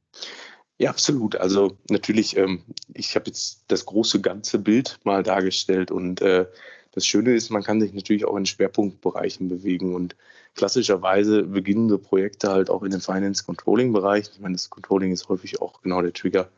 Ja, 0.81 0.89
absolut. 0.89 1.35
Also 1.35 1.77
natürlich, 1.91 2.35
ähm, 2.37 2.63
ich 2.95 3.13
habe 3.15 3.27
jetzt 3.27 3.65
das 3.67 3.85
große 3.85 4.19
ganze 4.19 4.57
Bild 4.57 4.99
mal 5.03 5.21
dargestellt 5.21 5.91
und 5.91 6.21
äh, 6.21 6.47
das 6.93 7.05
Schöne 7.05 7.35
ist, 7.35 7.51
man 7.51 7.61
kann 7.61 7.79
sich 7.79 7.93
natürlich 7.93 8.25
auch 8.25 8.35
in 8.35 8.47
Schwerpunktbereichen 8.47 9.47
bewegen 9.47 9.93
und 9.93 10.15
klassischerweise 10.55 11.43
beginnen 11.43 11.87
so 11.87 11.99
Projekte 11.99 12.49
halt 12.49 12.71
auch 12.71 12.81
in 12.81 12.89
dem 12.89 12.99
Finance-Controlling-Bereich. 12.99 14.31
Ich 14.33 14.39
meine, 14.39 14.55
das 14.55 14.71
Controlling 14.71 15.11
ist 15.11 15.29
häufig 15.29 15.61
auch 15.61 15.83
genau 15.83 16.01
der 16.01 16.13
Trigger, 16.13 16.49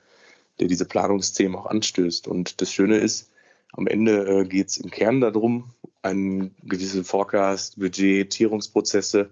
der 0.62 0.70
diese 0.70 0.86
Planungsthemen 0.86 1.58
auch 1.58 1.66
anstößt. 1.66 2.26
Und 2.30 2.62
das 2.62 2.72
Schöne 2.72 3.00
ist, 3.00 3.30
am 3.74 3.88
Ende 3.88 4.26
äh, 4.26 4.46
geht 4.46 4.70
es 4.70 4.78
im 4.78 4.90
Kern 4.90 5.20
darum, 5.20 5.74
eine 6.02 6.50
gewisse 6.64 7.04
Forecast, 7.04 7.78
Budgetierungsprozesse 7.78 9.32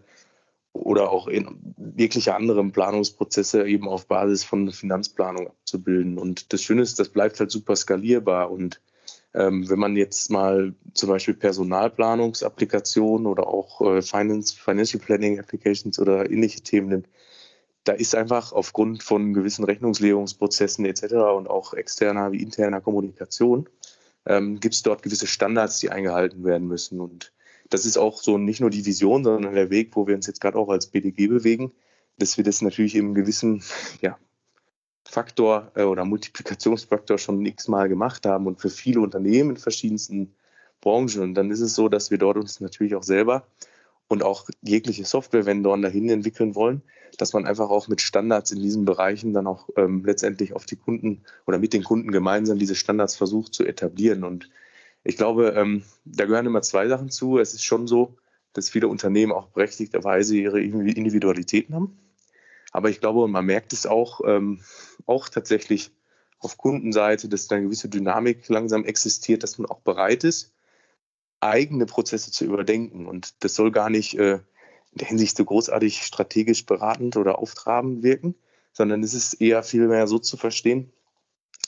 oder 0.74 1.12
auch 1.12 1.28
in 1.28 1.74
jegliche 1.98 2.36
anderen 2.36 2.72
Planungsprozesse 2.72 3.68
eben 3.68 3.88
auf 3.88 4.08
Basis 4.08 4.44
von 4.44 4.72
Finanzplanung 4.72 5.48
abzubilden. 5.48 6.18
Und 6.18 6.54
das 6.54 6.62
Schöne 6.62 6.82
ist, 6.82 7.00
das 7.00 7.10
bleibt 7.10 7.40
halt 7.40 7.52
super 7.52 7.76
skalierbar 7.76 8.52
und 8.52 8.82
ähm, 9.34 9.70
wenn 9.70 9.80
man 9.80 9.96
jetzt 9.96 10.30
mal 10.30 10.74
zum 10.94 11.10
Beispiel 11.10 11.34
Personalplanungsapplikationen 11.34 13.28
oder 13.28 13.48
auch 13.48 13.80
äh, 13.82 14.02
Finance, 14.02 14.56
Financial 14.58 15.02
Planning 15.02 15.40
Applications 15.40 16.00
oder 16.00 16.30
ähnliche 16.30 16.62
Themen 16.62 16.90
nimmt, 16.90 17.08
da 17.86 17.94
ist 17.94 18.14
einfach 18.14 18.52
aufgrund 18.52 19.04
von 19.04 19.34
gewissen 19.34 19.64
Rechnungslegungsprozessen 19.64 20.86
etc. 20.86 21.14
und 21.36 21.50
auch 21.50 21.74
externer 21.74 22.32
wie 22.32 22.44
interner 22.44 22.82
Kommunikation, 22.82 23.70
ähm, 24.26 24.60
gibt 24.60 24.76
es 24.76 24.84
dort 24.84 25.02
gewisse 25.02 25.28
Standards, 25.28 25.80
die 25.80 25.90
eingehalten 25.90 26.44
werden 26.44 26.68
müssen. 26.68 27.00
Und 27.00 27.32
das 27.72 27.86
ist 27.86 27.98
auch 27.98 28.22
so 28.22 28.38
nicht 28.38 28.60
nur 28.60 28.70
die 28.70 28.86
Vision, 28.86 29.24
sondern 29.24 29.56
der 29.56 29.72
Weg, 29.72 29.96
wo 29.96 30.06
wir 30.06 30.16
uns 30.16 30.28
jetzt 30.28 30.42
gerade 30.42 30.58
auch 30.58 30.70
als 30.70 30.88
BDG 30.88 31.28
bewegen, 31.28 31.72
dass 32.18 32.38
wir 32.38 32.44
das 32.44 32.62
natürlich 32.62 32.96
im 32.96 33.16
gewissen 33.16 33.64
ja, 34.02 34.18
Faktor 35.08 35.72
äh, 35.76 35.84
oder 35.84 36.06
Multiplikationsfaktor 36.06 37.18
schon 37.18 37.46
x-mal 37.46 37.90
gemacht 37.90 38.26
haben 38.26 38.46
und 38.46 38.60
für 38.62 38.70
viele 38.70 39.00
Unternehmen 39.00 39.52
in 39.52 39.58
verschiedensten 39.58 40.36
Branchen. 40.82 41.22
Und 41.22 41.34
dann 41.34 41.50
ist 41.50 41.62
es 41.62 41.74
so, 41.74 41.90
dass 41.90 42.12
wir 42.12 42.18
dort 42.18 42.38
uns 42.38 42.60
natürlich 42.60 42.96
auch 42.96 43.04
selber 43.04 43.48
und 44.10 44.22
auch 44.22 44.50
jegliche 44.62 45.06
Software-Vendoren 45.06 45.82
dahin 45.82 46.10
entwickeln 46.10 46.54
wollen, 46.56 46.82
dass 47.18 47.32
man 47.32 47.46
einfach 47.46 47.70
auch 47.70 47.88
mit 47.88 48.02
Standards 48.02 48.52
in 48.52 48.62
diesen 48.62 48.84
Bereichen 48.84 49.34
dann 49.34 49.48
auch 49.48 49.70
ähm, 49.78 50.04
letztendlich 50.06 50.54
auf 50.54 50.66
die 50.66 50.76
Kunden 50.76 51.24
oder 51.48 51.58
mit 51.58 51.72
den 51.72 51.84
Kunden 51.84 52.12
gemeinsam 52.12 52.60
diese 52.60 52.76
Standards 52.76 53.16
versucht 53.16 53.54
zu 53.54 53.66
etablieren. 53.66 54.26
Und 54.26 54.50
ich 55.04 55.18
glaube, 55.18 55.54
ähm, 55.56 55.84
da 56.06 56.26
gehören 56.26 56.46
immer 56.46 56.62
zwei 56.62 56.88
Sachen 56.88 57.10
zu. 57.10 57.40
Es 57.40 57.54
ist 57.54 57.64
schon 57.64 57.88
so, 57.88 58.18
dass 58.54 58.70
viele 58.70 58.88
Unternehmen 58.88 59.32
auch 59.32 59.48
berechtigterweise 59.48 60.36
ihre 60.36 60.62
Individualitäten 60.62 61.76
haben. 61.76 61.98
Aber 62.72 62.90
ich 62.90 63.00
glaube, 63.00 63.28
man 63.28 63.46
merkt 63.46 63.74
es 63.74 63.86
auch, 63.86 64.22
ähm, 64.26 64.62
auch 65.06 65.30
tatsächlich 65.30 65.92
auf 66.40 66.58
Kundenseite, 66.58 67.30
dass 67.30 67.48
da 67.48 67.56
eine 67.56 67.66
gewisse 67.66 67.90
Dynamik 67.90 68.48
langsam 68.50 68.86
existiert, 68.86 69.44
dass 69.44 69.58
man 69.58 69.70
auch 69.70 69.82
bereit 69.82 70.24
ist, 70.24 70.54
eigene 71.40 71.86
Prozesse 71.86 72.32
zu 72.32 72.46
überdenken. 72.46 73.06
Und 73.06 73.44
das 73.44 73.56
soll 73.56 73.72
gar 73.72 73.90
nicht 73.90 74.18
äh, 74.18 74.40
in 74.92 74.98
der 74.98 75.08
Hinsicht 75.08 75.38
so 75.38 75.46
großartig 75.46 76.04
strategisch 76.04 76.66
beratend 76.66 77.18
oder 77.18 77.40
auftrabend 77.40 78.04
wirken, 78.04 78.36
sondern 78.74 79.04
es 79.04 79.14
ist 79.14 79.36
eher 79.36 79.64
vielmehr 79.64 80.08
so 80.08 80.20
zu 80.20 80.38
verstehen, 80.38 80.92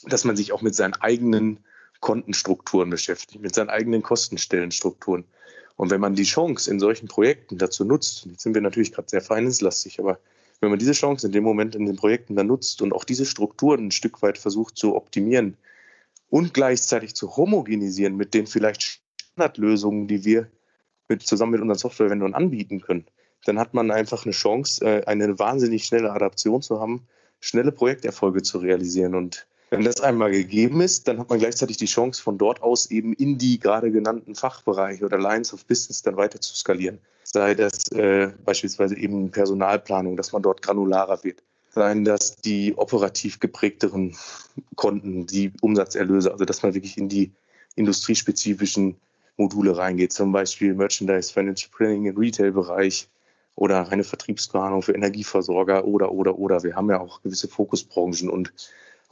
dass 0.06 0.24
man 0.24 0.36
sich 0.36 0.52
auch 0.52 0.62
mit 0.62 0.76
seinen 0.76 0.94
eigenen 0.94 1.64
Kontenstrukturen 2.04 2.90
beschäftigt, 2.90 3.42
mit 3.42 3.56
seinen 3.56 3.70
eigenen 3.70 4.04
Kostenstellenstrukturen. 4.04 5.24
Und 5.78 5.90
wenn 5.90 6.02
man 6.02 6.16
die 6.16 6.24
Chance 6.26 6.70
in 6.70 6.80
solchen 6.80 7.08
Projekten 7.08 7.58
dazu 7.58 7.86
nutzt, 7.86 8.26
jetzt 8.26 8.44
sind 8.44 8.54
wir 8.54 8.62
natürlich 8.62 8.92
gerade 8.92 9.10
sehr 9.10 9.22
finance-lastig, 9.22 10.00
aber 10.00 10.20
wenn 10.60 10.70
man 10.70 10.80
diese 10.80 10.92
Chance 10.92 11.28
in 11.28 11.34
dem 11.34 11.46
Moment 11.46 11.76
in 11.76 11.86
den 11.86 11.96
Projekten 11.96 12.36
dann 12.36 12.48
nutzt 12.48 12.82
und 12.82 12.94
auch 12.94 13.06
diese 13.06 13.26
Strukturen 13.26 13.88
ein 13.88 13.92
Stück 13.92 14.22
weit 14.22 14.38
versucht 14.38 14.78
zu 14.78 14.96
optimieren 14.96 15.56
und 16.30 16.54
gleichzeitig 16.54 17.16
zu 17.16 17.38
homogenisieren 17.38 18.18
mit 18.18 18.34
den 18.34 18.48
vielleicht 18.48 19.00
Standardlösungen, 19.16 20.08
die 20.08 20.26
wir 20.26 20.48
mit, 21.08 21.24
zusammen 21.24 21.54
mit 21.54 21.62
unseren 21.62 21.80
Softwarevendern 21.80 22.34
anbieten 22.34 22.82
können, 22.82 23.06
dann 23.46 23.58
hat 23.58 23.74
man 23.74 23.92
einfach 23.92 24.26
eine 24.26 24.34
Chance, 24.34 24.86
äh, 24.86 25.06
eine 25.06 25.40
wahnsinnig 25.40 25.86
schnelle 25.86 26.12
Adaption 26.12 26.62
zu 26.62 26.82
haben, 26.82 27.08
schnelle 27.40 27.72
Projekterfolge 27.72 28.42
zu 28.42 28.58
realisieren. 28.58 29.16
Und 29.16 29.48
wenn 29.74 29.86
das 29.86 30.02
einmal 30.02 30.32
gegeben 30.32 30.82
ist, 30.82 31.08
dann 31.08 31.20
hat 31.20 31.30
man 31.30 31.40
gleichzeitig 31.40 31.78
die 31.78 31.86
Chance, 31.86 32.22
von 32.22 32.38
dort 32.38 32.62
aus 32.62 32.92
eben 32.92 33.14
in 33.14 33.38
die 33.38 33.60
gerade 33.60 33.92
genannten 33.92 34.36
Fachbereiche 34.36 35.06
oder 35.06 35.18
Lines 35.18 35.54
of 35.54 35.66
Business 35.66 36.02
dann 36.02 36.18
weiter 36.18 36.40
zu 36.40 36.56
skalieren 36.56 37.00
sei 37.34 37.56
das 37.56 37.92
äh, 37.92 38.32
beispielsweise 38.46 38.96
eben 38.98 39.32
Personalplanung, 39.32 40.16
dass 40.16 40.32
man 40.32 40.44
dort 40.44 40.62
granularer 40.62 41.24
wird, 41.24 41.44
seien 41.72 42.06
das 42.06 42.36
die 42.36 42.78
operativ 42.78 43.40
geprägteren 43.40 44.16
Konten, 44.76 45.26
die 45.26 45.52
Umsatzerlöse, 45.62 46.32
also 46.32 46.46
dass 46.46 46.62
man 46.64 46.74
wirklich 46.74 46.98
in 46.98 47.10
die 47.10 47.32
industriespezifischen 47.76 48.96
Module 49.38 49.76
reingeht, 49.76 50.14
zum 50.14 50.32
Beispiel 50.32 50.76
Merchandise, 50.76 51.34
Financial 51.34 51.72
Planning 51.76 52.06
im 52.06 52.18
Retail-Bereich 52.18 53.08
oder 53.56 53.90
eine 53.90 54.04
Vertriebsplanung 54.04 54.84
für 54.84 54.94
Energieversorger 54.94 55.86
oder, 55.86 56.12
oder, 56.12 56.38
oder. 56.38 56.62
Wir 56.64 56.76
haben 56.76 56.90
ja 56.90 57.00
auch 57.00 57.22
gewisse 57.24 57.48
Fokusbranchen 57.48 58.30
und 58.30 58.54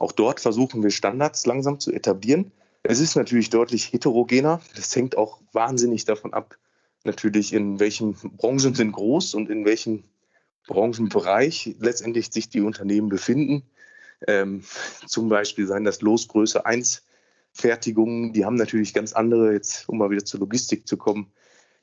auch 0.02 0.10
dort 0.10 0.40
versuchen 0.40 0.82
wir 0.82 0.90
Standards 0.90 1.46
langsam 1.46 1.78
zu 1.78 1.92
etablieren. 1.92 2.50
Es 2.82 2.98
ist 2.98 3.14
natürlich 3.14 3.50
deutlich 3.50 3.92
heterogener. 3.92 4.60
Das 4.74 4.94
hängt 4.96 5.16
auch 5.16 5.40
wahnsinnig 5.52 6.04
davon 6.04 6.32
ab, 6.32 6.58
natürlich, 7.04 7.52
in 7.52 7.78
welchen 7.78 8.14
Branchen 8.14 8.74
sind 8.74 8.90
groß 8.90 9.34
und 9.34 9.48
in 9.48 9.64
welchem 9.64 10.02
Branchenbereich 10.66 11.76
letztendlich 11.78 12.32
sich 12.32 12.48
die 12.48 12.62
Unternehmen 12.62 13.10
befinden. 13.10 13.62
Ähm, 14.26 14.64
zum 15.06 15.28
Beispiel 15.28 15.68
seien 15.68 15.84
das 15.84 16.00
Losgröße 16.00 16.66
1 16.66 17.04
Fertigungen, 17.52 18.32
die 18.32 18.44
haben 18.44 18.56
natürlich 18.56 18.94
ganz 18.94 19.12
andere, 19.12 19.52
jetzt 19.52 19.88
um 19.88 19.98
mal 19.98 20.10
wieder 20.10 20.24
zur 20.24 20.40
Logistik 20.40 20.88
zu 20.88 20.96
kommen, 20.96 21.30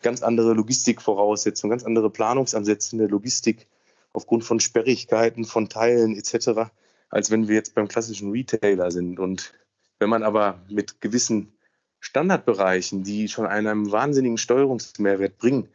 ganz 0.01 0.23
andere 0.23 0.53
Logistikvoraussetzungen, 0.55 1.71
ganz 1.71 1.85
andere 1.85 2.09
Planungsansätze 2.09 2.95
in 2.95 2.99
der 2.99 3.07
Logistik 3.07 3.67
aufgrund 4.11 4.43
von 4.43 4.59
Sperrigkeiten, 4.59 5.45
von 5.45 5.69
Teilen 5.69 6.17
etc., 6.17 6.69
als 7.09 7.31
wenn 7.31 7.47
wir 7.47 7.55
jetzt 7.55 7.75
beim 7.75 7.87
klassischen 7.87 8.31
Retailer 8.31 8.91
sind. 8.91 9.19
Und 9.19 9.53
wenn 9.99 10.09
man 10.09 10.23
aber 10.23 10.61
mit 10.69 11.01
gewissen 11.01 11.53
Standardbereichen, 11.99 13.03
die 13.03 13.27
schon 13.27 13.45
einen 13.45 13.91
wahnsinnigen 13.91 14.37
Steuerungsmehrwert 14.37 15.37
bringen, 15.37 15.69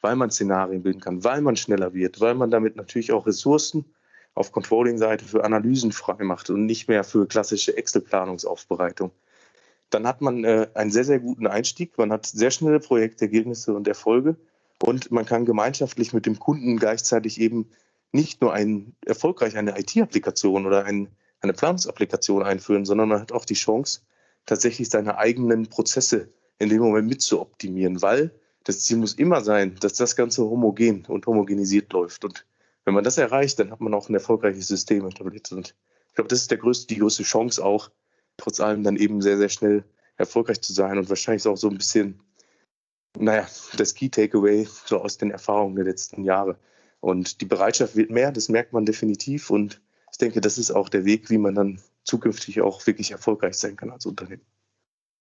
weil 0.00 0.16
man 0.16 0.30
Szenarien 0.30 0.82
bilden 0.82 1.00
kann, 1.00 1.24
weil 1.24 1.40
man 1.40 1.56
schneller 1.56 1.94
wird, 1.94 2.20
weil 2.20 2.34
man 2.34 2.50
damit 2.50 2.76
natürlich 2.76 3.12
auch 3.12 3.26
Ressourcen 3.26 3.84
auf 4.34 4.52
Controlling-Seite 4.52 5.24
für 5.24 5.44
Analysen 5.44 5.92
frei 5.92 6.22
macht 6.22 6.50
und 6.50 6.66
nicht 6.66 6.88
mehr 6.88 7.04
für 7.04 7.26
klassische 7.26 7.76
Excel-Planungsaufbereitung. 7.76 9.10
Dann 9.90 10.06
hat 10.06 10.20
man 10.20 10.44
äh, 10.44 10.68
einen 10.74 10.92
sehr, 10.92 11.04
sehr 11.04 11.18
guten 11.18 11.46
Einstieg. 11.46 11.98
Man 11.98 12.12
hat 12.12 12.26
sehr 12.26 12.50
schnelle 12.50 12.78
Projektergebnisse 12.78 13.74
und 13.74 13.88
Erfolge 13.88 14.36
und 14.82 15.10
man 15.10 15.26
kann 15.26 15.44
gemeinschaftlich 15.44 16.12
mit 16.12 16.26
dem 16.26 16.38
Kunden 16.38 16.78
gleichzeitig 16.78 17.40
eben 17.40 17.70
nicht 18.12 18.40
nur 18.40 18.52
ein, 18.52 18.94
erfolgreich 19.06 19.56
eine 19.56 19.78
IT-Applikation 19.78 20.66
oder 20.66 20.84
ein 20.84 21.08
eine 21.40 21.52
Planungsapplikation 21.52 22.42
einführen, 22.42 22.84
sondern 22.84 23.08
man 23.08 23.20
hat 23.20 23.32
auch 23.32 23.44
die 23.44 23.54
Chance, 23.54 24.00
tatsächlich 24.46 24.88
seine 24.88 25.18
eigenen 25.18 25.68
Prozesse 25.68 26.32
in 26.58 26.68
dem 26.68 26.80
Moment 26.80 27.08
mit 27.08 27.22
zu 27.22 27.40
optimieren, 27.40 28.02
weil 28.02 28.30
das 28.64 28.80
Ziel 28.80 28.98
muss 28.98 29.14
immer 29.14 29.42
sein, 29.42 29.76
dass 29.80 29.94
das 29.94 30.16
Ganze 30.16 30.42
homogen 30.42 31.06
und 31.06 31.26
homogenisiert 31.26 31.92
läuft. 31.92 32.24
Und 32.24 32.46
wenn 32.84 32.94
man 32.94 33.04
das 33.04 33.16
erreicht, 33.16 33.58
dann 33.58 33.70
hat 33.70 33.80
man 33.80 33.94
auch 33.94 34.08
ein 34.08 34.14
erfolgreiches 34.14 34.68
System 34.68 35.06
etabliert. 35.06 35.50
Und 35.52 35.74
ich 36.08 36.14
glaube, 36.14 36.28
das 36.28 36.42
ist 36.42 36.50
der 36.50 36.58
größte, 36.58 36.86
die 36.88 37.00
größte 37.00 37.22
Chance 37.22 37.64
auch, 37.64 37.90
trotz 38.36 38.60
allem 38.60 38.82
dann 38.84 38.96
eben 38.96 39.22
sehr, 39.22 39.38
sehr 39.38 39.48
schnell 39.48 39.84
erfolgreich 40.16 40.60
zu 40.60 40.74
sein 40.74 40.98
und 40.98 41.08
wahrscheinlich 41.08 41.46
auch 41.46 41.56
so 41.56 41.68
ein 41.68 41.78
bisschen, 41.78 42.20
naja, 43.18 43.48
das 43.76 43.94
Key 43.94 44.10
Takeaway 44.10 44.68
so 44.84 45.00
aus 45.00 45.16
den 45.16 45.30
Erfahrungen 45.30 45.76
der 45.76 45.86
letzten 45.86 46.24
Jahre. 46.24 46.58
Und 47.00 47.40
die 47.40 47.46
Bereitschaft 47.46 47.96
wird 47.96 48.10
mehr, 48.10 48.30
das 48.32 48.48
merkt 48.48 48.72
man 48.72 48.84
definitiv. 48.84 49.50
Und 49.50 49.80
ich 50.12 50.18
denke, 50.18 50.40
das 50.40 50.58
ist 50.58 50.70
auch 50.70 50.88
der 50.88 51.04
Weg, 51.04 51.30
wie 51.30 51.38
man 51.38 51.54
dann 51.54 51.80
zukünftig 52.04 52.60
auch 52.60 52.86
wirklich 52.86 53.10
erfolgreich 53.10 53.54
sein 53.54 53.76
kann 53.76 53.90
als 53.90 54.06
Unternehmen. 54.06 54.42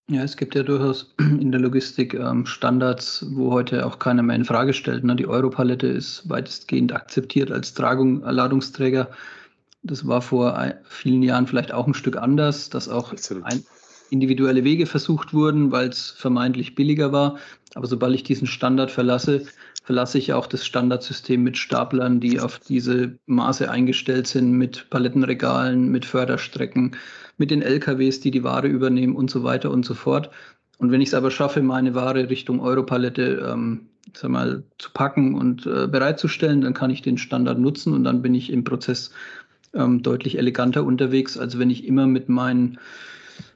Ja, 0.09 0.23
es 0.23 0.37
gibt 0.37 0.55
ja 0.55 0.63
durchaus 0.63 1.13
in 1.19 1.51
der 1.51 1.61
Logistik 1.61 2.15
ähm, 2.15 2.45
Standards, 2.45 3.25
wo 3.29 3.51
heute 3.51 3.85
auch 3.85 3.99
keiner 3.99 4.23
mehr 4.23 4.35
in 4.35 4.45
Frage 4.45 4.73
stellt. 4.73 5.03
Ne? 5.03 5.15
Die 5.15 5.27
Europalette 5.27 5.87
ist 5.87 6.27
weitestgehend 6.27 6.93
akzeptiert 6.93 7.51
als 7.51 7.75
Tragung, 7.75 8.21
Ladungsträger. 8.21 9.11
Das 9.83 10.07
war 10.07 10.21
vor 10.21 10.73
vielen 10.83 11.21
Jahren 11.21 11.47
vielleicht 11.47 11.71
auch 11.71 11.87
ein 11.87 11.93
Stück 11.93 12.17
anders, 12.17 12.69
dass 12.69 12.89
auch 12.89 13.13
ein, 13.13 13.63
individuelle 14.11 14.63
Wege 14.63 14.85
versucht 14.85 15.33
wurden, 15.33 15.71
weil 15.71 15.89
es 15.89 16.11
vermeintlich 16.11 16.75
billiger 16.75 17.11
war. 17.11 17.37
Aber 17.75 17.87
sobald 17.87 18.15
ich 18.15 18.23
diesen 18.23 18.47
Standard 18.47 18.91
verlasse, 18.91 19.45
verlasse 19.83 20.17
ich 20.17 20.33
auch 20.33 20.47
das 20.47 20.65
Standardsystem 20.65 21.41
mit 21.41 21.57
Staplern, 21.57 22.19
die 22.19 22.39
auf 22.39 22.59
diese 22.59 23.17
Maße 23.25 23.69
eingestellt 23.69 24.27
sind, 24.27 24.51
mit 24.51 24.89
Palettenregalen, 24.89 25.89
mit 25.89 26.05
Förderstrecken, 26.05 26.95
mit 27.37 27.51
den 27.51 27.61
LKWs, 27.61 28.19
die 28.19 28.31
die 28.31 28.43
Ware 28.43 28.67
übernehmen 28.67 29.15
und 29.15 29.29
so 29.29 29.43
weiter 29.43 29.71
und 29.71 29.85
so 29.85 29.93
fort. 29.93 30.29
Und 30.77 30.91
wenn 30.91 31.01
ich 31.01 31.09
es 31.09 31.13
aber 31.13 31.31
schaffe, 31.31 31.61
meine 31.61 31.93
Ware 31.93 32.29
Richtung 32.29 32.61
Europalette 32.61 33.51
ähm, 33.51 33.89
sag 34.13 34.31
mal, 34.31 34.63
zu 34.77 34.91
packen 34.91 35.35
und 35.35 35.65
äh, 35.65 35.87
bereitzustellen, 35.87 36.61
dann 36.61 36.73
kann 36.73 36.89
ich 36.89 37.01
den 37.01 37.17
Standard 37.17 37.59
nutzen 37.59 37.93
und 37.93 38.03
dann 38.03 38.21
bin 38.21 38.33
ich 38.33 38.51
im 38.51 38.63
Prozess 38.63 39.11
ähm, 39.73 40.01
deutlich 40.01 40.37
eleganter 40.37 40.83
unterwegs, 40.83 41.37
als 41.37 41.59
wenn 41.59 41.69
ich 41.69 41.85
immer 41.85 42.07
mit 42.07 42.29
meinen 42.29 42.79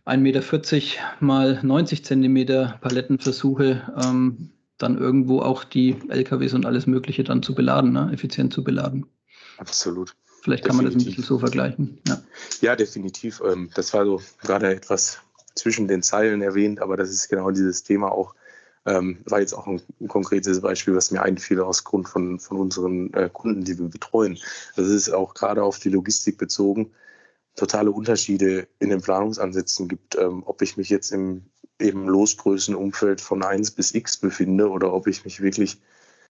1,40 0.06 0.18
Meter 0.18 0.44
mal 1.20 1.60
90 1.64 2.04
Zentimeter 2.04 2.78
Paletten 2.82 3.20
versuche, 3.20 3.94
ähm, 4.04 4.52
dann 4.78 4.98
irgendwo 4.98 5.40
auch 5.40 5.64
die 5.64 5.96
LKWs 6.10 6.54
und 6.54 6.66
alles 6.66 6.88
Mögliche 6.88 7.24
dann 7.24 7.42
zu 7.42 7.56
beladen, 7.56 7.94
ne? 7.94 8.10
effizient 8.12 8.54
zu 8.54 8.64
beladen. 8.64 9.06
Absolut. 9.58 10.16
Vielleicht 10.42 10.66
kann 10.66 10.78
definitiv. 10.78 10.84
man 10.84 10.86
das 10.86 10.96
ein 10.96 11.06
bisschen 11.06 11.24
so 11.24 11.40
vergleichen. 11.40 12.02
Ja, 12.08 12.22
ja 12.60 12.76
definitiv. 12.76 13.42
Ähm, 13.46 13.70
das 13.76 13.94
war 13.94 14.06
so 14.06 14.22
gerade 14.42 14.76
etwas 14.76 15.20
zwischen 15.56 15.88
den 15.88 16.04
Zeilen 16.04 16.42
erwähnt, 16.42 16.82
aber 16.82 16.98
das 16.98 17.10
ist 17.10 17.30
genau 17.30 17.52
dieses 17.52 17.84
Thema 17.84 18.12
auch. 18.12 18.36
Ähm, 18.86 19.20
war 19.24 19.40
jetzt 19.40 19.54
auch 19.54 19.66
ein, 19.68 19.82
ein, 20.02 20.10
konkretes 20.10 20.60
Beispiel, 20.60 20.94
was 20.94 21.12
mir 21.12 21.22
einfiel 21.22 21.62
aus 21.62 21.86
Grund 21.86 22.10
von, 22.10 22.38
von 22.42 22.58
unseren 22.58 23.14
äh, 23.14 23.30
Kunden, 23.32 23.64
die 23.64 23.80
wir 23.80 23.88
betreuen. 23.88 24.38
Das 24.76 24.88
ist 24.88 25.10
auch 25.10 25.34
gerade 25.34 25.64
auf 25.64 25.80
die 25.80 25.88
Logistik 25.88 26.38
bezogen 26.38 26.92
totale 27.56 27.92
Unterschiede 27.92 28.68
in 28.80 28.90
den 28.90 29.02
Planungsansätzen 29.02 29.88
gibt, 29.88 30.16
ähm, 30.16 30.44
ob 30.46 30.62
ich 30.62 30.78
mich 30.78 30.90
jetzt 30.90 31.12
im 31.12 31.44
eben 31.80 32.08
Losgrößenumfeld 32.08 33.20
von 33.20 33.44
1 33.44 33.72
bis 33.72 33.94
X 33.94 34.18
befinde 34.18 34.70
oder 34.70 34.94
ob 34.94 35.08
ich 35.08 35.26
mich 35.26 35.42
wirklich 35.42 35.82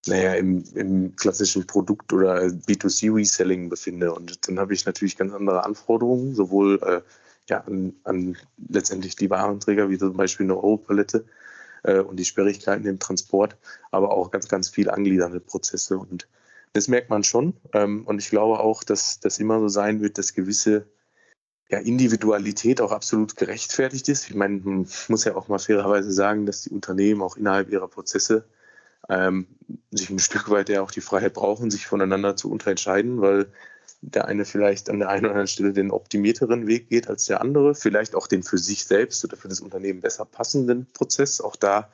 naja, 0.06 0.34
im, 0.34 0.64
im 0.74 1.16
klassischen 1.16 1.66
Produkt- 1.66 2.12
oder 2.12 2.42
B2C-Reselling 2.44 3.70
befinde. 3.70 4.14
Und 4.14 4.48
dann 4.48 4.60
habe 4.60 4.74
ich 4.74 4.86
natürlich 4.86 5.18
ganz 5.18 5.34
andere 5.34 5.64
Anforderungen, 5.64 6.36
sowohl 6.36 6.80
äh, 6.84 7.02
ja, 7.50 7.62
an, 7.62 7.94
an, 8.04 8.38
letztendlich 8.70 9.16
die 9.16 9.30
Warenträger, 9.30 9.90
wie 9.90 9.98
zum 9.98 10.18
Beispiel 10.18 10.46
eine 10.46 10.58
Europalette 10.58 11.26
äh, 11.84 12.00
und 12.00 12.18
die 12.18 12.26
Sperrigkeiten 12.26 12.86
im 12.86 13.00
Transport, 13.00 13.56
aber 13.92 14.12
auch 14.12 14.32
ganz, 14.32 14.48
ganz 14.50 14.70
viel 14.70 14.90
angliedernde 14.90 15.40
Prozesse. 15.40 15.98
Und 15.98 16.28
das 16.74 16.88
merkt 16.90 17.10
man 17.10 17.24
schon. 17.24 17.54
Ähm, 17.74 18.06
und 18.06 18.20
ich 18.20 18.30
glaube 18.30 18.60
auch, 18.60 18.84
dass 18.84 19.20
das 19.22 19.40
immer 19.40 19.60
so 19.60 19.70
sein 19.70 20.02
wird, 20.02 20.18
dass 20.18 20.34
gewisse 20.34 20.86
ja, 21.70 21.80
Individualität 21.80 22.82
auch 22.82 22.92
absolut 22.92 23.36
gerechtfertigt 23.36 24.08
ist. 24.10 24.30
Ich 24.30 24.36
meine, 24.36 24.60
man 24.64 24.88
muss 25.08 25.24
ja 25.26 25.36
auch 25.36 25.48
mal 25.48 25.60
fairerweise 25.60 26.12
sagen, 26.12 26.46
dass 26.46 26.64
die 26.64 26.70
Unternehmen 26.70 27.22
auch 27.22 27.38
innerhalb 27.38 27.70
ihrer 27.72 27.88
Prozesse 27.88 28.46
ähm, 29.10 29.48
sich 29.92 30.10
ein 30.10 30.20
Stück 30.20 30.50
weit 30.50 30.70
ja 30.70 30.82
auch 30.82 30.92
die 30.92 31.02
Freiheit 31.02 31.34
brauchen, 31.34 31.72
sich 31.72 31.88
voneinander 31.88 32.36
zu 32.36 32.52
unterentscheiden, 32.52 33.22
weil 33.22 33.48
der 34.02 34.26
eine 34.26 34.46
vielleicht 34.46 34.90
an 34.90 35.00
der 35.00 35.10
einen 35.10 35.26
oder 35.26 35.32
anderen 35.32 35.48
Stelle 35.48 35.74
den 35.74 35.92
optimierteren 35.92 36.68
Weg 36.68 36.90
geht 36.90 37.08
als 37.08 37.26
der 37.26 37.42
andere, 37.42 37.74
vielleicht 37.74 38.16
auch 38.16 38.28
den 38.28 38.44
für 38.44 38.58
sich 38.58 38.86
selbst 38.86 39.24
oder 39.24 39.38
für 39.38 39.48
das 39.48 39.62
Unternehmen 39.62 40.02
besser 40.02 40.26
passenden 40.26 40.88
Prozess. 40.94 41.40
Auch 41.40 41.56
da 41.56 41.90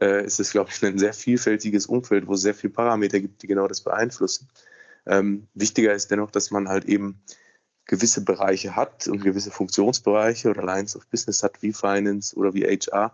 äh, 0.00 0.24
ist 0.24 0.40
es, 0.40 0.50
glaube 0.52 0.70
ich, 0.72 0.82
ein 0.82 0.98
sehr 0.98 1.12
vielfältiges 1.12 1.86
Umfeld, 1.86 2.26
wo 2.26 2.34
es 2.34 2.40
sehr 2.40 2.54
viele 2.54 2.72
Parameter 2.72 3.20
gibt, 3.20 3.42
die 3.42 3.46
genau 3.46 3.68
das 3.68 3.82
beeinflussen. 3.82 4.48
Ähm, 5.04 5.46
wichtiger 5.54 5.92
ist 5.92 6.10
dennoch, 6.10 6.30
dass 6.30 6.50
man 6.50 6.68
halt 6.68 6.86
eben 6.86 7.20
gewisse 7.92 8.24
Bereiche 8.24 8.74
hat 8.74 9.06
und 9.06 9.22
gewisse 9.22 9.50
Funktionsbereiche 9.50 10.48
oder 10.48 10.62
Lines 10.62 10.96
of 10.96 11.06
Business 11.08 11.42
hat, 11.42 11.60
wie 11.60 11.74
Finance 11.74 12.34
oder 12.34 12.54
wie 12.54 12.64
HR, 12.64 13.12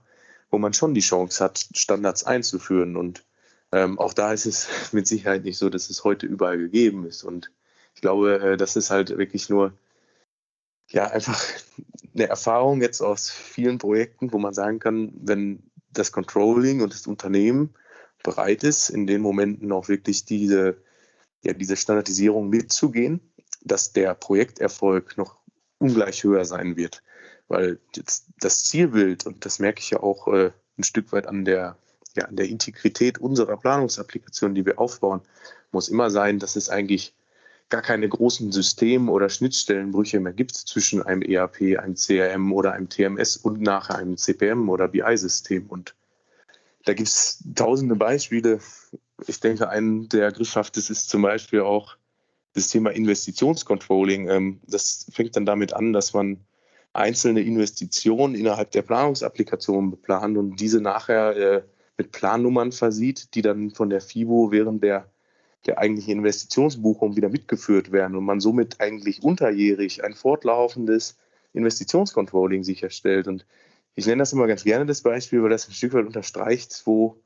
wo 0.53 0.59
man 0.59 0.73
schon 0.73 0.95
die 0.95 1.01
Chance 1.01 1.43
hat, 1.43 1.67
Standards 1.75 2.23
einzuführen. 2.23 2.97
Und 2.97 3.25
ähm, 3.73 3.99
auch 3.99 4.15
da 4.15 4.33
ist 4.33 4.47
es 4.47 4.69
mit 4.93 5.09
Sicherheit 5.09 5.43
nicht 5.43 5.59
so, 5.59 5.69
dass 5.69 5.91
es 5.91 6.05
heute 6.05 6.27
überall 6.27 6.59
gegeben 6.59 7.07
ist. 7.07 7.25
Und 7.25 7.51
ich 7.97 8.03
glaube, 8.03 8.39
äh, 8.39 8.57
das 8.57 8.77
ist 8.77 8.91
halt 8.91 9.19
wirklich 9.19 9.49
nur 9.49 9.73
ja 10.87 11.11
einfach 11.11 11.45
eine 12.15 12.29
Erfahrung 12.29 12.81
jetzt 12.81 13.01
aus 13.01 13.31
vielen 13.31 13.79
Projekten, 13.79 14.33
wo 14.33 14.39
man 14.39 14.55
sagen 14.55 14.79
kann, 14.79 15.11
wenn 15.21 15.65
das 15.93 16.13
Controlling 16.13 16.83
und 16.83 16.95
das 16.95 17.09
Unternehmen 17.09 17.75
bereit 18.23 18.63
ist, 18.63 18.91
in 18.91 19.09
den 19.09 19.23
Momenten 19.23 19.73
auch 19.73 19.89
wirklich 19.89 20.25
diese, 20.25 20.77
ja, 21.43 21.53
diese 21.53 21.75
Standardisierung 21.75 22.49
mitzugehen, 22.49 23.21
dass 23.63 23.93
der 23.93 24.15
Projekterfolg 24.15 25.17
noch 25.17 25.37
ungleich 25.79 26.25
höher 26.25 26.45
sein 26.45 26.77
wird. 26.77 27.03
Weil 27.49 27.79
das 28.41 28.65
Zielbild, 28.65 29.27
und 29.27 29.45
das 29.45 29.59
merke 29.59 29.81
ich 29.81 29.91
ja 29.91 30.01
auch 30.01 30.29
äh, 30.29 30.51
ein 30.77 30.85
Stück 30.85 31.13
weit 31.13 31.27
an 31.27 31.45
der, 31.45 31.77
ja, 32.17 32.25
an 32.27 32.37
der 32.37 32.49
Integrität 32.49 33.19
unserer 33.19 33.57
Planungsapplikation, 33.57 34.55
die 34.55 34.67
wir 34.67 34.79
aufbauen, 34.79 35.23
muss 35.73 35.89
immer 35.89 36.11
sein, 36.11 36.39
dass 36.39 36.57
es 36.57 36.69
eigentlich 36.69 37.15
gar 37.71 37.83
keine 37.83 38.09
großen 38.09 38.51
System- 38.53 39.09
oder 39.09 39.29
Schnittstellenbrüche 39.29 40.21
mehr 40.21 40.33
gibt 40.33 40.55
zwischen 40.55 41.03
einem 41.03 41.23
ERP, 41.23 41.79
einem 41.79 41.95
CRM 41.95 42.53
oder 42.53 42.73
einem 42.73 42.89
TMS 42.89 43.37
und 43.37 43.61
nachher 43.61 43.97
einem 43.97 44.17
CPM 44.17 44.69
oder 44.69 44.89
BI-System. 44.89 45.67
Und 45.67 45.95
da 46.85 46.95
gibt 46.95 47.09
es 47.09 47.45
tausende 47.55 47.97
Beispiele. 47.97 48.61
Ich 49.27 49.41
denke, 49.41 49.69
ein 49.69 50.09
der 50.09 50.33
griffhaftes 50.33 50.89
ist 50.89 51.11
zum 51.11 51.23
Beispiel 51.23 51.61
auch 51.61 51.97
das 52.55 52.69
Thema 52.69 52.91
Investitionscontrolling, 52.91 54.29
ähm, 54.29 54.61
das 54.67 55.07
fängt 55.13 55.37
dann 55.37 55.47
damit 55.47 55.73
an, 55.73 55.93
dass 55.93 56.13
man 56.13 56.39
einzelne 56.93 57.41
Investitionen 57.41 58.35
innerhalb 58.35 58.71
der 58.73 58.83
Planungsapplikation 58.83 59.91
beplant 59.91 60.37
und 60.37 60.57
diese 60.57 60.81
nachher 60.81 61.37
äh, 61.37 61.63
mit 61.97 62.13
Plannummern 62.13 62.73
versieht, 62.73 63.35
die 63.35 63.43
dann 63.43 63.71
von 63.71 63.91
der 63.91 64.01
FIBO 64.01 64.51
während 64.51 64.83
der, 64.83 65.11
der 65.67 65.79
eigentlichen 65.79 66.19
Investitionsbuchung 66.19 67.17
wieder 67.17 67.29
mitgeführt 67.29 67.93
werden 67.93 68.17
und 68.17 68.25
man 68.25 68.41
somit 68.41 68.81
eigentlich 68.81 69.23
unterjährig 69.23 70.05
ein 70.05 70.15
fortlaufendes 70.15 71.17
Investitionscontrolling 71.53 72.63
sicherstellt. 72.65 73.29
Und 73.29 73.47
ich 73.95 74.07
nenne 74.07 74.21
das 74.21 74.33
immer 74.33 74.47
ganz 74.47 74.65
gerne 74.65 74.87
das 74.87 75.03
Beispiel, 75.03 75.43
weil 75.43 75.51
das 75.51 75.69
ein 75.69 75.73
Stück 75.73 75.93
weit 75.93 76.07
unterstreicht, 76.07 76.83
wo 76.85 77.17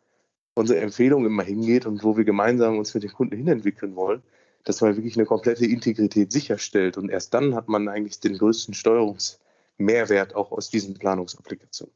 unsere 0.55 0.81
Empfehlung 0.81 1.25
immer 1.27 1.43
hingeht 1.43 1.87
und 1.87 2.03
wo 2.03 2.16
wir 2.16 2.25
gemeinsam 2.25 2.79
uns 2.79 2.95
mit 2.95 3.03
den 3.03 3.12
Kunden 3.12 3.37
hinentwickeln 3.37 3.95
wollen 3.95 4.23
dass 4.64 4.80
man 4.80 4.96
wirklich 4.96 5.16
eine 5.16 5.26
komplette 5.26 5.66
Integrität 5.66 6.32
sicherstellt. 6.32 6.96
Und 6.96 7.10
erst 7.10 7.34
dann 7.34 7.54
hat 7.54 7.68
man 7.68 7.88
eigentlich 7.88 8.20
den 8.20 8.38
größten 8.38 8.74
Steuerungsmehrwert 8.74 10.34
auch 10.34 10.52
aus 10.52 10.70
diesen 10.70 10.94
Planungsapplikationen. 10.94 11.94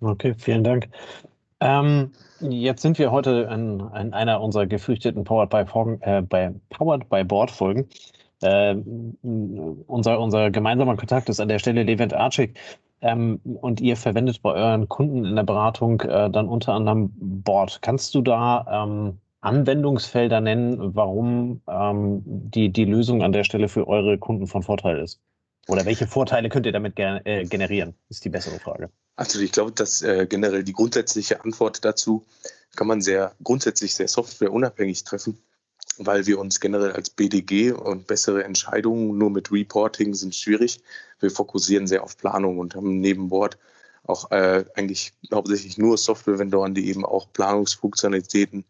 Okay, 0.00 0.34
vielen 0.36 0.64
Dank. 0.64 0.88
Ähm, 1.60 2.12
jetzt 2.40 2.82
sind 2.82 2.98
wir 2.98 3.10
heute 3.10 3.48
in, 3.50 3.80
in 3.80 4.12
einer 4.12 4.40
unserer 4.40 4.66
gefürchteten 4.66 5.24
Powered 5.24 5.50
by, 5.50 5.64
äh, 6.00 6.22
by, 6.22 6.50
Powered 6.68 7.08
by 7.08 7.24
Board 7.24 7.50
Folgen. 7.50 7.88
Äh, 8.42 8.74
unser, 9.22 10.20
unser 10.20 10.50
gemeinsamer 10.50 10.96
Kontakt 10.96 11.28
ist 11.28 11.40
an 11.40 11.48
der 11.48 11.58
Stelle 11.58 11.84
Levent 11.84 12.12
Arcik. 12.12 12.58
Ähm, 13.00 13.40
und 13.44 13.80
ihr 13.80 13.96
verwendet 13.96 14.42
bei 14.42 14.52
euren 14.52 14.88
Kunden 14.88 15.24
in 15.24 15.36
der 15.36 15.42
Beratung 15.42 16.00
äh, 16.02 16.30
dann 16.30 16.48
unter 16.48 16.74
anderem 16.74 17.10
Board. 17.16 17.80
Kannst 17.82 18.14
du 18.14 18.22
da 18.22 18.84
ähm, 18.84 19.18
Anwendungsfelder 19.44 20.40
nennen, 20.40 20.94
warum 20.94 21.60
ähm, 21.68 22.22
die, 22.24 22.72
die 22.72 22.84
Lösung 22.84 23.22
an 23.22 23.32
der 23.32 23.44
Stelle 23.44 23.68
für 23.68 23.86
eure 23.86 24.18
Kunden 24.18 24.46
von 24.46 24.62
Vorteil 24.62 24.98
ist? 24.98 25.20
Oder 25.68 25.84
welche 25.86 26.06
Vorteile 26.06 26.48
könnt 26.48 26.66
ihr 26.66 26.72
damit 26.72 26.98
äh, 26.98 27.44
generieren, 27.44 27.94
ist 28.08 28.24
die 28.24 28.28
bessere 28.28 28.58
Frage. 28.58 28.90
Also 29.16 29.40
ich 29.40 29.52
glaube, 29.52 29.72
dass 29.72 30.02
äh, 30.02 30.26
generell 30.28 30.62
die 30.62 30.72
grundsätzliche 30.72 31.42
Antwort 31.42 31.84
dazu 31.84 32.24
kann 32.76 32.86
man 32.86 33.00
sehr 33.00 33.34
grundsätzlich 33.42 33.94
sehr 33.94 34.08
softwareunabhängig 34.08 35.04
treffen. 35.04 35.38
weil 35.98 36.26
wir 36.26 36.40
uns 36.40 36.60
generell 36.60 36.92
als 36.92 37.10
BDG 37.10 37.72
und 37.72 38.06
bessere 38.06 38.42
Entscheidungen 38.44 39.16
nur 39.16 39.30
mit 39.30 39.52
Reporting 39.52 40.14
sind 40.14 40.34
schwierig. 40.34 40.80
Wir 41.20 41.30
fokussieren 41.30 41.86
sehr 41.86 42.02
auf 42.02 42.16
Planung 42.16 42.58
und 42.58 42.74
haben 42.74 43.00
neben 43.00 43.28
Bord 43.28 43.58
auch 44.02 44.30
äh, 44.30 44.64
eigentlich 44.74 45.12
hauptsächlich 45.32 45.78
nur 45.78 45.96
Software-Vendoren, 45.96 46.74
die 46.74 46.88
eben 46.88 47.04
auch 47.04 47.32
Planungsfunktionalitäten 47.32 48.64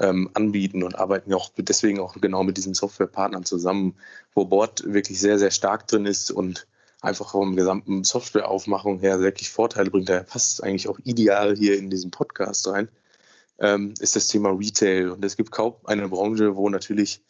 ähm, 0.00 0.30
anbieten 0.34 0.82
und 0.82 0.96
arbeiten 0.96 1.32
auch 1.34 1.50
deswegen 1.56 2.00
auch 2.00 2.14
genau 2.20 2.42
mit 2.42 2.56
diesen 2.56 2.74
Softwarepartnern 2.74 3.44
zusammen, 3.44 3.94
wo 4.34 4.44
Bord 4.44 4.82
wirklich 4.86 5.20
sehr, 5.20 5.38
sehr 5.38 5.50
stark 5.50 5.86
drin 5.86 6.06
ist 6.06 6.30
und 6.30 6.66
einfach 7.00 7.30
vom 7.30 7.54
gesamten 7.54 8.02
Softwareaufmachung 8.02 8.98
her 8.98 9.20
wirklich 9.20 9.50
Vorteile 9.50 9.90
bringt. 9.90 10.08
Daher 10.08 10.24
passt 10.24 10.54
es 10.54 10.60
eigentlich 10.60 10.88
auch 10.88 10.98
ideal 11.04 11.54
hier 11.56 11.78
in 11.78 11.90
diesen 11.90 12.10
Podcast 12.10 12.66
rein, 12.66 12.88
ähm, 13.58 13.94
ist 14.00 14.16
das 14.16 14.26
Thema 14.26 14.50
Retail. 14.50 15.10
Und 15.10 15.24
es 15.24 15.36
gibt 15.36 15.50
kaum 15.50 15.74
eine 15.84 16.08
Branche, 16.08 16.56
wo 16.56 16.68
natürlich 16.68 17.22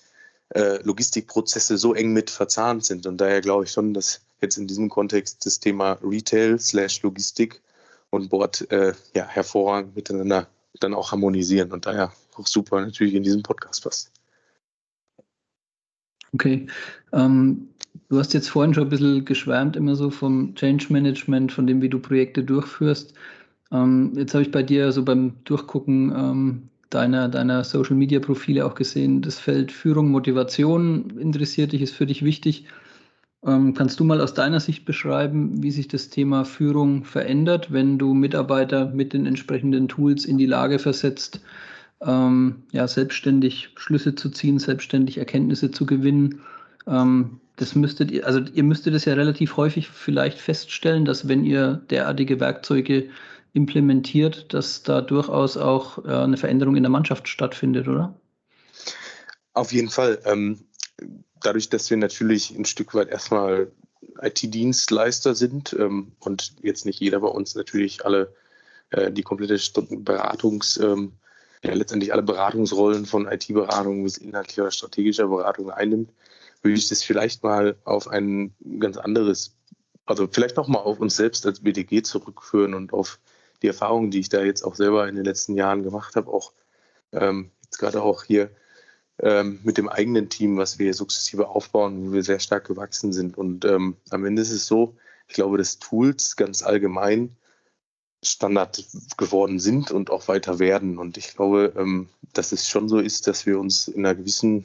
äh, 0.51 0.81
Logistikprozesse 0.83 1.77
so 1.77 1.95
eng 1.95 2.13
mit 2.13 2.31
verzahnt 2.31 2.85
sind. 2.85 3.07
Und 3.07 3.21
daher 3.21 3.41
glaube 3.41 3.65
ich 3.65 3.73
schon, 3.73 3.93
dass 3.93 4.21
jetzt 4.41 4.57
in 4.57 4.67
diesem 4.67 4.89
Kontext 4.89 5.45
das 5.45 5.59
Thema 5.61 5.99
Retail 6.03 6.59
slash 6.59 7.03
Logistik 7.03 7.61
und 8.11 8.31
Bord 8.31 8.71
äh, 8.71 8.95
ja, 9.15 9.27
hervorragend 9.27 9.97
miteinander 9.97 10.47
dann 10.81 10.95
auch 10.95 11.13
harmonisieren 11.13 11.73
und 11.73 11.87
daher 11.87 12.13
auch 12.39 12.47
super 12.47 12.81
natürlich 12.81 13.15
in 13.15 13.23
diesem 13.23 13.43
Podcast 13.43 13.83
passt. 13.83 14.13
Okay. 16.33 16.67
Ähm, 17.13 17.69
du 18.09 18.19
hast 18.19 18.35
jetzt 18.35 18.49
vorhin 18.49 18.75
schon 18.75 18.85
ein 18.85 18.91
bisschen 18.91 19.25
geschwärmt, 19.25 19.77
immer 19.77 19.95
so 19.95 20.11
vom 20.11 20.55
Change 20.57 20.87
Management, 20.91 21.53
von 21.53 21.67
dem, 21.67 21.81
wie 21.81 21.89
du 21.89 22.01
Projekte 22.01 22.43
durchführst. 22.43 23.15
Ähm, 23.71 24.13
jetzt 24.17 24.35
habe 24.35 24.43
ich 24.43 24.51
bei 24.51 24.63
dir 24.63 24.91
so 24.93 25.05
beim 25.05 25.35
Durchgucken 25.45 26.13
ähm, 26.17 26.69
deiner, 26.91 27.29
deiner 27.29 27.65
Social 27.65 27.97
Media 27.97 28.21
Profile 28.21 28.67
auch 28.67 28.75
gesehen, 28.75 29.23
das 29.23 29.39
Feld 29.39 29.73
Führung, 29.73 30.11
Motivation 30.11 31.19
interessiert 31.19 31.73
dich, 31.73 31.83
ist 31.83 31.95
für 31.95 32.07
dich 32.07 32.25
wichtig. 32.25 32.67
Ähm, 33.45 33.75
kannst 33.75 34.01
du 34.01 34.05
mal 34.05 34.21
aus 34.21 34.35
deiner 34.35 34.61
Sicht 34.61 34.85
beschreiben, 34.85 35.63
wie 35.63 35.71
sich 35.71 35.89
das 35.89 36.09
Thema 36.09 36.45
Führung 36.45 37.05
verändert, 37.05 37.73
wenn 37.73 37.99
du 37.99 38.15
Mitarbeiter 38.15 38.87
mit 38.87 39.13
den 39.13 39.27
entsprechenden 39.27 39.89
Tools 39.89 40.25
in 40.25 40.39
die 40.39 40.47
Lage 40.47 40.79
versetzt, 40.79 41.41
ähm, 42.01 42.65
ja, 42.73 42.87
selbstständig 42.87 43.71
Schlüsse 43.77 44.15
zu 44.15 44.31
ziehen, 44.31 44.59
selbstständig 44.59 45.19
Erkenntnisse 45.19 45.71
zu 45.71 45.87
gewinnen? 45.87 46.41
Ähm, 46.87 47.41
das 47.57 47.75
müsstet 47.75 48.11
ihr, 48.11 48.27
also 48.27 48.41
ihr 48.41 48.65
müsstet 48.65 48.95
es 48.95 49.05
ja 49.05 49.15
relativ 49.15 49.57
häufig 49.57 49.89
vielleicht 49.89 50.41
feststellen, 50.41 51.05
dass 51.05 51.29
wenn 51.29 51.45
ihr 51.45 51.83
derartige 51.91 52.41
Werkzeuge 52.41 53.11
implementiert, 53.53 54.53
dass 54.53 54.83
da 54.83 55.01
durchaus 55.01 55.57
auch 55.57 56.05
äh, 56.05 56.09
eine 56.09 56.37
Veränderung 56.37 56.77
in 56.77 56.83
der 56.83 56.91
Mannschaft 56.91 57.29
stattfindet, 57.29 57.87
oder? 57.87 58.15
Auf 59.53 59.73
jeden 59.73 59.89
Fall. 59.89 60.19
Ähm, 60.25 60.59
dadurch, 61.41 61.69
dass 61.69 61.89
wir 61.89 61.97
natürlich 61.97 62.51
ein 62.51 62.65
Stück 62.65 62.95
weit 62.95 63.09
erstmal 63.09 63.71
IT-Dienstleister 64.21 65.35
sind 65.35 65.75
ähm, 65.79 66.13
und 66.19 66.55
jetzt 66.63 66.85
nicht 66.85 67.01
jeder 67.01 67.21
bei 67.21 67.29
uns 67.29 67.55
natürlich 67.55 68.05
alle 68.05 68.35
äh, 68.91 69.13
die 69.13 69.23
komplette 69.23 69.59
Beratungs, 69.99 70.77
ähm, 70.79 71.13
ja, 71.65 71.75
letztendlich 71.75 72.13
alle 72.13 72.23
Beratungsrollen 72.23 73.07
von 73.07 73.27
IT-Beratung 73.27 74.05
bis 74.05 74.19
inhaltlicher 74.19 74.71
strategischer 74.71 75.29
Beratung 75.29 75.71
einnimmt, 75.71 76.13
würde 76.63 76.77
ich 76.77 76.89
das 76.89 77.03
vielleicht 77.03 77.43
mal 77.43 77.77
auf 77.85 78.09
ein 78.09 78.55
ganz 78.79 78.97
anderes, 78.97 79.57
also 80.05 80.29
vielleicht 80.31 80.57
nochmal 80.57 80.83
auf 80.83 81.01
uns 81.01 81.17
selbst 81.17 81.47
als 81.47 81.61
BDG 81.61 82.03
zurückführen 82.03 82.75
und 82.75 82.93
auf 82.93 83.19
die 83.63 83.69
Erfahrungen, 83.69 84.11
die 84.11 84.21
ich 84.21 84.29
da 84.29 84.43
jetzt 84.43 84.63
auch 84.63 84.75
selber 84.75 85.09
in 85.09 85.15
den 85.15 85.25
letzten 85.25 85.55
Jahren 85.55 85.83
gemacht 85.83 86.17
habe, 86.17 86.31
auch 86.31 86.53
ähm, 87.13 87.51
jetzt 87.65 87.79
gerade 87.79 88.03
auch 88.03 88.25
hier 88.25 88.51
ähm, 89.21 89.61
mit 89.63 89.79
dem 89.79 89.89
eigenen 89.89 90.29
Team, 90.29 90.59
was 90.59 90.79
wir 90.79 90.93
sukzessive 90.93 91.49
aufbauen, 91.49 92.09
wo 92.09 92.13
wir 92.13 92.23
sehr 92.23 92.41
stark 92.41 92.67
gewachsen 92.67 93.13
sind. 93.13 93.39
Und 93.39 93.65
ähm, 93.65 93.97
am 94.11 94.25
Ende 94.27 94.43
ist 94.43 94.51
es 94.51 94.67
so, 94.67 94.97
ich 95.29 95.35
glaube, 95.35 95.57
dass 95.57 95.79
Tools 95.79 96.37
ganz 96.37 96.63
allgemein 96.63 97.37
Standard 98.25 98.85
geworden 99.17 99.59
sind 99.59 99.91
und 99.91 100.11
auch 100.11 100.29
weiter 100.29 100.59
werden. 100.59 100.99
Und 100.99 101.17
ich 101.17 101.35
glaube, 101.35 101.73
ähm, 101.77 102.09
dass 102.33 102.53
es 102.53 102.69
schon 102.69 102.89
so 102.89 102.99
ist, 102.99 103.27
dass 103.27 103.47
wir 103.47 103.59
uns 103.59 103.89
in 103.89 104.05
einer 104.05 104.15
gewissen, 104.15 104.65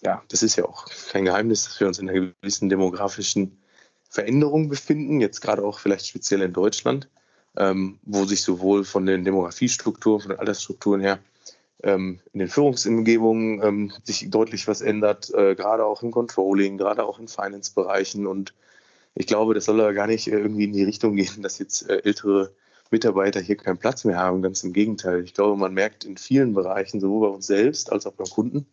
ja, 0.00 0.22
das 0.28 0.42
ist 0.42 0.56
ja 0.56 0.64
auch 0.64 0.86
kein 1.10 1.24
Geheimnis, 1.24 1.64
dass 1.64 1.80
wir 1.80 1.86
uns 1.86 1.98
in 1.98 2.08
einer 2.08 2.32
gewissen 2.40 2.68
demografischen 2.68 3.58
Veränderung 4.08 4.68
befinden, 4.68 5.20
jetzt 5.20 5.40
gerade 5.40 5.62
auch 5.62 5.78
vielleicht 5.78 6.06
speziell 6.06 6.42
in 6.42 6.52
Deutschland, 6.52 7.08
ähm, 7.56 7.98
wo 8.02 8.24
sich 8.24 8.42
sowohl 8.42 8.84
von 8.84 9.04
den 9.04 9.24
Demografiestrukturen, 9.24 10.20
von 10.20 10.30
den 10.30 10.38
Altersstrukturen 10.38 11.00
her 11.00 11.18
ähm, 11.82 12.20
in 12.32 12.40
den 12.40 12.48
Führungsumgebungen 12.48 13.92
sich 14.02 14.30
deutlich 14.30 14.66
was 14.68 14.80
ändert, 14.80 15.32
äh, 15.34 15.54
gerade 15.54 15.84
auch 15.84 16.02
im 16.02 16.10
Controlling, 16.10 16.78
gerade 16.78 17.04
auch 17.04 17.18
in 17.18 17.28
Finance-Bereichen. 17.28 18.26
Und 18.26 18.54
ich 19.14 19.26
glaube, 19.26 19.54
das 19.54 19.66
soll 19.66 19.80
aber 19.80 19.92
gar 19.92 20.06
nicht 20.06 20.28
äh, 20.28 20.38
irgendwie 20.38 20.64
in 20.64 20.72
die 20.72 20.84
Richtung 20.84 21.16
gehen, 21.16 21.30
dass 21.42 21.58
jetzt 21.58 21.88
äh, 21.88 22.02
ältere 22.04 22.52
Mitarbeiter 22.92 23.40
hier 23.40 23.56
keinen 23.56 23.78
Platz 23.78 24.04
mehr 24.04 24.18
haben. 24.18 24.42
Ganz 24.42 24.62
im 24.64 24.72
Gegenteil. 24.72 25.24
Ich 25.24 25.34
glaube, 25.34 25.56
man 25.56 25.74
merkt 25.74 26.04
in 26.04 26.16
vielen 26.16 26.54
Bereichen, 26.54 27.00
sowohl 27.00 27.28
bei 27.28 27.34
uns 27.34 27.46
selbst 27.46 27.92
als 27.92 28.06
auch 28.06 28.12
beim 28.12 28.28
Kunden, 28.28 28.66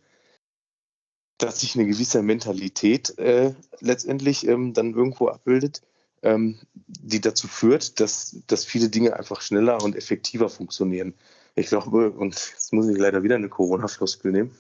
dass 1.38 1.62
sich 1.62 1.76
eine 1.76 1.86
gewisse 1.86 2.22
Mentalität 2.22 3.18
äh, 3.18 3.54
letztendlich 3.80 4.48
ähm, 4.48 4.74
dann 4.74 4.94
irgendwo 4.94 5.28
abbildet, 5.28 5.82
ähm, 6.22 6.60
die 6.76 7.22
dazu 7.22 7.48
führt, 7.48 8.00
dass, 8.00 8.38
dass 8.48 8.66
viele 8.66 8.90
Dinge 8.90 9.18
einfach 9.18 9.42
schneller 9.42 9.84
und 9.84 9.96
effektiver 9.96 10.50
funktionieren. 10.50 11.14
Ich 11.56 11.68
glaube, 11.68 12.12
und 12.12 12.34
jetzt 12.34 12.74
muss 12.74 12.88
ich 12.88 12.98
leider 12.98 13.24
wieder 13.24 13.36
eine 13.36 13.50
Corona-Floskel 13.50 14.32
nehmen, 14.32 14.56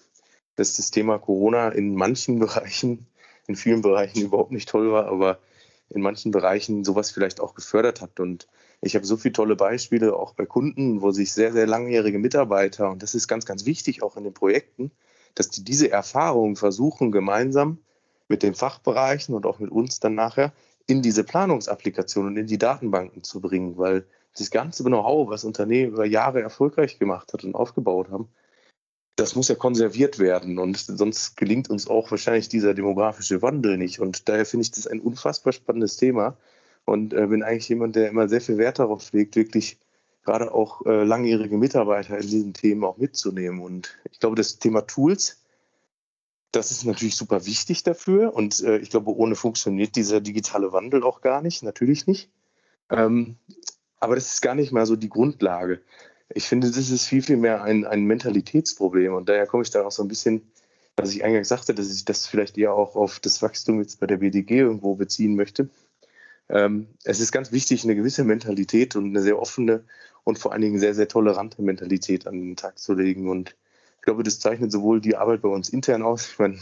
dass 0.56 0.76
das 0.76 0.91
Thema 0.91 1.18
Corona 1.18 1.70
in 1.70 1.95
manchen 1.95 2.39
Bereichen, 2.39 3.08
in 3.47 3.56
vielen 3.56 3.82
Bereichen 3.82 4.22
überhaupt 4.22 4.51
nicht 4.51 4.70
toll 4.70 4.91
war, 4.91 5.08
aber 5.08 5.39
in 5.89 6.01
manchen 6.01 6.32
Bereichen 6.32 6.84
sowas 6.84 7.12
vielleicht 7.12 7.39
auch 7.39 7.56
gefördert 7.56 8.01
hat. 8.01 8.20
Und 8.20 8.47
ich 8.86 8.95
habe 8.95 9.05
so 9.05 9.15
viele 9.15 9.34
tolle 9.34 9.55
Beispiele 9.55 10.15
auch 10.15 10.34
bei 10.34 10.45
Kunden, 10.45 11.01
wo 11.01 11.11
sich 11.11 11.31
sehr, 11.31 11.53
sehr 11.53 11.67
langjährige 11.67 12.19
Mitarbeiter, 12.19 12.89
und 12.89 13.01
das 13.01 13.15
ist 13.15 13.27
ganz, 13.27 13.45
ganz 13.45 13.65
wichtig 13.65 14.03
auch 14.03 14.17
in 14.17 14.25
den 14.25 14.34
Projekten, 14.34 14.91
dass 15.36 15.49
die 15.49 15.63
diese 15.63 15.89
Erfahrung 15.89 16.57
versuchen, 16.57 17.11
gemeinsam 17.11 17.79
mit 18.27 18.43
den 18.43 18.55
Fachbereichen 18.55 19.36
und 19.36 19.45
auch 19.45 19.59
mit 19.59 19.71
uns 19.71 19.99
dann 19.99 20.15
nachher 20.15 20.51
in 20.86 21.01
diese 21.01 21.23
Planungsapplikation 21.23 22.27
und 22.27 22.38
in 22.38 22.47
die 22.47 22.57
Datenbanken 22.57 23.23
zu 23.23 23.39
bringen, 23.39 23.77
weil 23.77 24.05
das 24.38 24.51
ganze 24.51 24.84
Know-how, 24.84 25.29
was 25.29 25.45
Unternehmen 25.45 25.93
über 25.93 26.05
Jahre 26.05 26.41
erfolgreich 26.41 26.99
gemacht 26.99 27.31
hat 27.31 27.45
und 27.45 27.55
aufgebaut 27.55 28.09
haben, 28.09 28.27
das 29.15 29.36
muss 29.36 29.47
ja 29.47 29.55
konserviert 29.55 30.19
werden 30.19 30.57
und 30.57 30.77
sonst 30.77 31.38
gelingt 31.38 31.69
uns 31.69 31.88
auch 31.88 32.11
wahrscheinlich 32.11 32.49
dieser 32.49 32.73
demografische 32.73 33.41
Wandel 33.41 33.77
nicht. 33.77 33.99
Und 33.99 34.27
daher 34.27 34.45
finde 34.45 34.63
ich 34.63 34.71
das 34.71 34.88
ein 34.88 34.99
unfassbar 34.99 35.53
spannendes 35.53 35.97
Thema 35.97 36.36
und 36.86 37.13
äh, 37.13 37.27
bin 37.27 37.43
eigentlich 37.43 37.69
jemand, 37.69 37.95
der 37.95 38.09
immer 38.09 38.27
sehr 38.27 38.41
viel 38.41 38.57
Wert 38.57 38.79
darauf 38.79 39.11
legt, 39.13 39.36
wirklich 39.36 39.77
gerade 40.23 40.53
auch 40.53 40.86
äh, 40.86 41.03
langjährige 41.03 41.57
Mitarbeiter 41.57 42.17
in 42.17 42.27
diesen 42.27 42.53
Themen 42.53 42.84
auch 42.84 42.97
mitzunehmen. 42.97 43.61
Und 43.61 43.97
ich 44.11 44.19
glaube, 44.19 44.36
das 44.36 44.59
Thema 44.59 44.81
Tools, 44.81 45.43
das 46.51 46.71
ist 46.71 46.86
natürlich 46.86 47.15
super 47.15 47.45
wichtig 47.45 47.84
dafür. 47.84 48.34
Und 48.34 48.61
äh, 48.63 48.77
ich 48.77 48.89
glaube, 48.89 49.15
ohne 49.15 49.36
funktioniert 49.36 49.95
dieser 49.95 50.21
digitale 50.21 50.71
Wandel 50.71 51.03
auch 51.03 51.21
gar 51.21 51.41
nicht, 51.41 51.63
natürlich 51.63 52.07
nicht. 52.07 52.29
Ähm, 52.89 53.36
aber 53.99 54.15
das 54.15 54.34
ist 54.34 54.41
gar 54.41 54.55
nicht 54.55 54.71
mal 54.71 54.86
so 54.86 54.95
die 54.95 55.09
Grundlage. 55.09 55.81
Ich 56.29 56.47
finde, 56.47 56.67
das 56.67 56.89
ist 56.89 57.05
viel, 57.05 57.21
viel 57.21 57.38
mehr 57.38 57.63
ein, 57.63 57.86
ein 57.86 58.05
Mentalitätsproblem. 58.05 59.13
Und 59.13 59.29
daher 59.29 59.47
komme 59.47 59.63
ich 59.63 59.71
dann 59.71 59.86
auch 59.86 59.91
so 59.91 60.03
ein 60.03 60.07
bisschen, 60.07 60.51
was 60.95 61.13
ich 61.13 61.23
eingangs 61.23 61.49
sagte, 61.49 61.73
dass 61.73 61.93
ich 61.93 62.05
das 62.05 62.27
vielleicht 62.27 62.57
eher 62.57 62.73
auch 62.73 62.95
auf 62.95 63.19
das 63.19 63.41
Wachstum 63.41 63.79
jetzt 63.79 63.99
bei 63.99 64.07
der 64.07 64.17
BDG 64.17 64.59
irgendwo 64.59 64.95
beziehen 64.95 65.36
möchte. 65.36 65.69
Ähm, 66.50 66.88
es 67.04 67.20
ist 67.20 67.32
ganz 67.32 67.52
wichtig, 67.52 67.84
eine 67.84 67.96
gewisse 67.96 68.24
Mentalität 68.24 68.96
und 68.96 69.06
eine 69.06 69.22
sehr 69.22 69.39
offene 69.39 69.86
und 70.24 70.39
vor 70.39 70.52
allen 70.54 70.62
Dingen 70.62 70.80
sehr, 70.80 70.94
sehr 70.94 71.08
tolerante 71.08 71.62
Mentalität 71.62 72.28
an 72.28 72.39
den 72.39 72.56
Tag 72.56 72.80
zu 72.80 72.94
legen. 72.94 73.30
Und 73.30 73.56
ich 73.98 74.02
glaube, 74.02 74.24
das 74.24 74.39
zeichnet 74.39 74.72
sowohl 74.72 75.02
die 75.02 75.16
Arbeit 75.16 75.41
bei 75.41 75.50
uns 75.50 75.70
intern 75.70 76.04
aus. 76.04 76.32
Ich 76.32 76.39
meine, 76.39 76.60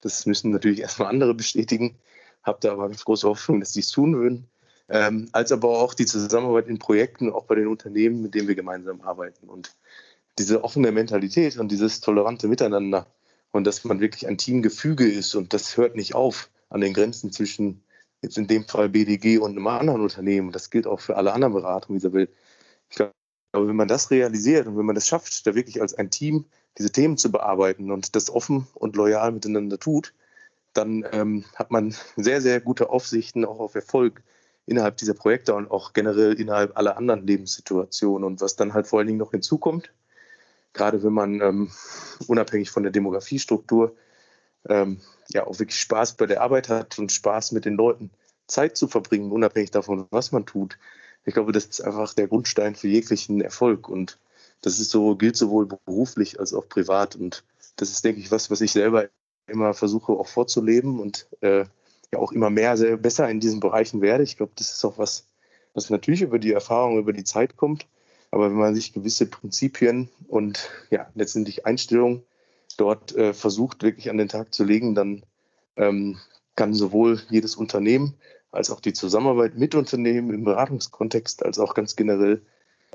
das 0.00 0.26
müssen 0.26 0.50
natürlich 0.50 0.80
erstmal 0.82 1.08
andere 1.08 1.34
bestätigen. 1.34 1.96
Habe 2.42 2.58
da 2.60 2.72
aber 2.72 2.88
große 2.88 3.28
Hoffnung, 3.28 3.60
dass 3.60 3.72
die 3.72 3.80
es 3.80 3.90
tun 3.90 4.16
würden 4.16 4.48
ähm, 4.88 5.28
als 5.32 5.52
aber 5.52 5.68
auch 5.68 5.94
die 5.94 6.06
Zusammenarbeit 6.06 6.68
in 6.68 6.78
Projekten, 6.78 7.32
auch 7.32 7.44
bei 7.44 7.56
den 7.56 7.66
Unternehmen, 7.66 8.22
mit 8.22 8.34
denen 8.34 8.48
wir 8.48 8.54
gemeinsam 8.54 9.00
arbeiten. 9.00 9.48
Und 9.48 9.74
diese 10.38 10.62
offene 10.64 10.92
Mentalität 10.92 11.58
und 11.58 11.72
dieses 11.72 12.00
tolerante 12.00 12.46
Miteinander 12.48 13.06
und 13.52 13.66
dass 13.66 13.84
man 13.84 14.00
wirklich 14.00 14.28
ein 14.28 14.38
Teamgefüge 14.38 15.10
ist 15.10 15.34
und 15.34 15.52
das 15.52 15.76
hört 15.76 15.96
nicht 15.96 16.14
auf 16.14 16.50
an 16.68 16.80
den 16.80 16.92
Grenzen 16.92 17.32
zwischen 17.32 17.82
jetzt 18.22 18.38
in 18.38 18.46
dem 18.46 18.64
Fall 18.64 18.88
BDG 18.88 19.38
und 19.38 19.52
einem 19.52 19.66
anderen 19.66 20.00
Unternehmen. 20.00 20.52
Das 20.52 20.70
gilt 20.70 20.86
auch 20.86 21.00
für 21.00 21.16
alle 21.16 21.32
anderen 21.32 21.54
Beratungen 21.54 21.98
dieser 21.98 22.12
Welt. 22.12 22.30
Ich 22.88 22.96
glaube, 22.96 23.12
wenn 23.52 23.76
man 23.76 23.88
das 23.88 24.10
realisiert 24.10 24.66
und 24.66 24.76
wenn 24.76 24.86
man 24.86 24.94
das 24.94 25.06
schafft, 25.06 25.46
da 25.46 25.54
wirklich 25.54 25.80
als 25.80 25.94
ein 25.94 26.10
Team 26.10 26.46
diese 26.78 26.92
Themen 26.92 27.16
zu 27.16 27.30
bearbeiten 27.30 27.90
und 27.90 28.14
das 28.14 28.30
offen 28.30 28.66
und 28.74 28.96
loyal 28.96 29.32
miteinander 29.32 29.78
tut, 29.78 30.12
dann 30.74 31.06
ähm, 31.12 31.44
hat 31.54 31.70
man 31.70 31.94
sehr, 32.16 32.40
sehr 32.40 32.60
gute 32.60 32.90
Aufsichten 32.90 33.44
auch 33.44 33.60
auf 33.60 33.74
Erfolg 33.74 34.22
innerhalb 34.66 34.96
dieser 34.96 35.14
Projekte 35.14 35.54
und 35.54 35.70
auch 35.70 35.92
generell 35.92 36.34
innerhalb 36.34 36.76
aller 36.76 36.96
anderen 36.96 37.26
Lebenssituationen. 37.26 38.24
Und 38.24 38.40
was 38.40 38.56
dann 38.56 38.74
halt 38.74 38.86
vor 38.86 38.98
allen 38.98 39.06
Dingen 39.06 39.18
noch 39.18 39.30
hinzukommt, 39.30 39.92
gerade 40.72 41.02
wenn 41.02 41.12
man 41.12 41.40
ähm, 41.40 41.70
unabhängig 42.26 42.70
von 42.70 42.82
der 42.82 42.92
Demografiestruktur 42.92 43.96
ähm, 44.68 45.00
ja 45.28 45.46
auch 45.46 45.58
wirklich 45.58 45.80
Spaß 45.80 46.14
bei 46.14 46.26
der 46.26 46.42
Arbeit 46.42 46.68
hat 46.68 46.98
und 46.98 47.12
Spaß 47.12 47.52
mit 47.52 47.64
den 47.64 47.74
Leuten 47.74 48.10
Zeit 48.46 48.76
zu 48.76 48.88
verbringen, 48.88 49.32
unabhängig 49.32 49.70
davon, 49.70 50.06
was 50.10 50.32
man 50.32 50.46
tut. 50.46 50.78
Ich 51.24 51.34
glaube, 51.34 51.52
das 51.52 51.66
ist 51.66 51.80
einfach 51.80 52.14
der 52.14 52.28
Grundstein 52.28 52.76
für 52.76 52.88
jeglichen 52.88 53.40
Erfolg 53.40 53.88
und 53.88 54.18
das 54.62 54.78
ist 54.78 54.90
so, 54.90 55.16
gilt 55.16 55.36
sowohl 55.36 55.66
beruflich 55.66 56.38
als 56.38 56.54
auch 56.54 56.68
privat 56.68 57.16
und 57.16 57.44
das 57.76 57.90
ist, 57.90 58.04
denke 58.04 58.20
ich, 58.20 58.30
was, 58.30 58.50
was 58.50 58.60
ich 58.60 58.72
selber 58.72 59.08
immer 59.46 59.74
versuche 59.74 60.12
auch 60.12 60.28
vorzuleben 60.28 61.00
und 61.00 61.28
äh, 61.40 61.64
ja 62.12 62.18
auch 62.18 62.32
immer 62.32 62.50
mehr 62.50 62.76
sehr 62.76 62.96
besser 62.96 63.28
in 63.28 63.40
diesen 63.40 63.60
Bereichen 63.60 64.00
werde. 64.00 64.24
Ich 64.24 64.36
glaube, 64.36 64.52
das 64.56 64.70
ist 64.72 64.84
auch 64.84 64.98
was, 64.98 65.26
was 65.74 65.90
natürlich 65.90 66.22
über 66.22 66.38
die 66.38 66.52
Erfahrung, 66.52 66.98
über 66.98 67.12
die 67.12 67.24
Zeit 67.24 67.56
kommt. 67.56 67.86
Aber 68.30 68.48
wenn 68.50 68.56
man 68.56 68.74
sich 68.74 68.92
gewisse 68.92 69.26
Prinzipien 69.26 70.08
und 70.28 70.70
ja, 70.90 71.08
letztendlich 71.14 71.64
Einstellungen 71.64 72.22
dort 72.76 73.14
äh, 73.16 73.32
versucht, 73.32 73.82
wirklich 73.82 74.10
an 74.10 74.18
den 74.18 74.28
Tag 74.28 74.54
zu 74.54 74.64
legen, 74.64 74.94
dann 74.94 75.24
ähm, 75.76 76.18
kann 76.54 76.74
sowohl 76.74 77.20
jedes 77.28 77.56
Unternehmen 77.56 78.14
als 78.50 78.70
auch 78.70 78.80
die 78.80 78.92
Zusammenarbeit 78.92 79.56
mit 79.56 79.74
Unternehmen 79.74 80.32
im 80.32 80.44
Beratungskontext, 80.44 81.44
als 81.44 81.58
auch 81.58 81.74
ganz 81.74 81.96
generell, 81.96 82.42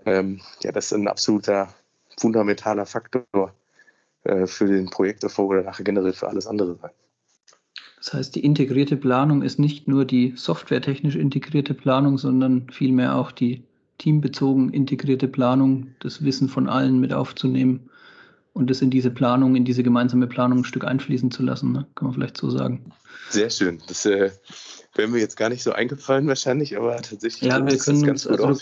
ähm, 0.06 0.42
ja, 0.64 0.72
das 0.72 0.86
ist 0.88 0.94
ein 0.94 1.08
absoluter 1.08 1.74
fundamentaler 2.18 2.86
Faktor 2.86 3.54
äh, 4.24 4.48
für 4.48 4.68
den 4.68 4.90
Projekterfolg 4.90 5.52
oder 5.52 5.64
nachher 5.64 5.84
generell 5.84 6.14
für 6.14 6.28
alles 6.28 6.48
andere 6.48 6.76
sein. 6.76 6.92
Das 7.98 8.14
heißt, 8.14 8.36
die 8.36 8.44
integrierte 8.44 8.98
Planung 8.98 9.44
ist 9.44 9.60
nicht 9.60 9.88
nur 9.88 10.06
die 10.06 10.34
softwaretechnisch 10.36 11.16
integrierte 11.16 11.76
Planung, 11.76 12.18
sondern 12.18 12.68
vielmehr 12.72 13.16
auch 13.16 13.32
die 13.32 13.64
teambezogen 14.00 14.74
integrierte 14.74 15.28
Planung, 15.28 15.94
das 16.00 16.24
Wissen 16.24 16.50
von 16.50 16.68
allen 16.68 17.00
mit 17.00 17.14
aufzunehmen 17.14 17.92
und 18.54 18.70
es 18.70 18.82
in 18.82 18.90
diese 18.90 19.12
Planung, 19.12 19.56
in 19.56 19.66
diese 19.66 19.84
gemeinsame 19.84 20.28
Planung 20.28 20.60
ein 20.60 20.66
Stück 20.66 20.84
einfließen 20.84 21.32
zu 21.32 21.44
lassen, 21.44 21.72
ne? 21.72 21.88
kann 21.96 22.08
man 22.08 22.14
vielleicht 22.14 22.38
so 22.38 22.50
sagen. 22.50 22.92
Sehr 23.30 23.50
schön. 23.50 23.82
Das 23.88 24.06
äh, 24.06 24.32
wäre 24.96 25.08
mir 25.08 25.20
jetzt 25.20 25.38
gar 25.38 25.50
nicht 25.50 25.64
so 25.64 25.72
eingefallen 25.72 26.28
wahrscheinlich, 26.28 26.78
aber 26.78 26.98
tatsächlich 26.98 27.50
ja, 27.50 27.66
wir 27.66 27.78
können 27.78 28.04
ganz 28.04 28.26
uns, 28.26 28.38
gut 28.40 28.48
also, 28.48 28.62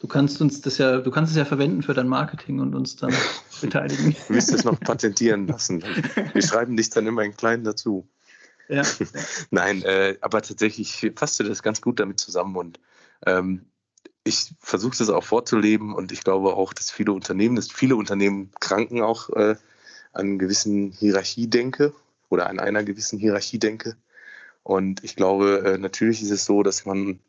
Du 0.00 0.06
kannst 0.06 0.40
uns 0.40 0.62
das 0.62 0.78
ja, 0.78 0.98
du 0.98 1.10
kannst 1.10 1.30
es 1.30 1.36
ja 1.36 1.44
verwenden 1.44 1.82
für 1.82 1.92
dein 1.92 2.08
Marketing 2.08 2.58
und 2.58 2.74
uns 2.74 2.96
dann 2.96 3.12
beteiligen. 3.60 4.16
Du 4.28 4.34
wirst 4.34 4.52
es 4.52 4.64
noch 4.64 4.80
patentieren 4.80 5.46
lassen. 5.46 5.84
Wir 6.32 6.42
schreiben 6.42 6.74
dich 6.74 6.88
dann 6.88 7.06
immer 7.06 7.22
in 7.22 7.36
klein 7.36 7.64
dazu. 7.64 8.08
Ja. 8.70 8.82
Nein, 9.50 9.82
äh, 9.82 10.16
aber 10.22 10.40
tatsächlich 10.40 11.12
fasst 11.16 11.38
du 11.38 11.44
das 11.44 11.62
ganz 11.62 11.82
gut 11.82 12.00
damit 12.00 12.18
zusammen 12.18 12.56
und 12.56 12.80
ähm, 13.26 13.66
ich 14.24 14.54
versuche 14.60 14.98
das 14.98 15.08
auch 15.10 15.24
vorzuleben 15.24 15.94
und 15.94 16.12
ich 16.12 16.22
glaube 16.22 16.54
auch, 16.54 16.72
dass 16.72 16.90
viele 16.90 17.12
Unternehmen, 17.12 17.56
dass 17.56 17.70
viele 17.70 17.96
Unternehmen 17.96 18.50
kranken 18.60 19.02
auch 19.02 19.30
äh, 19.30 19.56
an 20.12 20.38
gewissen 20.38 20.92
Hierarchiedenke 20.92 21.94
oder 22.28 22.48
an 22.48 22.60
einer 22.60 22.84
gewissen 22.84 23.18
Hierarchiedenke. 23.18 23.96
Und 24.62 25.02
ich 25.04 25.16
glaube, 25.16 25.62
äh, 25.64 25.78
natürlich 25.78 26.22
ist 26.22 26.30
es 26.30 26.44
so, 26.44 26.62
dass 26.62 26.84
man 26.84 27.20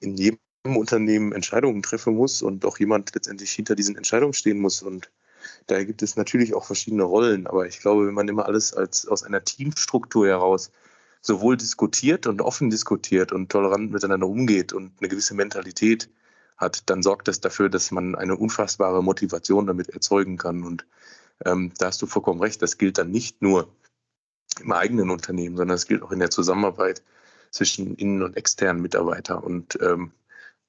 in 0.00 0.16
jedem 0.16 0.38
Unternehmen 0.64 1.32
Entscheidungen 1.32 1.82
treffen 1.82 2.14
muss 2.14 2.42
und 2.42 2.64
auch 2.64 2.78
jemand 2.78 3.14
letztendlich 3.14 3.52
hinter 3.52 3.74
diesen 3.74 3.96
Entscheidungen 3.96 4.32
stehen 4.32 4.58
muss. 4.58 4.82
Und 4.82 5.10
da 5.66 5.82
gibt 5.84 6.02
es 6.02 6.16
natürlich 6.16 6.54
auch 6.54 6.64
verschiedene 6.64 7.04
Rollen. 7.04 7.46
Aber 7.46 7.66
ich 7.66 7.80
glaube, 7.80 8.06
wenn 8.06 8.14
man 8.14 8.28
immer 8.28 8.46
alles 8.46 8.72
als 8.72 9.06
aus 9.06 9.22
einer 9.22 9.44
Teamstruktur 9.44 10.26
heraus 10.26 10.70
sowohl 11.20 11.56
diskutiert 11.56 12.26
und 12.26 12.40
offen 12.40 12.70
diskutiert 12.70 13.32
und 13.32 13.50
tolerant 13.50 13.90
miteinander 13.90 14.26
umgeht 14.26 14.72
und 14.72 14.92
eine 14.98 15.08
gewisse 15.08 15.34
Mentalität 15.34 16.08
hat, 16.58 16.90
dann 16.90 17.02
sorgt 17.02 17.28
das 17.28 17.40
dafür, 17.40 17.68
dass 17.68 17.90
man 17.90 18.14
eine 18.14 18.36
unfassbare 18.36 19.02
Motivation 19.02 19.66
damit 19.66 19.88
erzeugen 19.90 20.36
kann. 20.36 20.64
Und 20.64 20.86
ähm, 21.44 21.72
da 21.78 21.86
hast 21.86 22.02
du 22.02 22.06
vollkommen 22.06 22.40
recht, 22.40 22.60
das 22.60 22.78
gilt 22.78 22.98
dann 22.98 23.10
nicht 23.10 23.40
nur 23.40 23.68
im 24.60 24.72
eigenen 24.72 25.10
Unternehmen, 25.10 25.56
sondern 25.56 25.76
es 25.76 25.86
gilt 25.86 26.02
auch 26.02 26.10
in 26.10 26.18
der 26.18 26.30
Zusammenarbeit 26.30 27.02
zwischen 27.50 27.94
innen- 27.94 28.22
und 28.22 28.36
externen 28.36 28.82
Mitarbeitern. 28.82 29.42
Und, 29.42 29.78
ähm, 29.80 30.12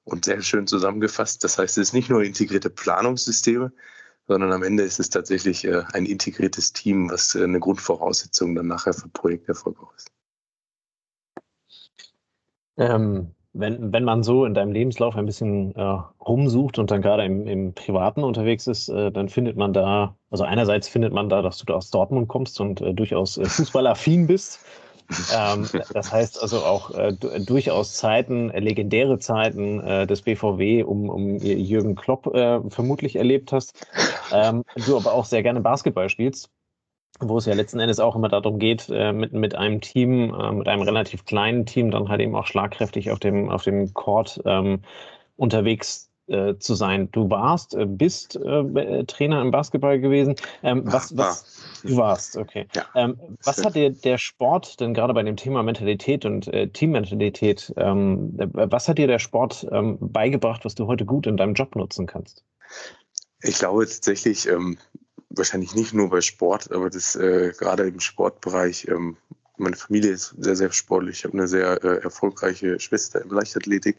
und 0.04 0.24
sehr 0.24 0.40
schön 0.42 0.66
zusammengefasst, 0.66 1.44
das 1.44 1.58
heißt, 1.58 1.76
es 1.76 1.88
ist 1.88 1.92
nicht 1.92 2.08
nur 2.08 2.22
integrierte 2.22 2.70
Planungssysteme, 2.70 3.72
sondern 4.28 4.52
am 4.52 4.62
Ende 4.62 4.84
ist 4.84 5.00
es 5.00 5.10
tatsächlich 5.10 5.64
äh, 5.64 5.82
ein 5.92 6.06
integriertes 6.06 6.72
Team, 6.72 7.10
was 7.10 7.34
äh, 7.34 7.42
eine 7.42 7.58
Grundvoraussetzung 7.58 8.54
dann 8.54 8.68
nachher 8.68 8.94
für 8.94 9.08
Projekterfolg 9.08 9.76
ist. 9.96 10.10
Ähm, 12.76 13.34
wenn, 13.52 13.92
wenn 13.92 14.04
man 14.04 14.22
so 14.22 14.44
in 14.44 14.54
deinem 14.54 14.72
Lebenslauf 14.72 15.16
ein 15.16 15.26
bisschen 15.26 15.74
äh, 15.74 15.98
rumsucht 16.20 16.78
und 16.78 16.90
dann 16.90 17.02
gerade 17.02 17.24
im, 17.24 17.46
im 17.46 17.74
Privaten 17.74 18.22
unterwegs 18.22 18.66
ist, 18.66 18.88
äh, 18.88 19.10
dann 19.10 19.28
findet 19.28 19.56
man 19.56 19.72
da, 19.72 20.14
also 20.30 20.44
einerseits 20.44 20.88
findet 20.88 21.12
man 21.12 21.28
da, 21.28 21.42
dass 21.42 21.58
du 21.58 21.66
da 21.66 21.74
aus 21.74 21.90
Dortmund 21.90 22.28
kommst 22.28 22.60
und 22.60 22.80
äh, 22.80 22.94
durchaus 22.94 23.38
äh, 23.38 23.44
fußballaffin 23.44 24.26
bist. 24.26 24.60
ähm, 25.34 25.66
das 25.92 26.12
heißt 26.12 26.40
also 26.40 26.58
auch 26.58 26.92
äh, 26.92 27.12
durchaus 27.12 27.94
Zeiten, 27.94 28.50
äh, 28.50 28.60
legendäre 28.60 29.18
Zeiten 29.18 29.80
äh, 29.80 30.06
des 30.06 30.22
BVW 30.22 30.84
um, 30.84 31.10
um 31.10 31.36
Jürgen 31.38 31.96
Klopp 31.96 32.32
äh, 32.32 32.60
vermutlich 32.70 33.16
erlebt 33.16 33.52
hast. 33.52 33.74
Ähm, 34.32 34.62
du 34.86 34.96
aber 34.96 35.12
auch 35.12 35.24
sehr 35.24 35.42
gerne 35.42 35.60
Basketball 35.60 36.08
spielst 36.08 36.50
wo 37.18 37.38
es 37.38 37.46
ja 37.46 37.54
letzten 37.54 37.80
Endes 37.80 38.00
auch 38.00 38.16
immer 38.16 38.28
darum 38.28 38.58
geht, 38.58 38.88
äh, 38.90 39.12
mit, 39.12 39.32
mit 39.32 39.54
einem 39.54 39.80
Team, 39.80 40.34
äh, 40.34 40.52
mit 40.52 40.68
einem 40.68 40.82
relativ 40.82 41.24
kleinen 41.24 41.66
Team 41.66 41.90
dann 41.90 42.08
halt 42.08 42.20
eben 42.20 42.34
auch 42.34 42.46
schlagkräftig 42.46 43.10
auf 43.10 43.18
dem, 43.18 43.50
auf 43.50 43.64
dem 43.64 43.92
Court 43.92 44.40
ähm, 44.44 44.82
unterwegs 45.36 46.10
äh, 46.30 46.58
zu 46.58 46.74
sein. 46.74 47.10
Du 47.10 47.28
warst, 47.28 47.74
äh, 47.74 47.86
bist 47.86 48.36
äh, 48.36 49.04
Trainer 49.04 49.42
im 49.42 49.50
Basketball 49.50 49.98
gewesen. 49.98 50.36
Ähm, 50.62 50.82
was, 50.84 51.16
was, 51.16 51.82
du 51.82 51.96
warst, 51.96 52.36
okay. 52.36 52.66
Ja. 52.74 52.84
Ähm, 52.94 53.18
was 53.44 53.64
hat 53.64 53.74
dir 53.74 53.90
der 53.90 54.16
Sport 54.16 54.80
denn 54.80 54.94
gerade 54.94 55.12
bei 55.12 55.22
dem 55.22 55.36
Thema 55.36 55.62
Mentalität 55.62 56.24
und 56.24 56.46
äh, 56.48 56.68
Teammentalität, 56.68 57.72
ähm, 57.76 58.32
was 58.36 58.88
hat 58.88 58.98
dir 58.98 59.08
der 59.08 59.18
Sport 59.18 59.66
ähm, 59.72 59.98
beigebracht, 60.00 60.64
was 60.64 60.74
du 60.76 60.86
heute 60.86 61.04
gut 61.04 61.26
in 61.26 61.36
deinem 61.36 61.54
Job 61.54 61.74
nutzen 61.74 62.06
kannst? 62.06 62.44
Ich 63.42 63.58
glaube 63.58 63.86
tatsächlich, 63.86 64.46
ähm, 64.48 64.78
wahrscheinlich 65.30 65.74
nicht 65.74 65.94
nur 65.94 66.10
bei 66.10 66.20
Sport, 66.20 66.70
aber 66.72 66.90
das 66.90 67.16
äh, 67.16 67.52
gerade 67.56 67.88
im 67.88 68.00
Sportbereich. 68.00 68.88
Ähm, 68.88 69.16
meine 69.56 69.76
Familie 69.76 70.10
ist 70.12 70.34
sehr, 70.38 70.56
sehr 70.56 70.72
sportlich. 70.72 71.18
Ich 71.18 71.24
habe 71.24 71.34
eine 71.34 71.48
sehr 71.48 71.82
äh, 71.84 72.02
erfolgreiche 72.02 72.80
Schwester 72.80 73.20
im 73.22 73.30
Leichtathletik, 73.30 73.98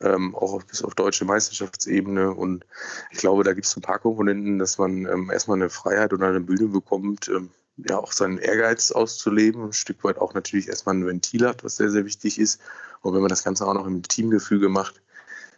ähm, 0.00 0.34
auch 0.34 0.62
bis 0.62 0.82
auf 0.82 0.94
deutsche 0.94 1.24
Meisterschaftsebene. 1.24 2.32
Und 2.32 2.64
ich 3.10 3.18
glaube, 3.18 3.44
da 3.44 3.52
gibt 3.52 3.66
es 3.66 3.76
ein 3.76 3.82
paar 3.82 3.98
Komponenten, 3.98 4.58
dass 4.58 4.78
man 4.78 5.06
ähm, 5.06 5.30
erstmal 5.30 5.58
eine 5.58 5.70
Freiheit 5.70 6.12
oder 6.12 6.28
eine 6.28 6.40
Bühne 6.40 6.68
bekommt, 6.68 7.28
ähm, 7.28 7.50
ja 7.76 7.98
auch 7.98 8.12
seinen 8.12 8.38
Ehrgeiz 8.38 8.90
auszuleben, 8.90 9.64
ein 9.64 9.72
Stück 9.72 10.02
weit 10.04 10.18
auch 10.18 10.34
natürlich 10.34 10.68
erstmal 10.68 10.96
ein 10.96 11.06
Ventil 11.06 11.46
hat, 11.46 11.62
was 11.64 11.76
sehr, 11.76 11.90
sehr 11.90 12.04
wichtig 12.04 12.38
ist. 12.38 12.60
Und 13.02 13.14
wenn 13.14 13.20
man 13.20 13.30
das 13.30 13.44
Ganze 13.44 13.66
auch 13.66 13.74
noch 13.74 13.86
im 13.86 14.02
Teamgefüge 14.02 14.68
macht, 14.68 15.00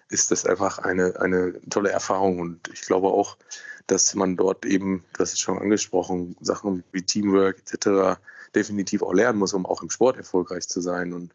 ist 0.09 0.31
das 0.31 0.45
einfach 0.45 0.79
eine, 0.79 1.19
eine 1.21 1.61
tolle 1.71 1.91
Erfahrung. 1.91 2.39
Und 2.39 2.69
ich 2.73 2.83
glaube 2.83 3.09
auch, 3.09 3.39
dass 3.87 4.15
man 4.15 4.37
dort 4.37 4.65
eben, 4.67 5.05
hast 5.19 5.33
es 5.33 5.41
schon 5.41 5.59
angesprochen, 5.59 6.37
Sachen 6.41 6.85
wie 6.93 7.03
Teamwork 7.03 7.59
etc. 7.59 8.21
definitiv 8.55 9.03
auch 9.03 9.13
lernen 9.13 9.39
muss, 9.39 9.55
um 9.55 9.67
auch 9.67 9.83
im 9.83 9.91
Sport 9.91 10.17
erfolgreich 10.17 10.69
zu 10.69 10.81
sein. 10.81 11.13
Und 11.13 11.35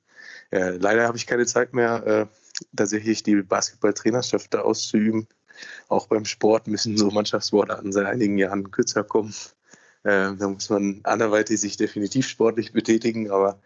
äh, 0.51 0.71
leider 0.77 1.07
habe 1.07 1.17
ich 1.17 1.27
keine 1.27 1.45
Zeit 1.45 1.73
mehr, 1.73 2.05
äh, 2.05 2.25
tatsächlich 2.75 3.23
die 3.23 3.41
Basketballtrainerschaft 3.41 4.53
da 4.53 4.61
auszuüben. 4.61 5.27
Auch 5.87 6.07
beim 6.07 6.25
Sport 6.25 6.67
müssen 6.67 6.97
so 6.97 7.09
Mannschaftssportarten 7.09 7.91
seit 7.91 8.05
einigen 8.05 8.37
Jahren 8.37 8.71
kürzer 8.71 9.03
kommen. 9.03 9.33
Äh, 10.03 10.35
da 10.35 10.47
muss 10.47 10.69
man 10.69 11.01
anderweitig 11.03 11.59
sich 11.59 11.77
definitiv 11.77 12.27
sportlich 12.27 12.73
betätigen, 12.73 13.31
aber 13.31 13.59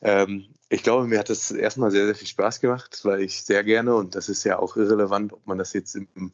ähm, 0.00 0.46
ich 0.68 0.82
glaube, 0.82 1.06
mir 1.06 1.18
hat 1.18 1.30
das 1.30 1.50
erstmal 1.50 1.90
sehr, 1.90 2.06
sehr 2.06 2.14
viel 2.14 2.26
Spaß 2.26 2.60
gemacht, 2.60 3.00
weil 3.04 3.20
ich 3.20 3.44
sehr 3.44 3.62
gerne, 3.62 3.94
und 3.94 4.14
das 4.14 4.28
ist 4.28 4.44
ja 4.44 4.58
auch 4.58 4.76
irrelevant, 4.76 5.32
ob 5.32 5.46
man 5.46 5.58
das 5.58 5.72
jetzt 5.72 5.94
im 5.94 6.32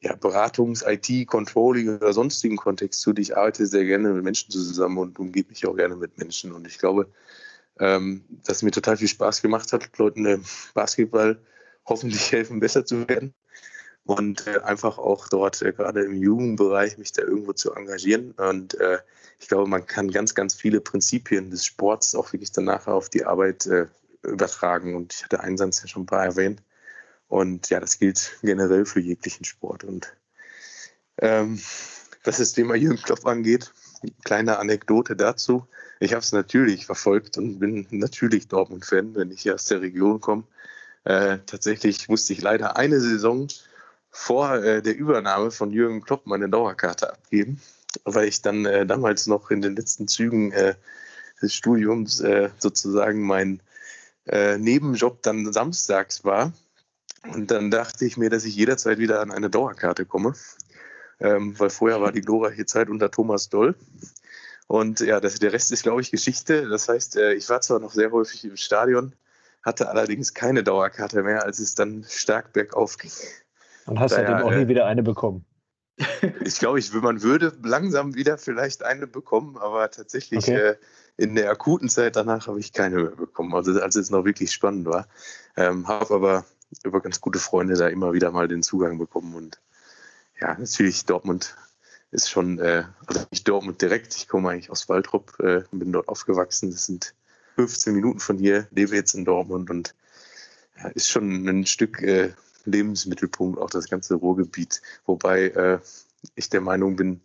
ja, 0.00 0.14
Beratungs-, 0.14 0.84
IT-, 0.86 1.26
Controlling 1.26 1.96
oder 1.96 2.12
sonstigen 2.12 2.56
Kontext 2.56 3.02
tut. 3.04 3.18
Ich 3.18 3.36
arbeite 3.36 3.66
sehr 3.66 3.84
gerne 3.84 4.10
mit 4.12 4.24
Menschen 4.24 4.50
zusammen 4.50 4.98
und 4.98 5.18
umgebe 5.18 5.50
mich 5.50 5.66
auch 5.66 5.76
gerne 5.76 5.96
mit 5.96 6.16
Menschen. 6.18 6.52
Und 6.52 6.66
ich 6.66 6.78
glaube, 6.78 7.08
ähm, 7.78 8.24
dass 8.44 8.58
es 8.58 8.62
mir 8.62 8.70
total 8.70 8.96
viel 8.96 9.08
Spaß 9.08 9.42
gemacht 9.42 9.72
hat, 9.72 9.96
Leuten 9.98 10.24
im 10.26 10.44
Basketball 10.74 11.38
hoffentlich 11.86 12.32
helfen, 12.32 12.60
besser 12.60 12.84
zu 12.84 13.08
werden. 13.08 13.34
Und 14.04 14.46
äh, 14.46 14.60
einfach 14.60 14.98
auch 14.98 15.28
dort 15.28 15.60
äh, 15.60 15.72
gerade 15.72 16.02
im 16.02 16.14
Jugendbereich 16.14 16.96
mich 16.96 17.12
da 17.12 17.22
irgendwo 17.22 17.52
zu 17.52 17.74
engagieren. 17.74 18.32
Und 18.32 18.74
äh, 18.80 18.98
ich 19.38 19.48
glaube, 19.48 19.68
man 19.68 19.86
kann 19.86 20.10
ganz, 20.10 20.34
ganz 20.34 20.54
viele 20.54 20.80
Prinzipien 20.80 21.50
des 21.50 21.64
Sports 21.66 22.14
auch 22.14 22.32
wirklich 22.32 22.52
danach 22.52 22.86
auf 22.86 23.10
die 23.10 23.24
Arbeit 23.24 23.66
äh, 23.66 23.86
übertragen. 24.22 24.96
Und 24.96 25.12
ich 25.12 25.24
hatte 25.24 25.40
Einsatz 25.40 25.82
ja 25.82 25.88
schon 25.88 26.02
ein 26.02 26.06
paar 26.06 26.24
erwähnt. 26.24 26.62
Und 27.30 27.70
ja, 27.70 27.78
das 27.78 27.98
gilt 27.98 28.38
generell 28.42 28.84
für 28.84 29.00
jeglichen 29.00 29.44
Sport. 29.44 29.84
Und 29.84 30.12
ähm, 31.18 31.60
was 32.24 32.38
das 32.38 32.52
Thema 32.52 32.74
Jürgen 32.74 33.00
Klopp 33.00 33.24
angeht, 33.24 33.72
kleine 34.24 34.58
Anekdote 34.58 35.14
dazu. 35.14 35.66
Ich 36.00 36.12
habe 36.12 36.22
es 36.22 36.32
natürlich 36.32 36.86
verfolgt 36.86 37.38
und 37.38 37.60
bin 37.60 37.86
natürlich 37.90 38.48
Dortmund-Fan, 38.48 39.14
wenn 39.14 39.30
ich 39.30 39.42
hier 39.42 39.54
aus 39.54 39.66
der 39.66 39.80
Region 39.80 40.20
komme. 40.20 40.42
Äh, 41.04 41.38
tatsächlich 41.46 42.08
musste 42.08 42.32
ich 42.32 42.42
leider 42.42 42.76
eine 42.76 43.00
Saison 43.00 43.46
vor 44.10 44.56
äh, 44.56 44.82
der 44.82 44.96
Übernahme 44.96 45.52
von 45.52 45.70
Jürgen 45.70 46.02
Klopp 46.02 46.26
meine 46.26 46.48
Dauerkarte 46.48 47.12
abgeben, 47.12 47.60
weil 48.04 48.26
ich 48.26 48.42
dann 48.42 48.66
äh, 48.66 48.84
damals 48.86 49.28
noch 49.28 49.52
in 49.52 49.62
den 49.62 49.76
letzten 49.76 50.08
Zügen 50.08 50.50
äh, 50.50 50.74
des 51.40 51.54
Studiums 51.54 52.20
äh, 52.20 52.50
sozusagen 52.58 53.22
mein 53.22 53.62
äh, 54.26 54.58
Nebenjob 54.58 55.22
dann 55.22 55.52
samstags 55.52 56.24
war. 56.24 56.52
Und 57.28 57.50
dann 57.50 57.70
dachte 57.70 58.04
ich 58.04 58.16
mir, 58.16 58.30
dass 58.30 58.44
ich 58.44 58.56
jederzeit 58.56 58.98
wieder 58.98 59.20
an 59.20 59.30
eine 59.30 59.50
Dauerkarte 59.50 60.06
komme, 60.06 60.34
ähm, 61.20 61.58
weil 61.58 61.70
vorher 61.70 62.00
war 62.00 62.12
die 62.12 62.22
glorreiche 62.22 62.64
Zeit 62.66 62.88
unter 62.88 63.10
Thomas 63.10 63.48
Doll. 63.48 63.74
Und 64.66 65.00
ja, 65.00 65.20
das, 65.20 65.38
der 65.38 65.52
Rest 65.52 65.72
ist, 65.72 65.82
glaube 65.82 66.00
ich, 66.00 66.10
Geschichte. 66.10 66.68
Das 66.68 66.88
heißt, 66.88 67.16
äh, 67.16 67.34
ich 67.34 67.48
war 67.48 67.60
zwar 67.60 67.80
noch 67.80 67.92
sehr 67.92 68.10
häufig 68.12 68.44
im 68.44 68.56
Stadion, 68.56 69.14
hatte 69.62 69.88
allerdings 69.88 70.32
keine 70.32 70.62
Dauerkarte 70.62 71.22
mehr, 71.22 71.44
als 71.44 71.58
es 71.58 71.74
dann 71.74 72.04
stark 72.08 72.52
bergauf 72.52 72.96
ging. 72.96 73.10
Und 73.86 73.98
hast 73.98 74.12
seitdem 74.12 74.36
auch 74.36 74.50
nie 74.50 74.62
äh, 74.62 74.68
wieder 74.68 74.86
eine 74.86 75.02
bekommen? 75.02 75.44
ich 76.44 76.58
glaube, 76.58 76.78
ich, 76.78 76.92
man 76.92 77.22
würde 77.22 77.52
langsam 77.62 78.14
wieder 78.14 78.38
vielleicht 78.38 78.82
eine 78.84 79.06
bekommen, 79.06 79.58
aber 79.58 79.90
tatsächlich 79.90 80.44
okay. 80.44 80.56
äh, 80.56 80.76
in 81.16 81.34
der 81.34 81.50
akuten 81.50 81.88
Zeit 81.88 82.16
danach 82.16 82.46
habe 82.46 82.60
ich 82.60 82.72
keine 82.72 82.96
mehr 82.96 83.10
bekommen, 83.10 83.54
also 83.54 83.78
als 83.80 83.96
es 83.96 84.10
noch 84.10 84.24
wirklich 84.24 84.52
spannend 84.52 84.86
war. 84.86 85.06
Ähm, 85.56 85.86
habe 85.88 86.14
aber 86.14 86.44
über 86.84 87.00
ganz 87.00 87.20
gute 87.20 87.38
Freunde 87.38 87.74
da 87.74 87.88
immer 87.88 88.12
wieder 88.12 88.30
mal 88.30 88.48
den 88.48 88.62
Zugang 88.62 88.98
bekommen 88.98 89.34
und 89.34 89.60
ja, 90.40 90.56
natürlich 90.58 91.04
Dortmund 91.04 91.56
ist 92.10 92.30
schon, 92.30 92.58
äh, 92.58 92.84
also 93.06 93.26
nicht 93.30 93.46
Dortmund 93.46 93.82
direkt, 93.82 94.16
ich 94.16 94.28
komme 94.28 94.50
eigentlich 94.50 94.70
aus 94.70 94.88
Waldrop, 94.88 95.38
äh, 95.40 95.62
bin 95.70 95.92
dort 95.92 96.08
aufgewachsen, 96.08 96.70
das 96.70 96.86
sind 96.86 97.14
15 97.56 97.94
Minuten 97.94 98.20
von 98.20 98.38
hier, 98.38 98.66
lebe 98.70 98.96
jetzt 98.96 99.14
in 99.14 99.24
Dortmund 99.24 99.70
und 99.70 99.94
ja, 100.78 100.88
ist 100.88 101.08
schon 101.08 101.46
ein 101.46 101.66
Stück 101.66 102.02
äh, 102.02 102.32
Lebensmittelpunkt, 102.64 103.58
auch 103.58 103.70
das 103.70 103.88
ganze 103.88 104.14
Ruhrgebiet. 104.14 104.82
Wobei 105.06 105.48
äh, 105.48 105.78
ich 106.34 106.50
der 106.50 106.60
Meinung 106.60 106.96
bin, 106.96 107.20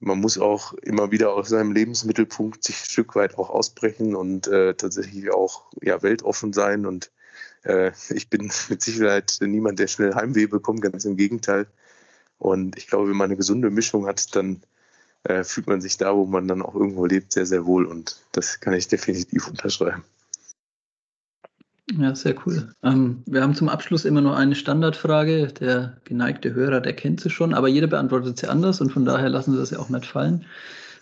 man 0.00 0.18
muss 0.18 0.38
auch 0.38 0.72
immer 0.74 1.10
wieder 1.10 1.34
aus 1.34 1.50
seinem 1.50 1.72
Lebensmittelpunkt 1.72 2.64
sich 2.64 2.76
ein 2.80 2.88
Stück 2.88 3.14
weit 3.14 3.36
auch 3.36 3.50
ausbrechen 3.50 4.16
und 4.16 4.48
äh, 4.48 4.74
tatsächlich 4.74 5.30
auch 5.30 5.70
ja, 5.82 6.02
weltoffen 6.02 6.52
sein. 6.52 6.86
Und 6.86 7.10
ich 7.62 8.28
bin 8.28 8.50
mit 8.68 8.82
Sicherheit 8.82 9.38
niemand, 9.40 9.78
der 9.78 9.86
schnell 9.86 10.14
Heimweh 10.14 10.46
bekommt, 10.46 10.82
ganz 10.82 11.04
im 11.04 11.16
Gegenteil. 11.16 11.66
Und 12.38 12.76
ich 12.78 12.86
glaube, 12.86 13.10
wenn 13.10 13.16
man 13.16 13.26
eine 13.26 13.36
gesunde 13.36 13.70
Mischung 13.70 14.06
hat, 14.06 14.34
dann 14.34 14.62
äh, 15.24 15.44
fühlt 15.44 15.66
man 15.66 15.80
sich 15.80 15.98
da, 15.98 16.14
wo 16.16 16.24
man 16.24 16.48
dann 16.48 16.62
auch 16.62 16.74
irgendwo 16.74 17.04
lebt, 17.04 17.32
sehr, 17.32 17.46
sehr 17.46 17.66
wohl. 17.66 17.84
Und 17.84 18.16
das 18.32 18.60
kann 18.60 18.72
ich 18.72 18.88
definitiv 18.88 19.48
unterschreiben. 19.48 20.02
Ja, 21.98 22.14
sehr 22.14 22.34
cool. 22.46 22.72
Ähm, 22.82 23.22
wir 23.26 23.42
haben 23.42 23.54
zum 23.54 23.68
Abschluss 23.68 24.04
immer 24.04 24.20
nur 24.20 24.36
eine 24.36 24.54
Standardfrage. 24.54 25.48
Der 25.48 25.96
geneigte 26.04 26.54
Hörer, 26.54 26.80
der 26.80 26.94
kennt 26.94 27.20
sie 27.20 27.30
schon, 27.30 27.52
aber 27.52 27.68
jeder 27.68 27.88
beantwortet 27.88 28.38
sie 28.38 28.48
anders 28.48 28.80
und 28.80 28.92
von 28.92 29.04
daher 29.04 29.28
lassen 29.28 29.52
Sie 29.52 29.58
das 29.58 29.70
ja 29.70 29.80
auch 29.80 29.88
nicht 29.88 30.06
fallen. 30.06 30.46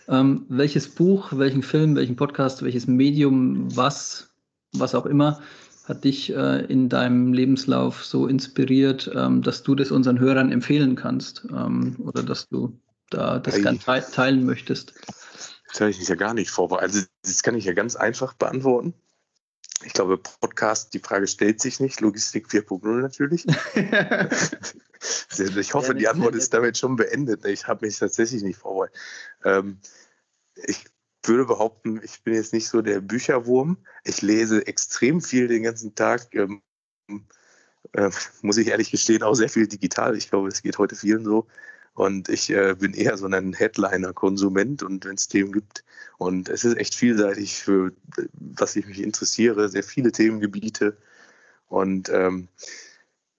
Ähm, 0.07 0.45
welches 0.49 0.89
Buch, 0.89 1.31
welchen 1.31 1.61
Film, 1.61 1.95
welchen 1.95 2.15
Podcast, 2.15 2.63
welches 2.63 2.87
Medium, 2.87 3.75
was, 3.75 4.31
was 4.73 4.95
auch 4.95 5.05
immer, 5.05 5.39
hat 5.89 6.03
dich 6.03 6.33
äh, 6.33 6.63
in 6.65 6.87
deinem 6.87 7.33
Lebenslauf 7.33 8.05
so 8.05 8.27
inspiriert, 8.27 9.11
ähm, 9.13 9.41
dass 9.41 9.63
du 9.63 9.73
das 9.73 9.89
unseren 9.91 10.19
Hörern 10.19 10.51
empfehlen 10.51 10.95
kannst 10.95 11.45
ähm, 11.49 11.97
oder 11.99 12.21
dass 12.21 12.47
du 12.47 12.79
da 13.09 13.39
das 13.39 13.55
gerne 13.55 13.79
teilen 13.79 14.45
möchtest? 14.45 14.93
Das 15.67 15.81
habe 15.81 15.89
ich 15.89 15.99
mich 15.99 16.07
ja 16.07 16.15
gar 16.15 16.35
nicht 16.35 16.51
vorbereitet. 16.51 16.93
Also 16.93 17.07
das 17.23 17.41
kann 17.41 17.55
ich 17.55 17.65
ja 17.65 17.73
ganz 17.73 17.95
einfach 17.95 18.33
beantworten. 18.33 18.93
Ich 19.83 19.93
glaube, 19.93 20.17
Podcast, 20.17 20.93
die 20.93 20.99
Frage 20.99 21.25
stellt 21.25 21.59
sich 21.59 21.79
nicht. 21.79 22.01
Logistik 22.01 22.47
4.0 22.49 23.01
natürlich. 23.01 23.45
ich 25.57 25.73
hoffe, 25.73 25.95
die 25.95 26.07
Antwort 26.07 26.35
ist 26.35 26.53
damit 26.53 26.77
schon 26.77 26.97
beendet. 26.97 27.45
Ich 27.45 27.67
habe 27.67 27.85
mich 27.85 27.97
tatsächlich 27.97 28.43
nicht 28.43 28.59
vorbereitet. 28.59 28.95
Ähm, 29.43 29.79
ich 30.55 30.85
würde 31.23 31.45
behaupten, 31.45 32.01
ich 32.03 32.23
bin 32.23 32.33
jetzt 32.33 32.53
nicht 32.53 32.67
so 32.67 32.81
der 32.81 33.01
Bücherwurm. 33.01 33.77
Ich 34.03 34.21
lese 34.21 34.65
extrem 34.67 35.21
viel 35.21 35.47
den 35.47 35.63
ganzen 35.63 35.95
Tag. 35.95 36.33
Ähm, 36.33 36.61
äh, 37.93 38.09
muss 38.41 38.57
ich 38.57 38.67
ehrlich 38.67 38.91
gestehen, 38.91 39.23
auch 39.23 39.35
sehr 39.35 39.49
viel 39.49 39.67
digital. 39.67 40.15
Ich 40.15 40.29
glaube, 40.29 40.47
es 40.47 40.61
geht 40.61 40.77
heute 40.77 40.95
vielen 40.95 41.23
so. 41.23 41.47
Und 41.93 42.29
ich 42.29 42.49
äh, 42.49 42.75
bin 42.79 42.93
eher 42.93 43.17
so 43.17 43.27
ein 43.27 43.53
Headliner-Konsument 43.53 44.83
und 44.83 45.05
wenn 45.05 45.15
es 45.15 45.27
Themen 45.27 45.51
gibt. 45.51 45.83
Und 46.17 46.47
es 46.47 46.63
ist 46.63 46.77
echt 46.77 46.95
vielseitig, 46.95 47.57
für 47.57 47.91
was 48.33 48.75
ich 48.75 48.85
mich 48.85 49.01
interessiere, 49.01 49.69
sehr 49.69 49.83
viele 49.83 50.11
Themengebiete. 50.11 50.97
Und 51.67 52.09
ähm, 52.09 52.47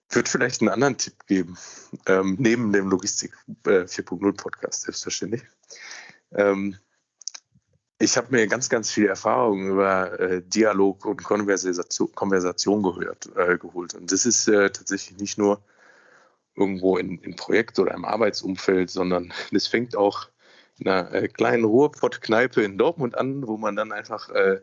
würde 0.09 0.29
vielleicht 0.29 0.61
einen 0.61 0.69
anderen 0.69 0.97
Tipp 0.97 1.25
geben, 1.27 1.57
ähm, 2.05 2.35
neben 2.39 2.71
dem 2.73 2.89
Logistik 2.89 3.33
äh, 3.65 3.85
4.0 3.85 4.33
Podcast, 4.33 4.83
selbstverständlich. 4.83 5.43
Ähm, 6.33 6.75
ich 8.01 8.17
habe 8.17 8.27
mir 8.31 8.47
ganz, 8.47 8.69
ganz 8.69 8.91
viel 8.91 9.05
Erfahrung 9.05 9.69
über 9.69 10.19
äh, 10.19 10.41
Dialog 10.41 11.05
und 11.05 11.23
Konversation, 11.23 12.11
Konversation 12.13 12.81
gehört, 12.83 13.29
äh, 13.35 13.57
geholt. 13.57 13.93
Und 13.93 14.11
das 14.11 14.25
ist 14.25 14.47
äh, 14.47 14.71
tatsächlich 14.71 15.17
nicht 15.19 15.37
nur 15.37 15.61
irgendwo 16.55 16.97
in, 16.97 17.19
im 17.19 17.35
Projekt 17.35 17.79
oder 17.79 17.93
im 17.93 18.05
Arbeitsumfeld, 18.05 18.89
sondern 18.89 19.33
das 19.51 19.67
fängt 19.67 19.95
auch 19.95 20.29
in 20.79 20.87
einer 20.87 21.13
äh, 21.13 21.27
kleinen 21.27 21.63
Ruhrpott-Kneipe 21.63 22.63
in 22.63 22.77
Dortmund 22.77 23.15
an, 23.15 23.47
wo 23.47 23.57
man 23.57 23.75
dann 23.75 23.91
einfach 23.91 24.29
äh, 24.29 24.61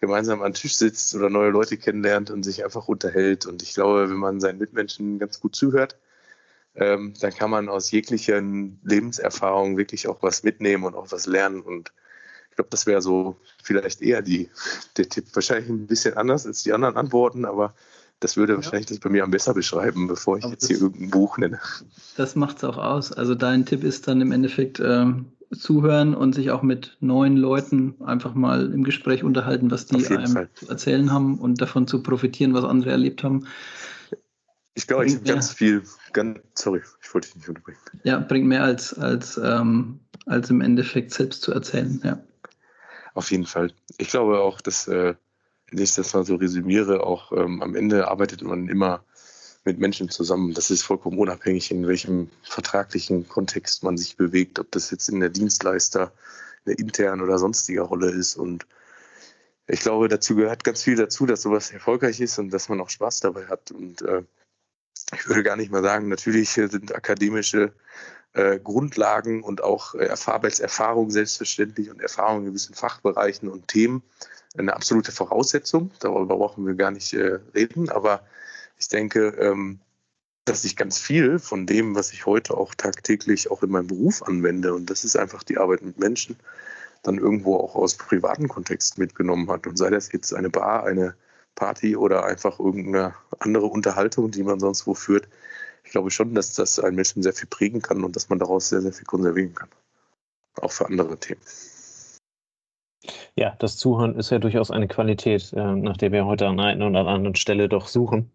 gemeinsam 0.00 0.42
am 0.42 0.52
Tisch 0.52 0.76
sitzt 0.76 1.14
oder 1.14 1.30
neue 1.30 1.50
Leute 1.50 1.78
kennenlernt 1.78 2.30
und 2.30 2.42
sich 2.42 2.64
einfach 2.64 2.86
unterhält. 2.86 3.46
Und 3.46 3.62
ich 3.62 3.72
glaube, 3.72 4.10
wenn 4.10 4.16
man 4.16 4.40
seinen 4.40 4.58
Mitmenschen 4.58 5.18
ganz 5.18 5.40
gut 5.40 5.56
zuhört, 5.56 5.98
ähm, 6.74 7.14
dann 7.20 7.32
kann 7.32 7.50
man 7.50 7.68
aus 7.68 7.90
jeglichen 7.90 8.80
Lebenserfahrungen 8.84 9.78
wirklich 9.78 10.06
auch 10.08 10.22
was 10.22 10.42
mitnehmen 10.42 10.84
und 10.84 10.94
auch 10.94 11.10
was 11.12 11.26
lernen. 11.26 11.62
Und 11.62 11.92
ich 12.54 12.56
glaube, 12.56 12.70
das 12.70 12.86
wäre 12.86 13.02
so 13.02 13.34
vielleicht 13.64 14.00
eher 14.00 14.22
die, 14.22 14.48
der 14.96 15.08
Tipp. 15.08 15.24
Wahrscheinlich 15.32 15.68
ein 15.68 15.88
bisschen 15.88 16.16
anders 16.16 16.46
als 16.46 16.62
die 16.62 16.72
anderen 16.72 16.96
Antworten, 16.96 17.44
aber 17.44 17.74
das 18.20 18.36
würde 18.36 18.52
ja. 18.52 18.58
wahrscheinlich 18.58 18.86
das 18.86 19.00
bei 19.00 19.10
mir 19.10 19.24
am 19.24 19.32
besser 19.32 19.54
beschreiben, 19.54 20.06
bevor 20.06 20.38
ich 20.38 20.44
Aber 20.44 20.52
jetzt 20.52 20.68
hier 20.68 20.80
irgendein 20.80 21.10
Buch 21.10 21.36
nenne. 21.36 21.58
Das 22.16 22.36
macht 22.36 22.58
es 22.58 22.64
auch 22.64 22.78
aus. 22.78 23.10
Also 23.10 23.34
dein 23.34 23.66
Tipp 23.66 23.82
ist 23.82 24.06
dann 24.06 24.20
im 24.20 24.30
Endeffekt 24.30 24.78
ähm, 24.78 25.32
zuhören 25.50 26.14
und 26.14 26.32
sich 26.36 26.52
auch 26.52 26.62
mit 26.62 26.96
neuen 27.00 27.36
Leuten 27.36 27.96
einfach 28.04 28.34
mal 28.34 28.72
im 28.72 28.84
Gespräch 28.84 29.24
unterhalten, 29.24 29.72
was 29.72 29.86
die 29.86 30.06
einem 30.06 30.28
Fall. 30.28 30.48
zu 30.54 30.68
erzählen 30.68 31.10
haben 31.10 31.40
und 31.40 31.60
davon 31.60 31.88
zu 31.88 32.04
profitieren, 32.04 32.54
was 32.54 32.64
andere 32.64 32.92
erlebt 32.92 33.24
haben. 33.24 33.48
Ich 34.74 34.86
glaube, 34.86 35.06
ich 35.06 35.16
habe 35.16 35.24
ganz 35.24 35.52
viel, 35.52 35.82
ganz, 36.12 36.38
sorry, 36.54 36.82
ich 37.02 37.12
wollte 37.14 37.28
dich 37.28 37.36
nicht 37.36 37.48
unterbrechen. 37.48 37.80
Ja, 38.04 38.20
bringt 38.20 38.46
mehr 38.46 38.62
als, 38.62 38.94
als, 38.94 39.40
ähm, 39.42 40.00
als 40.26 40.50
im 40.50 40.60
Endeffekt 40.60 41.12
selbst 41.12 41.42
zu 41.42 41.52
erzählen, 41.52 42.00
ja. 42.02 42.18
Auf 43.14 43.30
jeden 43.30 43.46
Fall. 43.46 43.72
Ich 43.98 44.08
glaube 44.08 44.40
auch, 44.40 44.60
dass 44.60 44.88
äh, 44.88 45.14
wenn 45.70 45.82
ich 45.82 45.94
das 45.94 46.12
mal 46.12 46.24
so 46.24 46.36
resümiere, 46.36 47.04
auch 47.04 47.32
ähm, 47.32 47.62
am 47.62 47.74
Ende 47.74 48.08
arbeitet 48.08 48.42
man 48.42 48.68
immer 48.68 49.04
mit 49.64 49.78
Menschen 49.78 50.10
zusammen. 50.10 50.52
Das 50.52 50.70
ist 50.70 50.82
vollkommen 50.82 51.18
unabhängig, 51.18 51.70
in 51.70 51.86
welchem 51.86 52.30
vertraglichen 52.42 53.28
Kontext 53.28 53.82
man 53.82 53.96
sich 53.96 54.16
bewegt, 54.16 54.58
ob 54.58 54.70
das 54.72 54.90
jetzt 54.90 55.08
in 55.08 55.20
der 55.20 55.30
Dienstleister, 55.30 56.12
in 56.64 56.72
der 56.72 56.78
internen 56.78 57.22
oder 57.22 57.38
sonstiger 57.38 57.82
Rolle 57.82 58.10
ist. 58.10 58.36
Und 58.36 58.66
ich 59.66 59.80
glaube, 59.80 60.08
dazu 60.08 60.36
gehört 60.36 60.64
ganz 60.64 60.82
viel 60.82 60.96
dazu, 60.96 61.24
dass 61.24 61.42
sowas 61.42 61.70
erfolgreich 61.70 62.20
ist 62.20 62.38
und 62.38 62.50
dass 62.50 62.68
man 62.68 62.80
auch 62.80 62.90
Spaß 62.90 63.20
dabei 63.20 63.46
hat. 63.46 63.70
Und 63.70 64.02
äh, 64.02 64.22
ich 65.14 65.26
würde 65.26 65.42
gar 65.42 65.56
nicht 65.56 65.70
mal 65.72 65.82
sagen, 65.82 66.08
natürlich 66.08 66.50
sind 66.50 66.94
akademische 66.94 67.72
äh, 68.34 68.58
Grundlagen 68.58 69.42
und 69.42 69.62
auch 69.62 69.94
äh, 69.94 70.08
Arbeitserfahrung 70.26 71.10
selbstverständlich 71.10 71.90
und 71.90 72.00
Erfahrung 72.00 72.40
in 72.40 72.46
gewissen 72.46 72.74
Fachbereichen 72.74 73.48
und 73.48 73.68
Themen 73.68 74.02
eine 74.56 74.74
absolute 74.74 75.12
Voraussetzung. 75.12 75.90
Darüber 76.00 76.36
brauchen 76.36 76.66
wir 76.66 76.74
gar 76.74 76.90
nicht 76.90 77.12
äh, 77.12 77.38
reden. 77.54 77.90
Aber 77.90 78.20
ich 78.78 78.88
denke, 78.88 79.28
ähm, 79.40 79.80
dass 80.44 80.64
ich 80.64 80.76
ganz 80.76 80.98
viel 80.98 81.38
von 81.38 81.66
dem, 81.66 81.94
was 81.94 82.12
ich 82.12 82.26
heute 82.26 82.56
auch 82.56 82.74
tagtäglich 82.74 83.50
auch 83.50 83.62
in 83.62 83.70
meinem 83.70 83.86
Beruf 83.86 84.22
anwende, 84.22 84.74
und 84.74 84.90
das 84.90 85.04
ist 85.04 85.16
einfach 85.16 85.42
die 85.42 85.58
Arbeit 85.58 85.82
mit 85.82 85.98
Menschen, 85.98 86.36
dann 87.02 87.18
irgendwo 87.18 87.56
auch 87.56 87.74
aus 87.74 87.94
privaten 87.94 88.48
Kontexten 88.48 89.02
mitgenommen 89.02 89.50
hat. 89.50 89.66
Und 89.66 89.76
sei 89.76 89.90
das 89.90 90.12
jetzt 90.12 90.32
eine 90.34 90.50
Bar, 90.50 90.84
eine 90.84 91.14
Party 91.54 91.96
oder 91.96 92.24
einfach 92.24 92.58
irgendeine 92.58 93.14
andere 93.38 93.66
Unterhaltung, 93.66 94.30
die 94.30 94.42
man 94.42 94.60
sonst 94.60 94.86
wo 94.86 94.94
führt. 94.94 95.28
Ich 95.84 95.90
glaube 95.90 96.10
schon, 96.10 96.34
dass 96.34 96.54
das 96.54 96.78
einen 96.78 96.96
Menschen 96.96 97.22
sehr 97.22 97.32
viel 97.32 97.48
prägen 97.48 97.82
kann 97.82 98.02
und 98.02 98.16
dass 98.16 98.28
man 98.28 98.38
daraus 98.38 98.68
sehr, 98.68 98.80
sehr 98.80 98.92
viel 98.92 99.04
konservieren 99.04 99.54
kann. 99.54 99.68
Auch 100.60 100.72
für 100.72 100.86
andere 100.86 101.16
Themen. 101.18 101.40
Ja, 103.36 103.54
das 103.58 103.76
Zuhören 103.76 104.16
ist 104.16 104.30
ja 104.30 104.38
durchaus 104.38 104.70
eine 104.70 104.88
Qualität, 104.88 105.52
äh, 105.52 105.74
nach 105.74 105.96
der 105.96 106.12
wir 106.12 106.24
heute 106.24 106.46
an 106.46 106.58
einer 106.60 106.86
oder 106.86 107.06
anderen 107.06 107.34
Stelle 107.34 107.68
doch 107.68 107.88
suchen. 107.88 108.30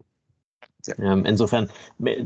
Ja. 0.86 1.14
Ähm, 1.14 1.26
insofern, 1.26 1.70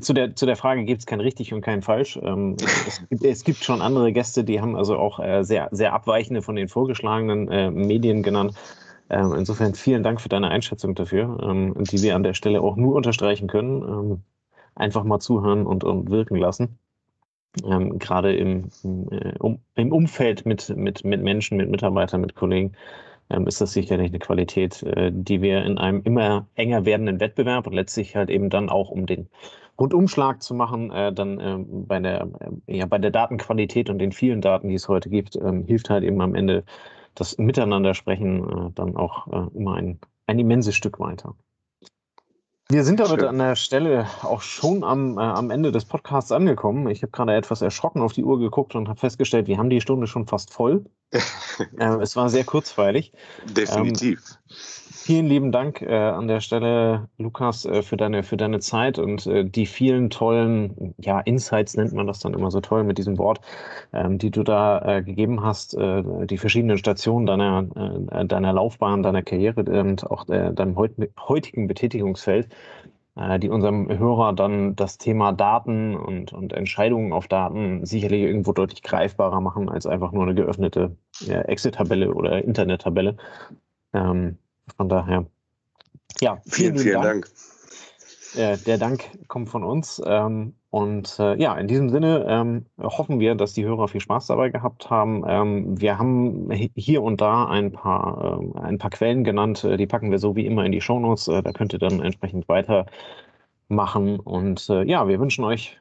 zu 0.01 0.13
der, 0.13 0.36
zu 0.36 0.45
der 0.45 0.55
Frage 0.55 0.84
gibt 0.84 0.99
es 0.99 1.05
kein 1.05 1.19
richtig 1.19 1.53
und 1.53 1.61
kein 1.61 1.82
falsch. 1.82 2.19
Ähm, 2.21 2.55
es, 2.59 3.01
gibt, 3.09 3.24
es, 3.24 3.43
gibt, 3.43 3.63
schon 3.63 3.82
andere 3.82 4.11
Gäste, 4.11 4.43
die 4.43 4.61
haben 4.61 4.76
also 4.76 4.97
auch 4.97 5.19
äh, 5.19 5.43
sehr, 5.43 5.69
sehr 5.71 5.93
abweichende 5.93 6.41
von 6.41 6.55
den 6.55 6.67
vorgeschlagenen 6.67 7.49
äh, 7.49 7.71
Medien 7.71 8.24
genannt. 8.24 8.53
Ähm, 9.09 9.34
insofern 9.34 9.74
vielen 9.74 10.03
Dank 10.03 10.21
für 10.21 10.30
deine 10.30 10.49
Einschätzung 10.49 10.95
dafür, 10.95 11.38
die 11.78 12.01
wir 12.01 12.15
an 12.15 12.24
der 12.24 12.34
Stelle 12.34 12.61
auch 12.61 12.78
nur 12.78 12.95
unterstreichen 12.95 13.47
können. 13.47 14.24
Ähm, 14.78 14.84
einfach 14.84 15.03
mal 15.03 15.19
zuhören 15.19 15.65
und, 15.65 15.84
und 15.84 16.09
wirken 16.09 16.38
lassen. 16.38 16.80
Ähm, 17.63 17.99
Gerade 17.99 18.36
im, 18.36 18.69
äh, 19.11 19.38
um, 19.39 19.59
im 19.76 19.91
Umfeld 19.91 20.45
mit, 20.45 20.69
mit, 20.76 21.05
mit 21.05 21.21
Menschen, 21.21 21.57
mit 21.57 21.69
Mitarbeitern, 21.69 22.21
mit 22.21 22.36
Kollegen 22.36 22.74
ähm, 23.30 23.47
ist 23.47 23.61
das 23.61 23.74
sicherlich 23.74 24.09
eine 24.09 24.19
Qualität, 24.19 24.84
äh, 24.84 25.11
die 25.13 25.41
wir 25.41 25.63
in 25.63 25.78
einem 25.78 26.01
immer 26.03 26.47
enger 26.55 26.86
werdenden 26.86 27.19
Wettbewerb 27.19 27.67
und 27.67 27.74
letztlich 27.74 28.15
halt 28.15 28.30
eben 28.30 28.49
dann 28.49 28.69
auch 28.69 28.89
um 28.89 29.05
den 29.05 29.30
Rundumschlag 29.80 30.41
zu 30.41 30.53
machen, 30.55 30.91
äh, 30.91 31.13
dann 31.13 31.39
äh, 31.39 31.57
bei, 31.59 31.99
der, 31.99 32.28
äh, 32.67 32.78
ja, 32.78 32.86
bei 32.86 32.97
der 32.97 33.11
Datenqualität 33.11 33.89
und 33.89 33.99
den 33.99 34.11
vielen 34.11 34.41
Daten, 34.41 34.69
die 34.69 34.76
es 34.76 34.88
heute 34.88 35.09
gibt, 35.09 35.36
ähm, 35.36 35.65
hilft 35.65 35.89
halt 35.89 36.03
eben 36.03 36.21
am 36.21 36.36
Ende 36.36 36.63
das 37.15 37.38
Miteinander 37.38 37.93
sprechen 37.93 38.67
äh, 38.69 38.71
dann 38.76 38.95
auch 38.95 39.28
äh, 39.28 39.55
immer 39.55 39.76
ein, 39.76 39.99
ein 40.28 40.39
immenses 40.39 40.76
Stück 40.76 40.99
weiter. 40.99 41.36
Wir 42.74 42.84
sind 42.84 42.99
damit 42.99 43.19
Schön. 43.19 43.30
an 43.30 43.38
der 43.38 43.55
Stelle 43.55 44.07
auch 44.24 44.41
schon 44.41 44.84
am, 44.84 45.19
äh, 45.19 45.21
am 45.21 45.51
Ende 45.51 45.71
des 45.71 45.86
Podcasts 45.86 46.32
angekommen. 46.32 46.88
Ich 46.88 47.03
habe 47.03 47.11
gerade 47.11 47.36
etwas 47.36 47.61
erschrocken 47.61 48.01
auf 48.01 48.13
die 48.13 48.24
Uhr 48.24 48.39
geguckt 48.39 48.74
und 48.74 48.89
habe 48.89 48.99
festgestellt, 48.99 49.45
wir 49.45 49.59
haben 49.59 49.69
die 49.69 49.80
Stunde 49.80 50.07
schon 50.07 50.26
fast 50.26 50.51
voll. 50.51 50.84
äh, 51.80 51.95
es 52.01 52.16
war 52.16 52.30
sehr 52.30 52.43
kurzweilig. 52.43 53.14
Definitiv. 53.55 54.20
Ähm, 54.20 54.55
vielen 55.03 55.28
lieben 55.28 55.51
Dank 55.51 55.82
äh, 55.82 55.93
an 55.93 56.28
der 56.28 56.39
Stelle, 56.39 57.09
Lukas, 57.18 57.66
äh, 57.66 57.84
für, 57.84 57.97
deine, 57.97 58.24
für 58.24 58.38
deine 58.38 58.59
Zeit 58.59 58.99
und 58.99 59.26
äh, 59.28 59.43
die 59.43 59.66
vielen 59.66 60.09
tollen, 60.09 60.95
ja, 60.97 61.20
Insights 61.20 61.76
nennt 61.76 61.93
man 61.93 62.07
das 62.07 62.20
dann 62.20 62.34
immer 62.34 62.51
so 62.51 62.61
toll 62.61 62.84
mit 62.84 62.97
diesem 62.97 63.18
Wort, 63.18 63.41
ähm, 63.91 64.18
die 64.18 64.32
du 64.32 64.43
da 64.43 64.97
äh, 64.97 65.03
gegeben 65.03 65.43
hast, 65.43 65.76
äh, 65.76 66.03
die 66.26 66.38
verschiedenen 66.38 66.78
Stationen 66.78 67.26
deiner, 67.26 67.68
äh, 68.11 68.26
deiner 68.26 68.53
Laufbahn, 68.53 69.03
deiner 69.03 69.24
Karriere 69.24 69.64
und 69.64 70.09
auch 70.09 70.26
deinem 70.26 70.76
heut, 70.78 70.93
heutigen 71.28 71.68
Betätigungsfeld 71.68 72.47
die 73.16 73.49
unserem 73.49 73.88
Hörer 73.95 74.34
dann 74.34 74.76
das 74.76 74.97
Thema 74.97 75.34
Daten 75.34 75.95
und, 75.95 76.34
und 76.34 76.51
Entscheidungen 76.51 77.14
auf 77.14 77.28
Daten 77.28 77.86
sicherlich 77.86 78.24
irgendwo 78.24 78.53
deutlich 78.53 78.82
greifbarer 78.82 79.39
machen 79.39 79.70
als 79.70 79.86
einfach 79.86 80.11
nur 80.11 80.24
eine 80.24 80.34
geöffnete 80.34 80.97
Excel-Tabelle 81.28 82.11
oder 82.11 82.43
Internet-Tabelle. 82.43 83.18
Ähm, 83.93 84.39
von 84.76 84.89
daher, 84.89 85.28
ja, 86.22 86.41
vielen, 86.47 86.80
vielen, 86.80 87.01
Dank. 87.01 87.28
Dank. 87.28 87.32
Äh, 88.36 88.57
der 88.66 88.78
Dank 88.80 89.03
kommt 89.28 89.49
von 89.49 89.64
uns. 89.64 90.01
Ähm, 90.03 90.55
und 90.74 91.19
äh, 91.19 91.39
ja, 91.39 91.55
in 91.55 91.67
diesem 91.67 91.91
Sinne 91.91 92.26
ähm, 92.28 92.65
hoffen 92.82 93.19
wir, 93.19 93.36
dass 93.36 93.53
die 93.53 93.63
Hörer 93.63 93.88
viel 93.88 94.01
Spaß 94.01 94.26
dabei 94.26 94.49
gehabt 94.49 94.89
haben. 94.89 95.24
Ähm, 95.28 95.80
wir 95.80 95.99
haben 95.99 96.49
hier 96.76 97.03
und 97.03 97.21
da 97.21 97.45
ein 97.45 97.71
paar, 97.71 98.41
äh, 98.41 98.59
ein 98.59 98.80
paar 98.80 98.89
Quellen 98.89 99.24
genannt. 99.24 99.63
Äh, 99.63 99.78
die 99.78 99.86
packen 99.86 100.09
wir 100.09 100.17
so 100.17 100.36
wie 100.36 100.47
immer 100.47 100.65
in 100.65 100.71
die 100.71 100.82
Shownotes. 100.82 101.28
Äh, 101.28 101.43
da 101.43 101.51
könnt 101.51 101.74
ihr 101.74 101.80
dann 101.80 102.01
entsprechend 102.01 102.49
weitermachen. 102.49 104.19
Und 104.19 104.67
äh, 104.67 104.82
ja, 104.86 105.07
wir 105.07 105.19
wünschen 105.19 105.43
euch 105.43 105.80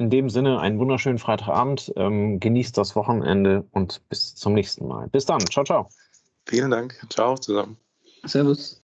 in 0.00 0.10
dem 0.10 0.28
Sinne 0.28 0.58
einen 0.58 0.80
wunderschönen 0.80 1.18
Freitagabend. 1.18 1.92
Ähm, 1.94 2.40
genießt 2.40 2.76
das 2.76 2.96
Wochenende 2.96 3.64
und 3.70 4.02
bis 4.08 4.34
zum 4.34 4.54
nächsten 4.54 4.88
Mal. 4.88 5.06
Bis 5.10 5.26
dann. 5.26 5.38
Ciao, 5.46 5.64
ciao. 5.64 5.88
Vielen 6.46 6.72
Dank. 6.72 7.06
Ciao 7.08 7.36
zusammen. 7.36 7.76
Servus. 8.24 8.82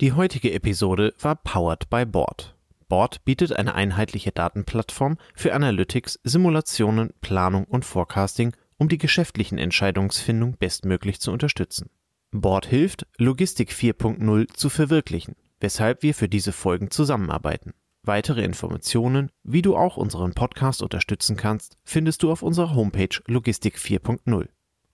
Die 0.00 0.14
heutige 0.14 0.54
Episode 0.54 1.12
war 1.20 1.34
powered 1.34 1.90
by 1.90 2.06
Board. 2.06 2.57
Board 2.88 3.24
bietet 3.24 3.52
eine 3.52 3.74
einheitliche 3.74 4.32
Datenplattform 4.32 5.18
für 5.34 5.52
Analytics, 5.52 6.20
Simulationen, 6.24 7.12
Planung 7.20 7.64
und 7.64 7.84
Forecasting, 7.84 8.56
um 8.78 8.88
die 8.88 8.98
geschäftlichen 8.98 9.58
Entscheidungsfindung 9.58 10.56
bestmöglich 10.56 11.20
zu 11.20 11.30
unterstützen. 11.32 11.90
Board 12.30 12.66
hilft, 12.66 13.06
Logistik 13.18 13.72
4.0 13.72 14.48
zu 14.54 14.68
verwirklichen, 14.68 15.34
weshalb 15.60 16.02
wir 16.02 16.14
für 16.14 16.28
diese 16.28 16.52
Folgen 16.52 16.90
zusammenarbeiten. 16.90 17.74
Weitere 18.02 18.42
Informationen, 18.42 19.30
wie 19.42 19.62
du 19.62 19.76
auch 19.76 19.96
unseren 19.96 20.32
Podcast 20.32 20.82
unterstützen 20.82 21.36
kannst, 21.36 21.76
findest 21.84 22.22
du 22.22 22.30
auf 22.30 22.42
unserer 22.42 22.74
Homepage 22.74 23.20
Logistik 23.26 23.76
4.0. 23.76 24.48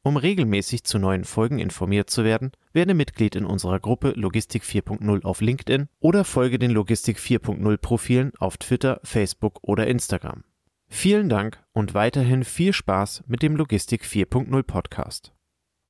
Um 0.06 0.18
regelmäßig 0.18 0.84
zu 0.84 0.98
neuen 0.98 1.24
Folgen 1.24 1.58
informiert 1.58 2.10
zu 2.10 2.24
werden, 2.24 2.52
werde 2.74 2.92
Mitglied 2.92 3.36
in 3.36 3.46
unserer 3.46 3.80
Gruppe 3.80 4.12
Logistik 4.14 4.62
4.0 4.62 5.24
auf 5.24 5.40
LinkedIn 5.40 5.88
oder 5.98 6.24
folge 6.24 6.58
den 6.58 6.72
Logistik 6.72 7.16
4.0 7.16 7.78
Profilen 7.78 8.32
auf 8.38 8.58
Twitter, 8.58 9.00
Facebook 9.02 9.60
oder 9.62 9.86
Instagram. 9.86 10.44
Vielen 10.88 11.30
Dank 11.30 11.64
und 11.72 11.94
weiterhin 11.94 12.44
viel 12.44 12.74
Spaß 12.74 13.24
mit 13.28 13.42
dem 13.42 13.56
Logistik 13.56 14.04
4.0 14.04 14.62
Podcast. 14.64 15.32